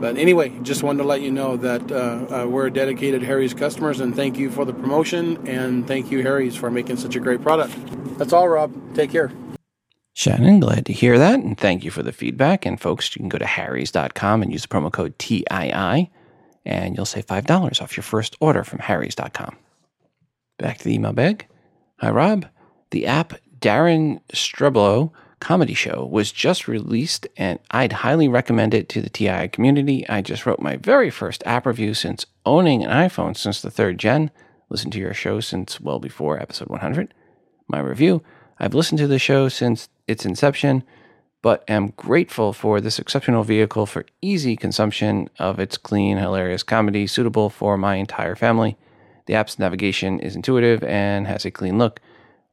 But 0.00 0.16
anyway, 0.16 0.56
just 0.62 0.82
wanted 0.82 1.02
to 1.02 1.08
let 1.08 1.22
you 1.22 1.30
know 1.30 1.56
that 1.56 1.90
uh, 1.90 2.42
uh, 2.44 2.46
we're 2.46 2.70
dedicated 2.70 3.22
Harry's 3.22 3.54
customers, 3.54 4.00
and 4.00 4.14
thank 4.14 4.38
you 4.38 4.50
for 4.50 4.64
the 4.64 4.72
promotion, 4.72 5.46
and 5.48 5.86
thank 5.86 6.10
you, 6.10 6.22
Harry's, 6.22 6.54
for 6.54 6.70
making 6.70 6.96
such 6.98 7.16
a 7.16 7.20
great 7.20 7.42
product. 7.42 7.74
That's 8.16 8.32
all, 8.32 8.48
Rob. 8.48 8.72
Take 8.94 9.10
care. 9.10 9.32
Shannon, 10.12 10.60
glad 10.60 10.86
to 10.86 10.92
hear 10.92 11.18
that, 11.18 11.40
and 11.40 11.58
thank 11.58 11.84
you 11.84 11.90
for 11.90 12.02
the 12.02 12.12
feedback. 12.12 12.66
And 12.66 12.80
folks, 12.80 13.14
you 13.14 13.20
can 13.20 13.28
go 13.28 13.38
to 13.38 13.46
harrys.com 13.46 14.42
and 14.42 14.52
use 14.52 14.62
the 14.62 14.68
promo 14.68 14.92
code 14.92 15.18
TII, 15.18 16.10
and 16.64 16.96
you'll 16.96 17.04
save 17.04 17.26
$5 17.26 17.82
off 17.82 17.96
your 17.96 18.02
first 18.02 18.36
order 18.40 18.64
from 18.64 18.80
harrys.com. 18.80 19.56
Back 20.58 20.78
to 20.78 20.84
the 20.84 20.94
email 20.94 21.12
bag. 21.12 21.46
Hi, 21.98 22.10
Rob. 22.10 22.46
The 22.90 23.06
app 23.06 23.34
Darren 23.60 24.20
Streblow 24.32 25.12
comedy 25.40 25.74
show 25.74 26.08
was 26.10 26.32
just 26.32 26.68
released, 26.68 27.26
and 27.36 27.58
I'd 27.70 27.92
highly 27.92 28.28
recommend 28.28 28.74
it 28.74 28.88
to 28.90 29.00
the 29.00 29.10
TI 29.10 29.48
community. 29.48 30.08
I 30.08 30.22
just 30.22 30.46
wrote 30.46 30.60
my 30.60 30.76
very 30.76 31.10
first 31.10 31.42
app 31.46 31.66
review 31.66 31.94
since 31.94 32.26
owning 32.44 32.84
an 32.84 32.90
iPhone 32.90 33.36
since 33.36 33.60
the 33.60 33.70
third 33.70 33.98
gen. 33.98 34.30
Listened 34.70 34.92
to 34.94 34.98
your 34.98 35.14
show 35.14 35.40
since 35.40 35.80
well 35.80 35.98
before 35.98 36.40
episode 36.40 36.68
100. 36.68 37.14
My 37.68 37.80
review 37.80 38.22
I've 38.60 38.74
listened 38.74 38.98
to 38.98 39.06
the 39.06 39.18
show 39.18 39.48
since 39.48 39.88
its 40.06 40.26
inception, 40.26 40.82
but 41.42 41.62
am 41.68 41.92
grateful 41.96 42.52
for 42.52 42.80
this 42.80 42.98
exceptional 42.98 43.44
vehicle 43.44 43.86
for 43.86 44.04
easy 44.20 44.56
consumption 44.56 45.30
of 45.38 45.60
its 45.60 45.76
clean, 45.76 46.18
hilarious 46.18 46.64
comedy 46.64 47.06
suitable 47.06 47.50
for 47.50 47.78
my 47.78 47.94
entire 47.94 48.34
family. 48.34 48.76
The 49.26 49.34
app's 49.34 49.58
navigation 49.58 50.18
is 50.18 50.34
intuitive 50.34 50.82
and 50.82 51.26
has 51.28 51.44
a 51.44 51.50
clean 51.50 51.78
look. 51.78 52.00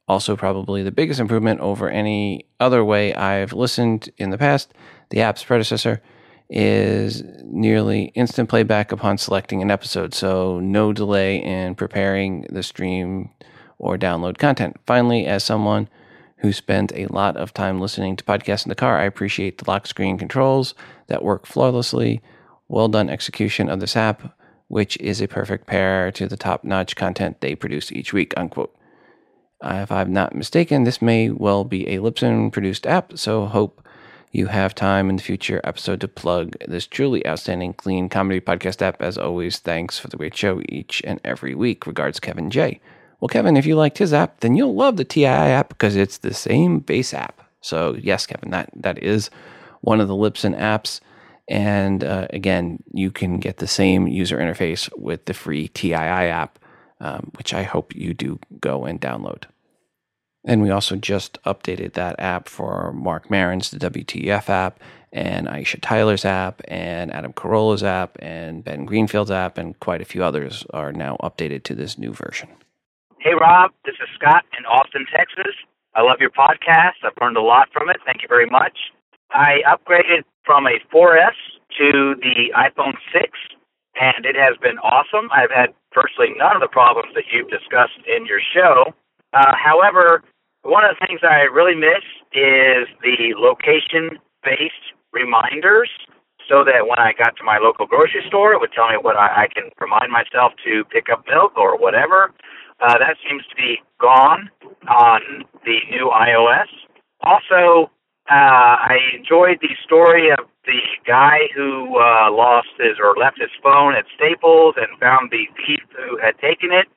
Also, 0.08 0.36
probably 0.36 0.84
the 0.84 0.92
biggest 0.92 1.20
improvement 1.20 1.60
over 1.62 1.90
any 1.90 2.46
other 2.60 2.86
way 2.86 3.14
I've 3.14 3.54
listened 3.54 4.10
in 4.18 4.30
the 4.30 4.38
past, 4.38 4.72
the 5.10 5.22
app's 5.22 5.44
predecessor, 5.44 6.02
is 6.50 7.24
nearly 7.44 8.06
instant 8.14 8.50
playback 8.50 8.92
upon 8.92 9.18
selecting 9.18 9.64
an 9.64 9.72
episode, 9.72 10.14
so 10.14 10.60
no 10.60 10.94
delay 10.94 11.38
in 11.38 11.74
preparing 11.74 12.46
the 12.52 12.62
stream 12.62 13.32
or 13.80 13.98
download 13.98 14.38
content. 14.38 14.78
Finally, 14.86 15.26
as 15.26 15.44
someone 15.44 15.90
who 16.38 16.54
spent 16.54 16.92
a 16.94 17.08
lot 17.08 17.36
of 17.36 17.54
time 17.54 17.82
listening 17.82 18.16
to 18.16 18.24
podcasts 18.24 18.66
in 18.66 18.70
the 18.70 18.76
car, 18.76 19.00
I 19.00 19.06
appreciate 19.06 19.58
the 19.58 19.70
lock 19.70 19.88
screen 19.88 20.20
controls 20.20 20.76
that 21.08 21.24
work 21.24 21.48
flawlessly. 21.48 22.22
Well 22.68 22.88
done 22.88 23.10
execution 23.10 23.70
of 23.70 23.80
this 23.80 23.96
app, 23.96 24.38
which 24.68 24.98
is 24.98 25.22
a 25.22 25.28
perfect 25.28 25.66
pair 25.66 26.12
to 26.12 26.28
the 26.28 26.38
top 26.38 26.64
notch 26.64 26.96
content 26.96 27.42
they 27.42 27.56
produce 27.56 27.92
each 27.92 28.14
week. 28.14 28.34
Unquote. 28.38 28.76
Uh, 29.66 29.80
if 29.82 29.92
I'm 29.92 30.14
not 30.14 30.36
mistaken, 30.36 30.84
this 30.84 31.02
may 31.02 31.32
well 31.32 31.64
be 31.64 31.88
a 31.88 31.98
Libsyn 31.98 32.52
produced 32.52 32.86
app, 32.86 33.18
so 33.18 33.48
hope 33.48 33.82
you 34.32 34.46
have 34.46 34.76
time 34.76 35.10
in 35.10 35.16
the 35.16 35.24
future 35.24 35.60
episode 35.64 36.02
to 36.02 36.08
plug 36.08 36.56
this 36.68 36.86
truly 36.86 37.26
outstanding 37.26 37.74
clean 37.74 38.08
comedy 38.08 38.40
podcast 38.40 38.84
app. 38.84 39.02
As 39.02 39.18
always, 39.18 39.58
thanks 39.58 39.98
for 39.98 40.08
the 40.08 40.18
great 40.18 40.38
show 40.38 40.62
each 40.70 41.02
and 41.04 41.20
every 41.26 41.56
week. 41.56 41.88
Regards, 41.88 42.20
Kevin 42.20 42.52
J. 42.52 42.80
Well, 43.20 43.28
Kevin, 43.28 43.58
if 43.58 43.66
you 43.66 43.76
liked 43.76 43.98
his 43.98 44.14
app, 44.14 44.42
then 44.42 44.56
you'll 44.56 44.76
love 44.76 44.98
the 44.98 45.04
TII 45.04 45.26
app 45.26 45.70
because 45.70 45.96
it's 45.96 46.20
the 46.20 46.34
same 46.36 46.78
base 46.78 47.12
app. 47.12 47.42
So, 47.62 47.96
yes, 48.00 48.28
Kevin, 48.28 48.52
that, 48.52 48.70
that 48.76 49.02
is 49.02 49.32
one 49.82 50.00
of 50.00 50.08
the 50.08 50.14
Libsyn 50.14 50.56
apps. 50.60 51.00
And 51.48 52.04
uh, 52.04 52.28
again, 52.30 52.84
you 52.94 53.10
can 53.10 53.40
get 53.40 53.58
the 53.58 53.68
same 53.68 54.08
user 54.08 54.38
interface 54.38 54.96
with 54.96 55.26
the 55.26 55.34
free 55.34 55.70
TII 55.70 55.94
app, 55.96 56.60
um, 57.00 57.32
which 57.38 57.52
I 57.52 57.64
hope 57.64 57.96
you 57.96 58.14
do 58.14 58.40
go 58.60 58.86
and 58.86 59.02
download. 59.02 59.46
And 60.46 60.62
we 60.62 60.70
also 60.70 60.96
just 60.96 61.42
updated 61.44 61.94
that 61.94 62.20
app 62.20 62.48
for 62.48 62.94
Marc 62.94 63.32
Maron's 63.32 63.72
the 63.72 63.80
WTF 63.80 64.48
app, 64.48 64.80
and 65.12 65.48
Aisha 65.48 65.80
Tyler's 65.82 66.24
app, 66.24 66.62
and 66.68 67.12
Adam 67.12 67.34
Carolla's 67.34 67.84
app, 67.84 68.18
and 68.20 68.64
Ben 68.64 68.86
Greenfield's 68.86 69.32
app, 69.32 69.58
and 69.58 69.80
quite 69.80 70.02
a 70.02 70.06
few 70.06 70.24
others 70.24 70.64
are 70.72 70.92
now 70.92 71.18
updated 71.24 71.64
to 71.64 71.74
this 71.74 71.98
new 71.98 72.14
version. 72.14 72.50
Hey, 73.20 73.34
Rob, 73.34 73.72
this 73.86 73.96
is 73.96 74.08
Scott 74.14 74.44
in 74.58 74.66
Austin, 74.66 75.08
Texas. 75.12 75.56
I 75.96 76.02
love 76.04 76.18
your 76.20 76.30
podcast. 76.30 77.02
I've 77.04 77.18
learned 77.20 77.38
a 77.38 77.42
lot 77.42 77.70
from 77.74 77.90
it. 77.90 77.98
Thank 78.06 78.22
you 78.22 78.28
very 78.28 78.46
much. 78.46 78.78
I 79.32 79.62
upgraded 79.68 80.26
from 80.44 80.68
a 80.68 80.78
4S 80.94 81.34
to 81.80 82.16
the 82.22 82.54
iPhone 82.56 82.94
6, 83.12 83.32
and 84.00 84.26
it 84.26 84.36
has 84.36 84.58
been 84.62 84.78
awesome. 84.80 85.30
I've 85.32 85.50
had 85.50 85.74
virtually 85.96 86.36
none 86.38 86.56
of 86.56 86.62
the 86.62 86.68
problems 86.68 87.16
that 87.16 87.24
you've 87.32 87.50
discussed 87.50 87.98
in 88.06 88.28
your 88.28 88.42
show. 88.54 88.94
Uh, 89.34 89.56
however, 89.56 90.22
one 90.66 90.84
of 90.84 90.98
the 90.98 91.06
things 91.06 91.22
I 91.22 91.46
really 91.46 91.76
miss 91.76 92.04
is 92.34 92.90
the 93.06 93.38
location 93.38 94.18
based 94.44 94.94
reminders 95.14 95.90
so 96.50 96.64
that 96.66 96.90
when 96.90 97.00
I 97.00 97.14
got 97.14 97.38
to 97.38 97.44
my 97.44 97.58
local 97.58 97.86
grocery 97.86 98.24
store, 98.28 98.54
it 98.54 98.60
would 98.60 98.74
tell 98.74 98.90
me 98.90 98.98
what 99.02 99.16
I, 99.16 99.46
I 99.46 99.48
can 99.48 99.70
remind 99.80 100.12
myself 100.12 100.54
to 100.66 100.84
pick 100.86 101.08
up 101.10 101.24
milk 101.28 101.54
or 101.58 101.78
whatever. 101.78 102.34
Uh, 102.82 102.98
that 102.98 103.18
seems 103.28 103.44
to 103.50 103.56
be 103.56 103.82
gone 104.02 104.50
on 104.90 105.22
the 105.64 105.80
new 105.90 106.12
iOS. 106.14 106.68
Also, 107.22 107.90
uh, 108.30 108.76
I 108.82 108.98
enjoyed 109.16 109.60
the 109.62 109.74
story 109.84 110.30
of 110.30 110.46
the 110.66 110.82
guy 111.06 111.48
who 111.56 111.98
uh, 111.98 112.32
lost 112.32 112.74
his 112.78 112.98
or 113.02 113.16
left 113.16 113.40
his 113.40 113.54
phone 113.62 113.96
at 113.96 114.06
Staples 114.16 114.76
and 114.78 115.00
found 115.00 115.32
the 115.32 115.46
thief 115.56 115.82
who 115.96 116.18
had 116.18 116.38
taken 116.40 116.72
it. 116.72 116.88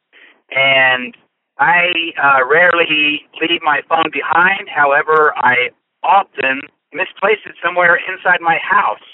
And 0.51 1.17
I 1.59 2.13
uh, 2.23 2.47
rarely 2.47 3.27
leave 3.41 3.63
my 3.63 3.83
phone 3.89 4.11
behind. 4.13 4.69
However, 4.69 5.35
I 5.37 5.71
often 6.03 6.63
misplace 6.93 7.43
it 7.47 7.55
somewhere 7.63 7.97
inside 7.97 8.41
my 8.41 8.59
house 8.63 9.05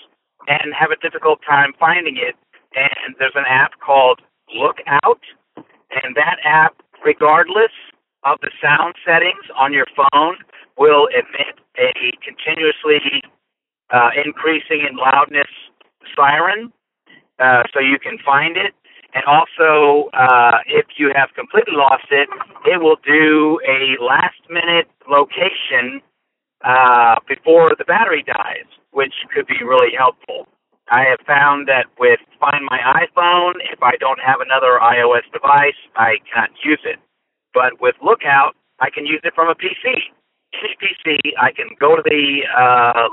and 0.47 0.75
have 0.75 0.91
a 0.91 0.97
difficult 0.97 1.41
time 1.49 1.73
finding 1.79 2.17
it. 2.17 2.37
And 2.77 3.15
there's 3.19 3.37
an 3.37 3.47
app 3.49 3.73
called 3.85 4.21
Lookout, 4.55 5.21
and 5.57 6.15
that 6.17 6.39
app, 6.45 6.75
regardless 7.05 7.73
of 8.25 8.39
the 8.43 8.51
sound 8.61 8.95
settings 9.07 9.45
on 9.57 9.73
your 9.73 9.87
phone, 9.97 10.37
will 10.77 11.07
emit 11.07 11.59
a 11.79 12.13
continuously 12.23 13.23
uh, 13.93 14.11
increasing 14.25 14.87
in 14.89 14.97
loudness 14.97 15.49
siren, 16.17 16.73
uh, 17.39 17.63
so 17.73 17.81
you 17.81 17.99
can 17.99 18.19
find 18.25 18.57
it 18.57 18.75
and 19.15 19.23
also, 19.27 20.11
uh, 20.13 20.59
if 20.67 20.87
you 20.99 21.13
have 21.15 21.31
completely 21.37 21.75
lost 21.75 22.11
it, 22.11 22.29
it 22.67 22.83
will 22.83 22.99
do 23.07 23.61
a 23.63 23.95
last 24.03 24.43
minute 24.51 24.91
location 25.09 26.03
uh, 26.65 27.15
before 27.29 27.77
the 27.79 27.85
battery 27.85 28.25
dies, 28.27 28.67
which 28.91 29.15
could 29.33 29.47
be 29.47 29.63
really 29.63 29.95
helpful. 29.97 30.49
I 30.91 31.05
have 31.09 31.21
found 31.27 31.69
that 31.69 31.87
with 31.99 32.19
Find 32.41 32.67
My 32.67 33.07
iPhone, 33.07 33.55
if 33.73 33.83
I 33.83 33.97
don't 34.01 34.21
have 34.21 34.41
another 34.41 34.81
iOS 34.83 35.25
device, 35.33 35.79
I 35.97 36.19
cannot 36.33 36.51
use 36.65 36.83
it. 36.85 36.99
But 37.55 37.81
with 37.81 37.95
Lookout, 38.03 38.55
I 38.81 38.91
can 38.91 39.07
use 39.07 39.21
it 39.23 39.33
from 39.35 39.49
a 39.49 39.55
PC. 39.55 40.11
Any 40.59 40.75
PC, 40.83 41.19
I 41.41 41.53
can 41.53 41.69
go 41.79 41.97
to 41.97 42.03
the 42.05 42.43
uh, 42.51 43.09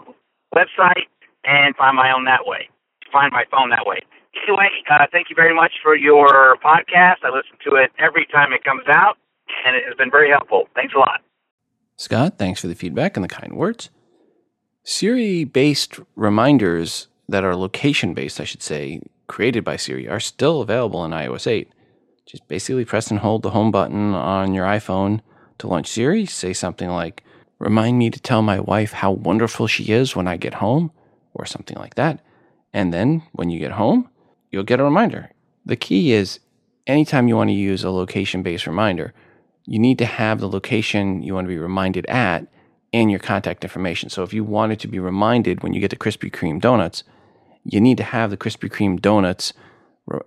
website 0.53 1.07
and 1.45 1.75
find 1.75 1.95
my 1.95 2.11
own 2.11 2.25
that 2.25 2.45
way. 2.45 2.69
Find 3.11 3.31
my 3.31 3.45
phone 3.51 3.69
that 3.69 3.85
way. 3.85 4.01
Anyway, 4.35 4.69
uh, 4.89 5.05
thank 5.11 5.29
you 5.29 5.35
very 5.35 5.53
much 5.53 5.73
for 5.83 5.95
your 5.95 6.57
podcast. 6.57 7.17
I 7.23 7.29
listen 7.29 7.57
to 7.67 7.75
it 7.75 7.91
every 7.99 8.25
time 8.31 8.53
it 8.53 8.63
comes 8.63 8.83
out, 8.87 9.17
and 9.65 9.75
it 9.75 9.83
has 9.85 9.95
been 9.95 10.11
very 10.11 10.29
helpful. 10.29 10.67
Thanks 10.75 10.93
a 10.93 10.99
lot. 10.99 11.21
Scott, 11.97 12.37
thanks 12.37 12.59
for 12.59 12.67
the 12.67 12.75
feedback 12.75 13.15
and 13.15 13.23
the 13.23 13.29
kind 13.29 13.53
words. 13.53 13.89
Siri 14.83 15.43
based 15.43 15.99
reminders 16.15 17.07
that 17.29 17.43
are 17.43 17.55
location 17.55 18.13
based, 18.13 18.39
I 18.41 18.45
should 18.45 18.63
say, 18.63 19.01
created 19.27 19.63
by 19.63 19.75
Siri, 19.75 20.07
are 20.07 20.19
still 20.19 20.61
available 20.61 21.05
in 21.05 21.11
iOS 21.11 21.45
8. 21.45 21.71
Just 22.25 22.47
basically 22.47 22.85
press 22.85 23.11
and 23.11 23.19
hold 23.19 23.43
the 23.43 23.51
home 23.51 23.71
button 23.71 24.13
on 24.13 24.53
your 24.53 24.65
iPhone 24.65 25.21
to 25.59 25.67
launch 25.67 25.87
Siri. 25.87 26.25
Say 26.25 26.53
something 26.53 26.89
like, 26.89 27.23
Remind 27.59 27.99
me 27.99 28.09
to 28.09 28.19
tell 28.19 28.41
my 28.41 28.59
wife 28.59 28.91
how 28.91 29.11
wonderful 29.11 29.67
she 29.67 29.91
is 29.91 30.15
when 30.15 30.27
I 30.27 30.35
get 30.35 30.55
home, 30.55 30.91
or 31.35 31.45
something 31.45 31.77
like 31.77 31.93
that. 31.93 32.19
And 32.73 32.91
then 32.91 33.21
when 33.33 33.51
you 33.51 33.59
get 33.59 33.73
home, 33.73 34.09
you'll 34.51 34.63
get 34.63 34.79
a 34.79 34.83
reminder. 34.83 35.31
The 35.65 35.75
key 35.75 36.11
is 36.11 36.39
anytime 36.87 37.27
you 37.27 37.35
want 37.35 37.49
to 37.49 37.55
use 37.55 37.83
a 37.83 37.91
location 37.91 38.43
based 38.43 38.67
reminder, 38.67 39.13
you 39.65 39.79
need 39.79 39.97
to 39.99 40.05
have 40.05 40.39
the 40.39 40.49
location 40.49 41.21
you 41.21 41.33
want 41.33 41.45
to 41.45 41.49
be 41.49 41.57
reminded 41.57 42.05
at 42.07 42.47
in 42.91 43.09
your 43.09 43.19
contact 43.19 43.63
information. 43.63 44.09
So 44.09 44.23
if 44.23 44.33
you 44.33 44.43
wanted 44.43 44.79
to 44.81 44.87
be 44.87 44.99
reminded 44.99 45.63
when 45.63 45.73
you 45.73 45.79
get 45.79 45.91
the 45.91 45.95
Krispy 45.95 46.31
Kreme 46.31 46.59
donuts, 46.59 47.03
you 47.63 47.79
need 47.79 47.97
to 47.97 48.03
have 48.03 48.29
the 48.29 48.37
Krispy 48.37 48.69
Kreme 48.69 48.99
donuts 48.99 49.53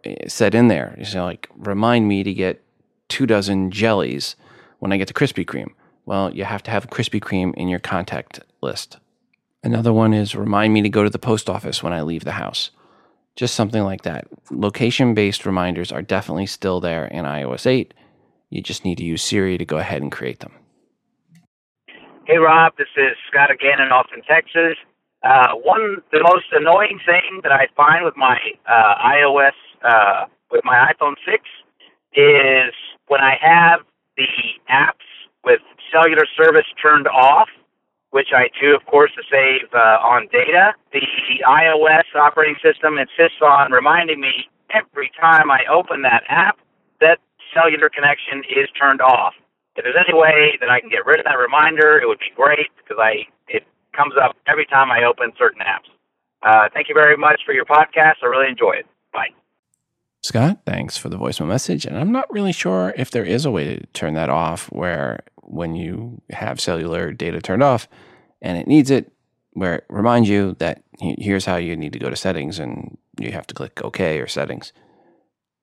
eh, 0.05 0.29
set 0.29 0.55
in 0.55 0.69
there. 0.69 0.97
So 1.05 1.25
like 1.25 1.49
remind 1.57 2.09
me 2.09 2.23
to 2.23 2.33
get 2.33 2.63
two 3.09 3.27
dozen 3.27 3.71
jellies 3.71 4.37
when 4.79 4.93
I 4.93 4.97
get 4.97 5.09
to 5.09 5.15
Krispy 5.15 5.45
Kreme. 5.45 5.73
Well, 6.07 6.35
you 6.35 6.45
have 6.45 6.63
to 6.65 6.71
have 6.71 6.91
Krispy 6.91 7.21
Kreme 7.21 7.55
in 7.55 7.69
your 7.69 7.81
contact 7.81 8.41
list. 8.63 8.99
Another 9.63 9.93
one 9.93 10.13
is 10.13 10.35
remind 10.35 10.75
me 10.75 10.83
to 10.83 10.91
go 10.91 11.05
to 11.05 11.11
the 11.11 11.19
post 11.19 11.49
office 11.49 11.83
when 11.83 11.93
I 11.93 12.03
leave 12.03 12.25
the 12.25 12.33
house. 12.33 12.71
Just 13.37 13.55
something 13.55 13.83
like 13.83 14.03
that. 14.03 14.29
Location 14.51 15.15
based 15.15 15.45
reminders 15.45 15.91
are 15.91 16.03
definitely 16.03 16.47
still 16.47 16.81
there 16.81 17.07
in 17.07 17.25
iOS 17.25 17.67
8. 17.67 17.93
You 18.51 18.63
just 18.63 18.85
need 18.85 18.99
to 18.99 19.05
use 19.05 19.23
Siri 19.23 19.59
to 19.59 19.65
go 19.65 19.79
ahead 19.79 20.03
and 20.03 20.13
create 20.13 20.41
them. 20.41 20.53
Hey, 22.27 22.39
Rob, 22.39 22.73
this 22.79 22.89
is 22.97 23.17
Scott 23.29 23.51
again 23.51 23.81
in 23.81 23.91
Austin, 23.91 24.23
Texas. 24.29 24.77
Uh, 25.25 25.55
one, 25.55 25.97
the 26.13 26.23
most 26.23 26.47
annoying 26.53 27.01
thing 27.05 27.41
that 27.43 27.53
I 27.53 27.67
find 27.77 28.05
with 28.05 28.17
my 28.17 28.39
uh, 28.69 28.95
iOS, 29.05 29.53
uh, 29.83 30.27
with 30.51 30.65
my 30.65 30.93
iPhone 30.93 31.15
6, 31.27 31.43
is 32.15 32.73
when 33.09 33.21
I 33.21 33.35
have 33.41 33.81
the 34.17 34.27
apps 34.71 35.05
with 35.45 35.61
cellular 35.93 36.25
service 36.37 36.67
turned 36.81 37.09
off, 37.09 37.49
which 38.15 38.31
I 38.31 38.47
do, 38.63 38.77
of 38.77 38.87
course, 38.87 39.11
to 39.19 39.23
save 39.27 39.67
uh, 39.75 39.99
on 39.99 40.29
data. 40.31 40.71
The 40.93 41.03
iOS 41.43 42.07
operating 42.15 42.55
system 42.63 42.95
insists 42.97 43.43
on 43.43 43.73
reminding 43.73 44.21
me 44.21 44.47
every 44.71 45.11
time 45.21 45.51
I 45.51 45.67
open 45.67 46.03
that 46.03 46.23
app 46.29 46.59
that 47.01 47.19
cellular 47.53 47.91
connection 47.91 48.47
is 48.47 48.71
turned 48.79 49.01
off. 49.03 49.35
If 49.75 49.83
there's 49.83 49.99
any 49.99 50.17
way 50.17 50.57
that 50.61 50.71
I 50.71 50.79
can 50.79 50.91
get 50.91 51.05
rid 51.05 51.19
of 51.19 51.27
that 51.27 51.35
reminder, 51.35 51.99
it 51.99 52.07
would 52.07 52.21
be 52.21 52.31
great 52.37 52.71
because 52.79 53.03
I 53.03 53.27
it 53.49 53.67
comes 53.91 54.15
up 54.15 54.37
every 54.47 54.67
time 54.67 54.93
I 54.93 55.03
open 55.03 55.33
certain 55.37 55.63
apps. 55.63 55.91
Uh, 56.47 56.69
thank 56.73 56.89
you 56.89 56.95
very 56.95 57.17
much 57.17 57.41
for 57.45 57.53
your 57.53 57.65
podcast. 57.65 58.23
I 58.23 58.27
really 58.27 58.49
enjoy 58.49 58.79
it. 58.79 58.87
Bye. 59.13 59.35
Scott, 60.23 60.61
thanks 60.65 60.97
for 60.97 61.09
the 61.09 61.19
voicemail 61.19 61.49
message. 61.49 61.85
And 61.85 61.99
I'm 61.99 62.13
not 62.13 62.33
really 62.33 62.53
sure 62.53 62.95
if 62.97 63.11
there 63.11 63.25
is 63.25 63.45
a 63.45 63.51
way 63.51 63.65
to 63.65 63.87
turn 63.89 64.15
that 64.15 64.31
off 64.31 64.71
where 64.71 65.25
when 65.47 65.75
you 65.75 66.21
have 66.31 66.61
cellular 66.61 67.13
data 67.13 67.41
turned 67.41 67.63
off 67.63 67.89
and 68.43 68.59
it 68.59 68.67
needs 68.67 68.91
it, 68.91 69.13
where 69.53 69.77
it 69.77 69.85
reminds 69.89 70.29
you 70.29 70.57
that 70.59 70.83
here's 71.01 71.45
how 71.45 71.57
you 71.57 71.77
need 71.77 71.93
to 71.93 71.99
go 71.99 72.11
to 72.11 72.17
settings 72.17 72.59
and 72.59 72.97
you 73.19 73.33
have 73.33 73.47
to 73.47 73.55
click 73.55 73.83
OK 73.85 74.19
or 74.19 74.27
settings. 74.27 74.73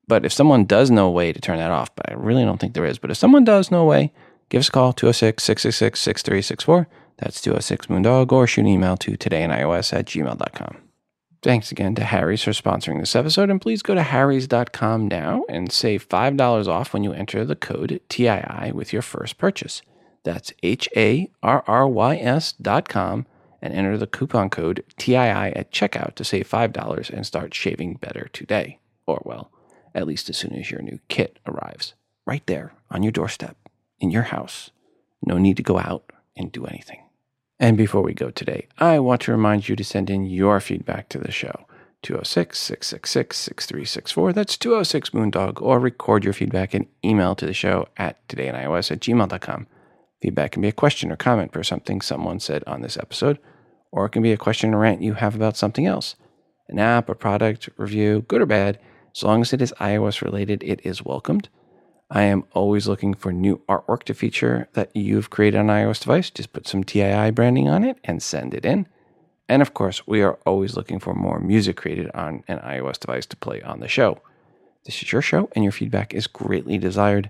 But 0.07 0.25
if 0.25 0.34
someone 0.34 0.65
does 0.65 0.91
know 0.91 1.07
a 1.07 1.11
way 1.11 1.32
to 1.32 1.39
turn 1.39 1.57
that 1.57 1.71
off, 1.71 1.93
but 1.95 2.09
I 2.09 2.15
really 2.15 2.43
don't 2.43 2.59
think 2.59 2.73
there 2.73 2.86
is, 2.86 2.97
but 2.97 3.11
if 3.11 3.17
someone 3.17 3.43
does 3.43 3.71
know 3.71 3.82
a 3.82 3.86
way, 3.86 4.11
give 4.49 4.59
us 4.59 4.69
a 4.69 4.71
call 4.71 4.93
206 4.93 5.43
666 5.43 5.99
6364. 5.99 6.88
That's 7.17 7.41
206 7.41 7.88
Moondog 7.88 8.32
or 8.32 8.47
shoot 8.47 8.61
an 8.61 8.67
email 8.67 8.97
to 8.97 9.11
todayinios 9.11 9.93
at 9.93 10.05
gmail.com. 10.05 10.91
Thanks 11.42 11.72
again 11.72 11.96
to 11.96 12.04
Harry's 12.04 12.44
for 12.44 12.52
sponsoring 12.52 13.00
this 13.00 13.16
episode, 13.16 13.50
and 13.50 13.60
please 13.60 13.82
go 13.82 13.96
to 13.96 14.04
harrys.com 14.04 15.08
now 15.08 15.44
and 15.50 15.72
save 15.72 16.08
$5 16.08 16.68
off 16.68 16.94
when 16.94 17.04
you 17.04 17.14
enter 17.14 17.44
the 17.44 17.56
code 17.56 18.00
TII 18.10 18.72
with 18.74 18.94
your 18.94 19.02
first 19.02 19.39
purchase. 19.39 19.82
That's 20.24 20.54
H 20.62 20.88
A 20.96 21.32
R 21.42 21.64
R 21.66 21.88
Y 21.88 22.18
S 22.18 22.52
dot 22.52 22.88
com 22.88 23.26
and 23.60 23.74
enter 23.74 23.98
the 23.98 24.06
coupon 24.06 24.52
code 24.52 24.84
TII 24.98 25.16
at 25.16 25.72
checkout 25.72 26.14
to 26.16 26.24
save 26.24 26.48
$5 26.48 27.10
and 27.10 27.26
start 27.26 27.56
shaving 27.56 27.96
better 27.96 28.30
today. 28.32 28.78
Or, 29.08 29.24
well, 29.26 29.52
at 29.96 30.06
least 30.06 30.30
as 30.30 30.38
soon 30.38 30.54
as 30.54 30.70
your 30.70 30.84
new 30.84 31.00
kit 31.08 31.39
arrives. 31.48 31.96
Right 32.26 32.46
there 32.46 32.74
on 32.92 33.02
your 33.02 33.12
doorstep, 33.12 33.58
in 34.00 34.12
your 34.12 34.24
house. 34.24 34.70
No 35.24 35.39
need 35.39 35.58
to 35.58 35.64
go 35.64 35.80
out 35.80 36.12
and 36.38 36.52
do 36.52 36.66
anything. 36.66 37.02
And 37.62 37.78
before 37.78 38.01
we 38.01 38.16
go 38.16 38.32
today, 38.32 38.68
I 38.80 38.97
want 38.97 39.22
to 39.22 39.32
remind 39.32 39.70
you 39.70 39.76
to 39.76 39.84
send 39.84 40.09
in 40.09 40.26
your 40.26 40.59
feedback 40.59 41.09
to 41.09 41.20
the 41.20 41.32
show. 41.32 41.68
206 42.01 42.57
666 42.57 43.38
6364. 43.38 44.34
That's 44.34 44.57
206 44.57 45.12
Moondog. 45.12 45.62
Or 45.62 45.80
record 45.80 46.24
your 46.24 46.34
feedback 46.34 46.74
and 46.74 46.88
email 47.05 47.36
to 47.36 47.45
the 47.45 47.53
show 47.53 47.88
at 47.97 48.28
todayinios 48.28 48.91
at 48.91 48.99
gmail.com. 48.99 49.68
Feedback 50.24 50.53
can 50.53 50.64
be 50.64 50.70
a 50.70 50.72
question 50.72 51.12
or 51.12 51.16
comment 51.16 51.53
for 51.53 51.64
something 51.64 52.01
someone 52.01 52.39
said 52.39 52.64
on 52.66 52.82
this 52.82 52.97
episode, 52.97 53.38
or 53.91 54.07
it 54.07 54.09
can 54.09 54.24
be 54.24 54.32
a 54.32 54.38
question 54.38 54.74
or 54.74 54.80
rant 54.80 55.03
you 55.03 55.14
have 55.14 55.36
about 55.36 55.55
something 55.55 55.86
else 55.86 56.16
an 56.68 56.80
app, 56.80 57.09
a 57.09 57.16
product, 57.16 57.70
review, 57.78 58.26
good 58.28 58.41
or 58.41 58.47
bad. 58.47 58.80
As 59.16 59.22
long 59.22 59.41
as 59.41 59.53
it 59.53 59.62
is 59.62 59.74
iOS 59.74 60.24
related, 60.24 60.64
it 60.64 60.80
is 60.84 61.05
welcomed. 61.05 61.47
I 62.14 62.24
am 62.24 62.43
always 62.51 62.89
looking 62.89 63.14
for 63.14 63.32
new 63.32 63.62
artwork 63.70 64.03
to 64.03 64.14
feature 64.14 64.68
that 64.74 64.93
you've 64.93 65.30
created 65.30 65.57
on 65.57 65.68
iOS 65.68 66.01
device. 66.01 66.30
Just 66.30 66.51
put 66.51 66.68
some 66.68 66.84
TII 66.84 67.32
branding 67.32 67.70
on 67.70 67.86
it 67.86 67.99
and 68.03 68.22
send 68.22 68.53
it 68.53 68.66
in. 68.66 68.86
And 69.47 69.62
of 69.62 69.74
course, 69.74 70.05
we 70.05 70.22
are 70.22 70.38
always 70.45 70.76
looking 70.76 70.99
for 70.99 71.14
more 71.14 71.39
music 71.39 71.78
created 71.78 72.12
on 72.14 72.43
an 72.49 72.59
iOS 72.59 72.99
device 72.99 73.26
to 73.28 73.38
play 73.38 73.62
on 73.62 73.80
the 73.80 73.88
show. 73.88 74.20
This 74.84 75.01
is 75.01 75.14
your 75.14 75.22
show, 75.22 75.49
and 75.53 75.64
your 75.64 75.72
feedback 75.72 76.14
is 76.14 76.28
greatly 76.28 76.78
desired. 76.78 77.30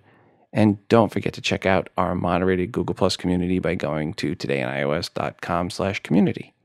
And 0.51 0.85
don't 0.87 1.11
forget 1.11 1.33
to 1.33 1.41
check 1.41 1.67
out 1.67 1.89
our 1.95 2.15
moderated 2.15 2.71
Google 2.71 2.95
Plus 2.95 3.15
community 3.15 3.59
by 3.59 3.75
going 3.75 4.15
to 4.15 4.35
todayinios.com 4.35 5.69
slash 5.69 6.01
community. 6.01 6.55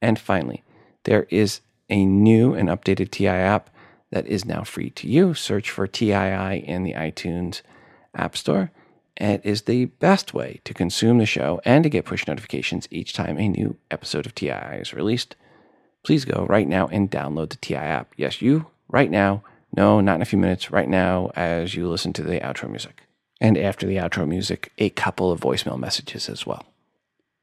And 0.00 0.16
finally, 0.16 0.62
there 1.04 1.26
is 1.28 1.60
a 1.90 2.04
new 2.04 2.54
and 2.54 2.68
updated 2.68 3.10
TI 3.10 3.26
app 3.26 3.68
that 4.12 4.26
is 4.26 4.44
now 4.44 4.62
free 4.62 4.90
to 4.90 5.08
you. 5.08 5.34
Search 5.34 5.70
for 5.70 5.86
TII 5.86 6.64
in 6.64 6.84
the 6.84 6.92
iTunes 6.92 7.62
App 8.14 8.36
Store. 8.36 8.70
And 9.16 9.32
it 9.32 9.40
is 9.44 9.62
the 9.62 9.86
best 9.86 10.32
way 10.32 10.60
to 10.64 10.72
consume 10.72 11.18
the 11.18 11.26
show 11.26 11.60
and 11.64 11.82
to 11.82 11.90
get 11.90 12.04
push 12.04 12.26
notifications 12.26 12.88
each 12.90 13.12
time 13.12 13.38
a 13.38 13.48
new 13.48 13.76
episode 13.90 14.26
of 14.26 14.34
TII 14.34 14.78
is 14.78 14.94
released. 14.94 15.34
Please 16.02 16.24
go 16.24 16.46
right 16.48 16.68
now 16.68 16.86
and 16.88 17.10
download 17.10 17.50
the 17.50 17.56
TI 17.56 17.74
app. 17.74 18.12
Yes, 18.16 18.40
you, 18.40 18.66
right 18.88 19.10
now. 19.10 19.42
No, 19.74 20.00
not 20.00 20.16
in 20.16 20.22
a 20.22 20.26
few 20.26 20.38
minutes, 20.38 20.70
right 20.70 20.88
now, 20.88 21.30
as 21.34 21.74
you 21.74 21.88
listen 21.88 22.12
to 22.14 22.22
the 22.22 22.40
outro 22.40 22.68
music. 22.68 23.02
And 23.40 23.56
after 23.56 23.86
the 23.86 23.96
outro 23.96 24.28
music, 24.28 24.72
a 24.78 24.90
couple 24.90 25.32
of 25.32 25.40
voicemail 25.40 25.78
messages 25.78 26.28
as 26.28 26.46
well. 26.46 26.66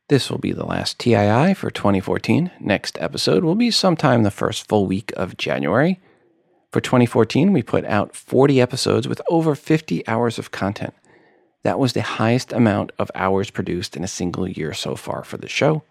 This 0.09 0.29
will 0.29 0.37
be 0.37 0.51
the 0.51 0.65
last 0.65 0.99
TII 0.99 1.53
for 1.53 1.71
2014. 1.71 2.51
Next 2.59 2.97
episode 2.99 3.43
will 3.43 3.55
be 3.55 3.71
sometime 3.71 4.23
the 4.23 4.31
first 4.31 4.67
full 4.67 4.85
week 4.85 5.13
of 5.15 5.37
January. 5.37 5.99
For 6.71 6.81
2014, 6.81 7.51
we 7.51 7.63
put 7.63 7.83
out 7.85 8.15
40 8.15 8.61
episodes 8.61 9.07
with 9.07 9.21
over 9.27 9.55
50 9.55 10.07
hours 10.07 10.37
of 10.37 10.51
content. 10.51 10.93
That 11.63 11.79
was 11.79 11.93
the 11.93 12.03
highest 12.03 12.53
amount 12.53 12.91
of 12.99 13.09
hours 13.15 13.49
produced 13.49 13.97
in 13.97 14.03
a 14.03 14.07
single 14.07 14.47
year 14.47 14.73
so 14.73 14.95
far 14.95 15.23
for 15.23 15.37
the 15.37 15.49
show. 15.49 15.83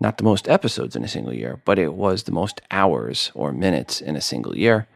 Not 0.00 0.16
the 0.16 0.24
most 0.24 0.48
episodes 0.48 0.96
in 0.96 1.04
a 1.04 1.08
single 1.08 1.34
year, 1.34 1.60
but 1.66 1.78
it 1.78 1.92
was 1.92 2.22
the 2.22 2.32
most 2.32 2.62
hours 2.70 3.30
or 3.34 3.52
minutes 3.52 4.00
in 4.00 4.16
a 4.16 4.20
single 4.22 4.56
year. 4.56 4.88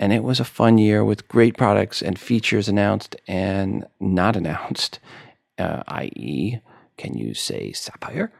And 0.00 0.12
it 0.12 0.24
was 0.24 0.40
a 0.40 0.44
fun 0.44 0.78
year 0.78 1.04
with 1.04 1.28
great 1.28 1.56
products 1.56 2.02
and 2.02 2.18
features 2.18 2.68
announced 2.68 3.14
and 3.28 3.86
not 4.00 4.34
announced, 4.34 4.98
uh, 5.58 5.84
i.e., 5.86 6.58
can 6.96 7.16
you 7.16 7.34
say 7.34 7.72
Sapphire? 7.72 8.32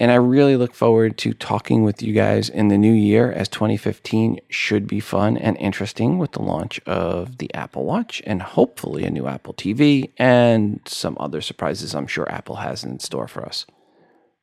And 0.00 0.12
I 0.12 0.14
really 0.14 0.56
look 0.56 0.74
forward 0.74 1.18
to 1.18 1.34
talking 1.34 1.82
with 1.82 2.02
you 2.02 2.12
guys 2.12 2.48
in 2.48 2.68
the 2.68 2.78
new 2.78 2.92
year 2.92 3.32
as 3.32 3.48
2015 3.48 4.38
should 4.48 4.86
be 4.86 5.00
fun 5.00 5.36
and 5.36 5.56
interesting 5.56 6.18
with 6.18 6.32
the 6.32 6.42
launch 6.42 6.80
of 6.86 7.38
the 7.38 7.52
Apple 7.52 7.84
Watch 7.84 8.22
and 8.24 8.40
hopefully 8.40 9.04
a 9.04 9.10
new 9.10 9.26
Apple 9.26 9.54
TV 9.54 10.12
and 10.16 10.80
some 10.86 11.16
other 11.18 11.40
surprises 11.40 11.96
I'm 11.96 12.06
sure 12.06 12.30
Apple 12.30 12.56
has 12.56 12.84
in 12.84 13.00
store 13.00 13.26
for 13.26 13.44
us. 13.44 13.66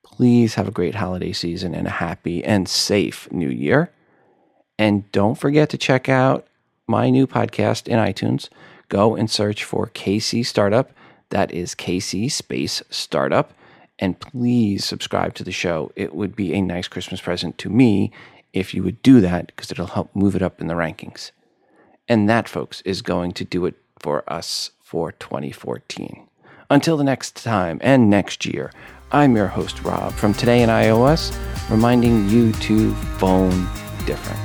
Please 0.04 0.56
have 0.56 0.68
a 0.68 0.72
great 0.72 0.96
holiday 0.96 1.32
season 1.32 1.74
and 1.74 1.88
a 1.88 1.92
happy 1.92 2.44
and 2.44 2.68
safe 2.68 3.32
new 3.32 3.50
year. 3.50 3.94
And 4.78 5.10
don't 5.14 5.36
forget 5.36 5.70
to 5.70 5.78
check 5.78 6.10
out 6.10 6.46
my 6.86 7.10
new 7.10 7.28
podcast 7.28 7.88
in 7.88 7.98
iTunes. 7.98 8.50
Go 8.90 9.16
and 9.16 9.32
search 9.32 9.64
for 9.64 9.88
KC 9.88 10.46
Startup. 10.46 10.92
That 11.30 11.54
is 11.54 11.76
KC 11.76 12.30
Space 12.30 12.84
Startup. 12.90 13.54
And 14.00 14.20
please 14.20 14.84
subscribe 14.84 15.34
to 15.36 15.44
the 15.44 15.52
show. 15.52 15.92
It 15.96 16.14
would 16.14 16.36
be 16.36 16.54
a 16.54 16.62
nice 16.62 16.88
Christmas 16.88 17.22
present 17.22 17.58
to 17.60 17.70
me 17.70 18.12
if 18.54 18.74
you 18.74 18.84
would 18.84 19.02
do 19.02 19.22
that 19.22 19.48
because 19.48 19.72
it'll 19.72 19.88
help 19.88 20.16
move 20.16 20.36
it 20.36 20.42
up 20.42 20.60
in 20.60 20.68
the 20.68 20.74
rankings. 20.74 21.32
And 22.08 22.30
that, 22.30 22.48
folks, 22.48 22.82
is 22.82 23.02
going 23.02 23.34
to 23.34 23.46
do 23.46 23.66
it 23.66 23.76
for 24.00 24.24
us 24.32 24.72
for 24.82 25.12
2014. 25.14 26.28
Until 26.70 26.98
the 26.98 27.04
next 27.04 27.44
time 27.44 27.80
and 27.82 28.10
next 28.10 28.46
year, 28.46 28.72
I'm 29.12 29.36
your 29.36 29.48
host, 29.48 29.84
Rob, 29.84 30.14
from 30.14 30.34
Today 30.34 30.62
in 30.62 30.70
iOS, 30.70 31.36
reminding 31.70 32.30
you 32.30 32.52
to 32.54 32.94
phone 33.18 33.68
different. 34.06 34.45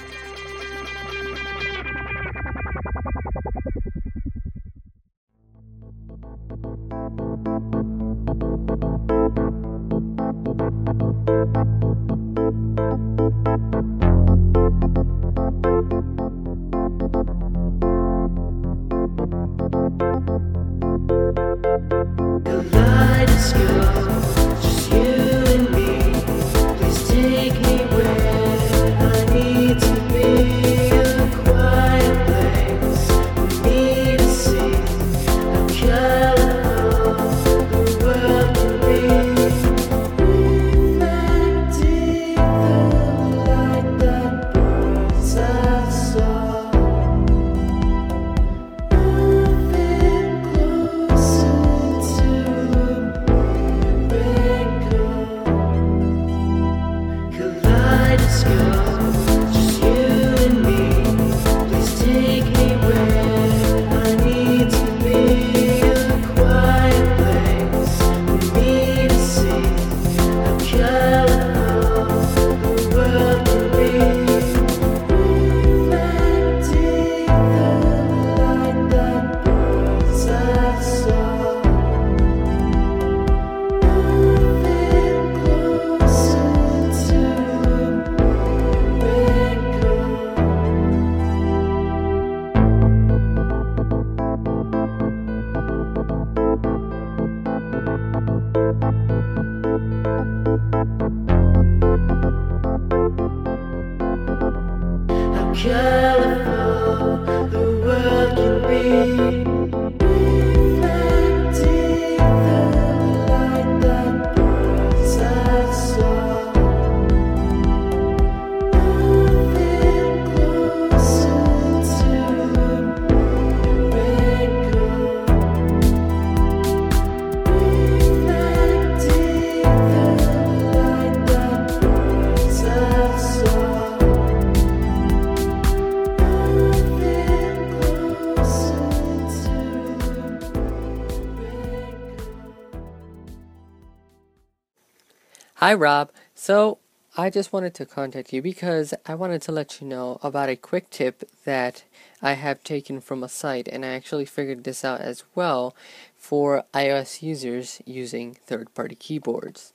Hi, 145.71 145.75
Rob. 145.75 146.11
So, 146.35 146.79
I 147.15 147.29
just 147.29 147.53
wanted 147.53 147.73
to 147.75 147.85
contact 147.85 148.33
you 148.33 148.41
because 148.41 148.93
I 149.05 149.15
wanted 149.15 149.41
to 149.43 149.53
let 149.53 149.79
you 149.79 149.87
know 149.87 150.19
about 150.21 150.49
a 150.49 150.57
quick 150.57 150.89
tip 150.89 151.23
that 151.45 151.85
I 152.21 152.33
have 152.33 152.61
taken 152.61 152.99
from 152.99 153.23
a 153.23 153.29
site, 153.29 153.69
and 153.69 153.85
I 153.85 153.93
actually 153.93 154.25
figured 154.25 154.65
this 154.65 154.83
out 154.83 154.99
as 154.99 155.23
well 155.33 155.73
for 156.17 156.65
iOS 156.73 157.21
users 157.21 157.81
using 157.85 158.33
third 158.33 158.73
party 158.75 158.95
keyboards. 158.95 159.71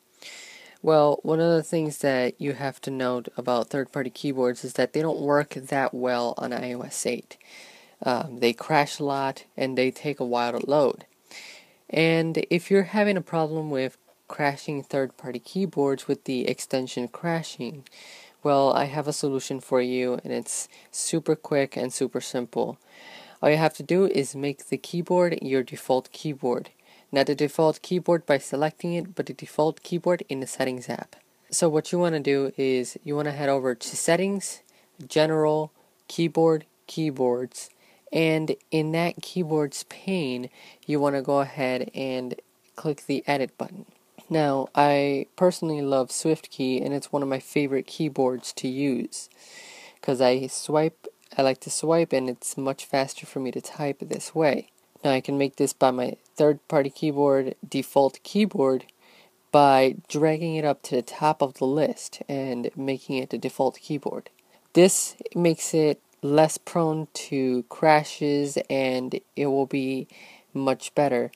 Well, 0.83 1.19
one 1.23 1.41
of 1.41 1.51
the 1.51 1.63
things 1.63 1.97
that 2.01 2.39
you 2.39 2.53
have 2.53 2.79
to 2.83 2.91
note 2.91 3.29
about 3.35 3.71
third 3.71 3.91
party 3.91 4.11
keyboards 4.11 4.67
is 4.67 4.75
that 4.75 4.93
they 4.93 5.01
don't 5.01 5.21
work 5.21 5.55
that 5.55 5.95
well 5.95 6.35
on 6.37 6.51
iOS 6.51 7.07
8. 7.07 7.39
Um, 8.03 8.41
they 8.41 8.53
crash 8.53 8.99
a 8.99 9.05
lot 9.05 9.45
and 9.57 9.79
they 9.79 9.91
take 9.91 10.21
a 10.21 10.27
while 10.27 10.61
to 10.61 10.71
load. 10.71 11.07
And 11.89 12.45
if 12.51 12.71
you're 12.71 12.83
having 12.83 13.17
a 13.17 13.23
problem 13.23 13.71
with 13.71 13.97
crashing 14.29 14.83
third 14.83 15.17
party 15.17 15.39
keyboards 15.39 16.09
with 16.09 16.25
the 16.25 16.49
extension 16.49 17.09
crashing? 17.09 17.85
Well, 18.43 18.73
I 18.73 18.85
have 18.85 19.09
a 19.09 19.13
solution 19.13 19.61
for 19.61 19.81
you 19.81 20.21
and 20.23 20.33
it's 20.33 20.69
super 20.91 21.35
quick 21.35 21.77
and 21.77 21.93
super 21.93 22.21
simple. 22.21 22.79
All 23.43 23.51
you 23.51 23.57
have 23.57 23.75
to 23.75 23.83
do 23.83 24.07
is 24.07 24.35
make 24.35 24.69
the 24.69 24.79
keyboard 24.79 25.39
your 25.43 25.63
default 25.63 26.11
keyboard. 26.13 26.71
Not 27.13 27.27
the 27.27 27.35
default 27.35 27.83
keyboard 27.83 28.27
by 28.27 28.39
selecting 28.39 28.95
it, 28.95 29.15
but 29.15 29.27
the 29.27 29.33
default 29.33 29.83
keyboard 29.83 30.25
in 30.29 30.41
the 30.41 30.47
settings 30.47 30.89
app. 30.89 31.17
So 31.51 31.69
what 31.69 31.93
you 31.93 31.99
want 31.99 32.15
to 32.15 32.21
do 32.21 32.53
is 32.57 32.99
you 33.05 33.15
want 33.15 33.27
to 33.27 33.33
head 33.33 33.49
over 33.49 33.75
to 33.75 33.97
settings, 33.97 34.63
general, 35.07 35.71
keyboard, 36.09 36.65
keyboards, 36.87 37.71
and 38.13 38.57
in 38.71 38.93
that 38.93 39.23
keyboards 39.23 39.85
pane, 39.85 40.49
you 40.87 40.99
want 41.01 41.17
to 41.17 41.23
go 41.23 41.41
ahead 41.41 41.91
and 41.95 42.35
click 42.75 43.07
the 43.07 43.23
edit 43.27 43.57
button. 43.59 43.87
Now, 44.29 44.69
I 44.75 45.27
personally 45.37 45.83
love 45.83 46.09
SwiftKey 46.09 46.85
and 46.85 46.93
it's 46.93 47.13
one 47.13 47.23
of 47.23 47.29
my 47.29 47.39
favorite 47.39 47.87
keyboards 47.87 48.53
to 48.55 48.69
use 48.69 49.29
because 50.01 50.21
I 50.21 50.49
swipe, 50.49 51.07
I 51.39 51.43
like 51.43 51.61
to 51.61 51.71
swipe 51.71 52.13
and 52.13 52.29
it's 52.29 52.57
much 52.57 52.85
faster 52.85 53.25
for 53.25 53.39
me 53.39 53.53
to 53.53 53.61
type 53.61 53.99
this 54.01 54.35
way. 54.35 54.69
Now, 55.05 55.13
I 55.13 55.21
can 55.21 55.39
make 55.39 55.57
this 55.57 55.73
by 55.73 55.93
my 55.93 56.17
third 56.35 56.67
party 56.67 56.91
keyboard 56.91 57.55
default 57.69 58.21
keyboard 58.25 58.87
by 59.53 59.97
dragging 60.09 60.57
it 60.57 60.65
up 60.65 60.83
to 60.83 60.97
the 60.97 61.03
top 61.03 61.41
of 61.41 61.55
the 61.55 61.67
list 61.67 62.21
and 62.29 62.71
making 62.77 63.19
it 63.19 63.31
the 63.31 63.39
default 63.39 63.79
keyboard. 63.79 64.29
This 64.73 65.17
makes 65.35 65.73
it 65.73 66.01
less 66.21 66.59
prone 66.59 67.07
to 67.15 67.63
crashes 67.69 68.59
and 68.69 69.21
it 69.37 69.47
will 69.47 69.67
be 69.67 70.09
much 70.53 70.95
better. 70.97 71.31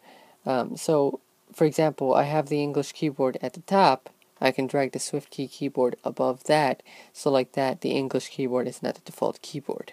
Um, 0.44 0.76
so 0.76 1.20
for 1.52 1.64
example, 1.64 2.14
I 2.14 2.24
have 2.24 2.48
the 2.48 2.62
English 2.62 2.92
keyboard 2.92 3.38
at 3.42 3.54
the 3.54 3.60
top. 3.60 4.10
I 4.40 4.50
can 4.52 4.66
drag 4.66 4.92
the 4.92 4.98
SwiftKey 4.98 5.50
keyboard 5.50 5.96
above 6.02 6.44
that, 6.44 6.82
so 7.12 7.30
like 7.30 7.52
that, 7.52 7.82
the 7.82 7.90
English 7.90 8.30
keyboard 8.30 8.66
is 8.66 8.82
not 8.82 8.94
the 8.94 9.02
default 9.02 9.42
keyboard. 9.42 9.92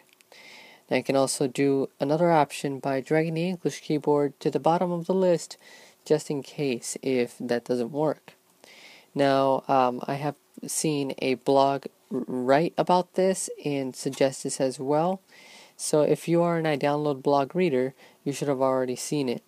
Now 0.89 0.97
you 0.97 1.03
can 1.03 1.17
also 1.17 1.47
do 1.47 1.89
another 1.99 2.31
option 2.31 2.79
by 2.79 3.01
dragging 3.01 3.33
the 3.33 3.49
English 3.49 3.81
keyboard 3.81 4.39
to 4.39 4.49
the 4.49 4.59
bottom 4.59 4.91
of 4.91 5.05
the 5.05 5.13
list 5.13 5.57
just 6.05 6.31
in 6.31 6.41
case 6.41 6.97
if 7.01 7.35
that 7.39 7.65
doesn't 7.65 7.91
work. 7.91 8.33
Now, 9.13 9.63
um, 9.67 10.01
I 10.07 10.13
have 10.13 10.35
seen 10.65 11.13
a 11.19 11.33
blog 11.35 11.85
write 12.09 12.73
about 12.77 13.15
this 13.15 13.49
and 13.65 13.95
suggest 13.95 14.43
this 14.43 14.61
as 14.61 14.79
well. 14.79 15.21
So 15.75 16.01
if 16.01 16.27
you 16.27 16.41
are 16.41 16.57
an 16.57 16.65
iDownload 16.65 17.21
blog 17.21 17.55
reader, 17.55 17.93
you 18.23 18.31
should 18.31 18.47
have 18.47 18.61
already 18.61 18.95
seen 18.95 19.27
it. 19.27 19.43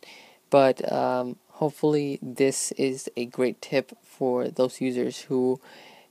But 0.49 0.91
um, 0.91 1.37
hopefully, 1.59 2.17
this 2.21 2.71
is 2.73 3.09
a 3.17 3.25
great 3.25 3.61
tip 3.61 3.91
for 4.01 4.47
those 4.47 4.79
users 4.79 5.23
who 5.23 5.59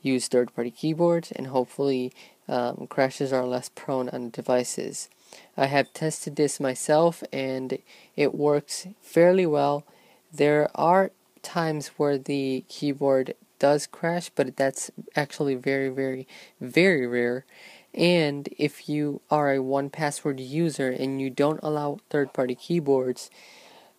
use 0.03 0.28
third 0.28 0.55
party 0.55 0.70
keyboards, 0.70 1.32
and 1.32 1.46
hopefully, 1.46 2.12
um, 2.46 2.86
crashes 2.88 3.32
are 3.32 3.46
less 3.46 3.70
prone 3.70 4.11
on 4.11 4.28
devices. 4.28 5.09
I 5.57 5.66
have 5.66 5.92
tested 5.92 6.36
this 6.36 6.61
myself 6.61 7.22
and 7.32 7.78
it 8.16 8.34
works 8.34 8.86
fairly 9.03 9.46
well. 9.46 9.84
There 10.32 10.70
are 10.74 11.11
times 11.42 11.88
where 11.99 12.18
the 12.18 12.64
keyboard 12.68 13.34
does 13.59 13.86
crash, 13.86 14.30
but 14.34 14.57
that's 14.57 14.90
actually 15.16 15.55
very, 15.55 15.88
very, 15.88 16.26
very 16.61 17.07
rare. 17.07 17.44
And 17.94 18.49
if 18.59 18.88
you 18.88 19.20
are 19.30 19.53
a 19.53 19.62
one 19.62 19.90
password 19.90 20.40
user 20.40 20.90
and 20.90 21.20
you 21.20 21.30
don't 21.30 21.61
allow 21.62 21.99
third 22.11 22.32
party 22.32 22.55
keyboards, 22.55 23.30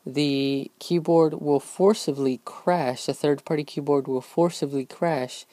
the 0.06 0.72
keyboard 0.80 1.41
will 1.41 1.60
forcibly 1.60 2.41
crash, 2.45 3.06
the 3.06 3.14
third 3.14 3.43
party 3.45 3.64
keyboard 3.64 4.08
will 4.08 4.22
forcibly 4.22 4.86
crash 4.86 5.45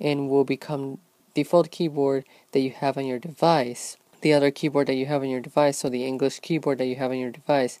and 0.00 0.28
will 0.28 0.44
become 0.44 0.98
default 1.34 1.70
keyboard 1.70 2.24
that 2.52 2.60
you 2.60 2.70
have 2.70 2.96
on 2.96 3.06
your 3.06 3.18
device. 3.18 3.96
The 4.20 4.32
other 4.32 4.50
keyboard 4.50 4.86
that 4.88 4.94
you 4.94 5.06
have 5.06 5.22
on 5.22 5.28
your 5.28 5.40
device, 5.40 5.78
so 5.78 5.88
the 5.88 6.04
English 6.04 6.40
keyboard 6.40 6.78
that 6.78 6.86
you 6.86 6.96
have 6.96 7.10
on 7.10 7.18
your 7.18 7.30
device, 7.30 7.78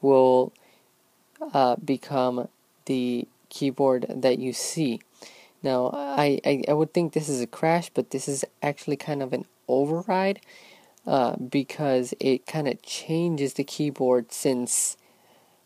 will 0.00 0.52
uh, 1.54 1.76
become 1.76 2.48
the 2.86 3.28
keyboard 3.48 4.06
that 4.08 4.38
you 4.38 4.52
see. 4.52 5.00
Now, 5.62 5.90
I, 5.92 6.40
I, 6.44 6.64
I, 6.68 6.72
would 6.72 6.92
think 6.92 7.12
this 7.12 7.28
is 7.28 7.40
a 7.40 7.46
crash, 7.46 7.90
but 7.92 8.10
this 8.10 8.28
is 8.28 8.44
actually 8.62 8.96
kind 8.96 9.22
of 9.22 9.32
an 9.32 9.44
override 9.66 10.40
uh, 11.06 11.36
because 11.36 12.14
it 12.20 12.46
kind 12.46 12.68
of 12.68 12.80
changes 12.82 13.54
the 13.54 13.64
keyboard 13.64 14.32
since 14.32 14.96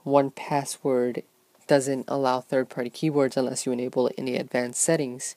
1Password 0.07 1.23
doesn't 1.67 2.05
allow 2.09 2.41
third 2.41 2.69
party 2.69 2.91
keyboards 2.91 3.37
unless 3.37 3.65
you 3.65 3.73
enable 3.73 4.09
it 4.09 4.17
in 4.17 4.25
the 4.25 4.37
advanced 4.37 4.81
settings, 4.81 5.37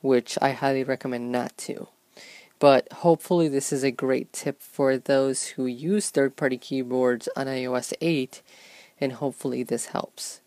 which 0.00 0.36
I 0.42 0.50
highly 0.52 0.82
recommend 0.82 1.30
not 1.30 1.56
to. 1.58 1.88
But 2.58 2.92
hopefully, 2.92 3.48
this 3.48 3.72
is 3.72 3.82
a 3.82 3.90
great 3.90 4.32
tip 4.32 4.60
for 4.60 4.98
those 4.98 5.46
who 5.46 5.64
use 5.64 6.10
third 6.10 6.36
party 6.36 6.58
keyboards 6.58 7.28
on 7.34 7.46
iOS 7.46 7.94
8, 8.00 8.42
and 9.00 9.12
hopefully, 9.12 9.62
this 9.62 9.86
helps. 9.86 10.40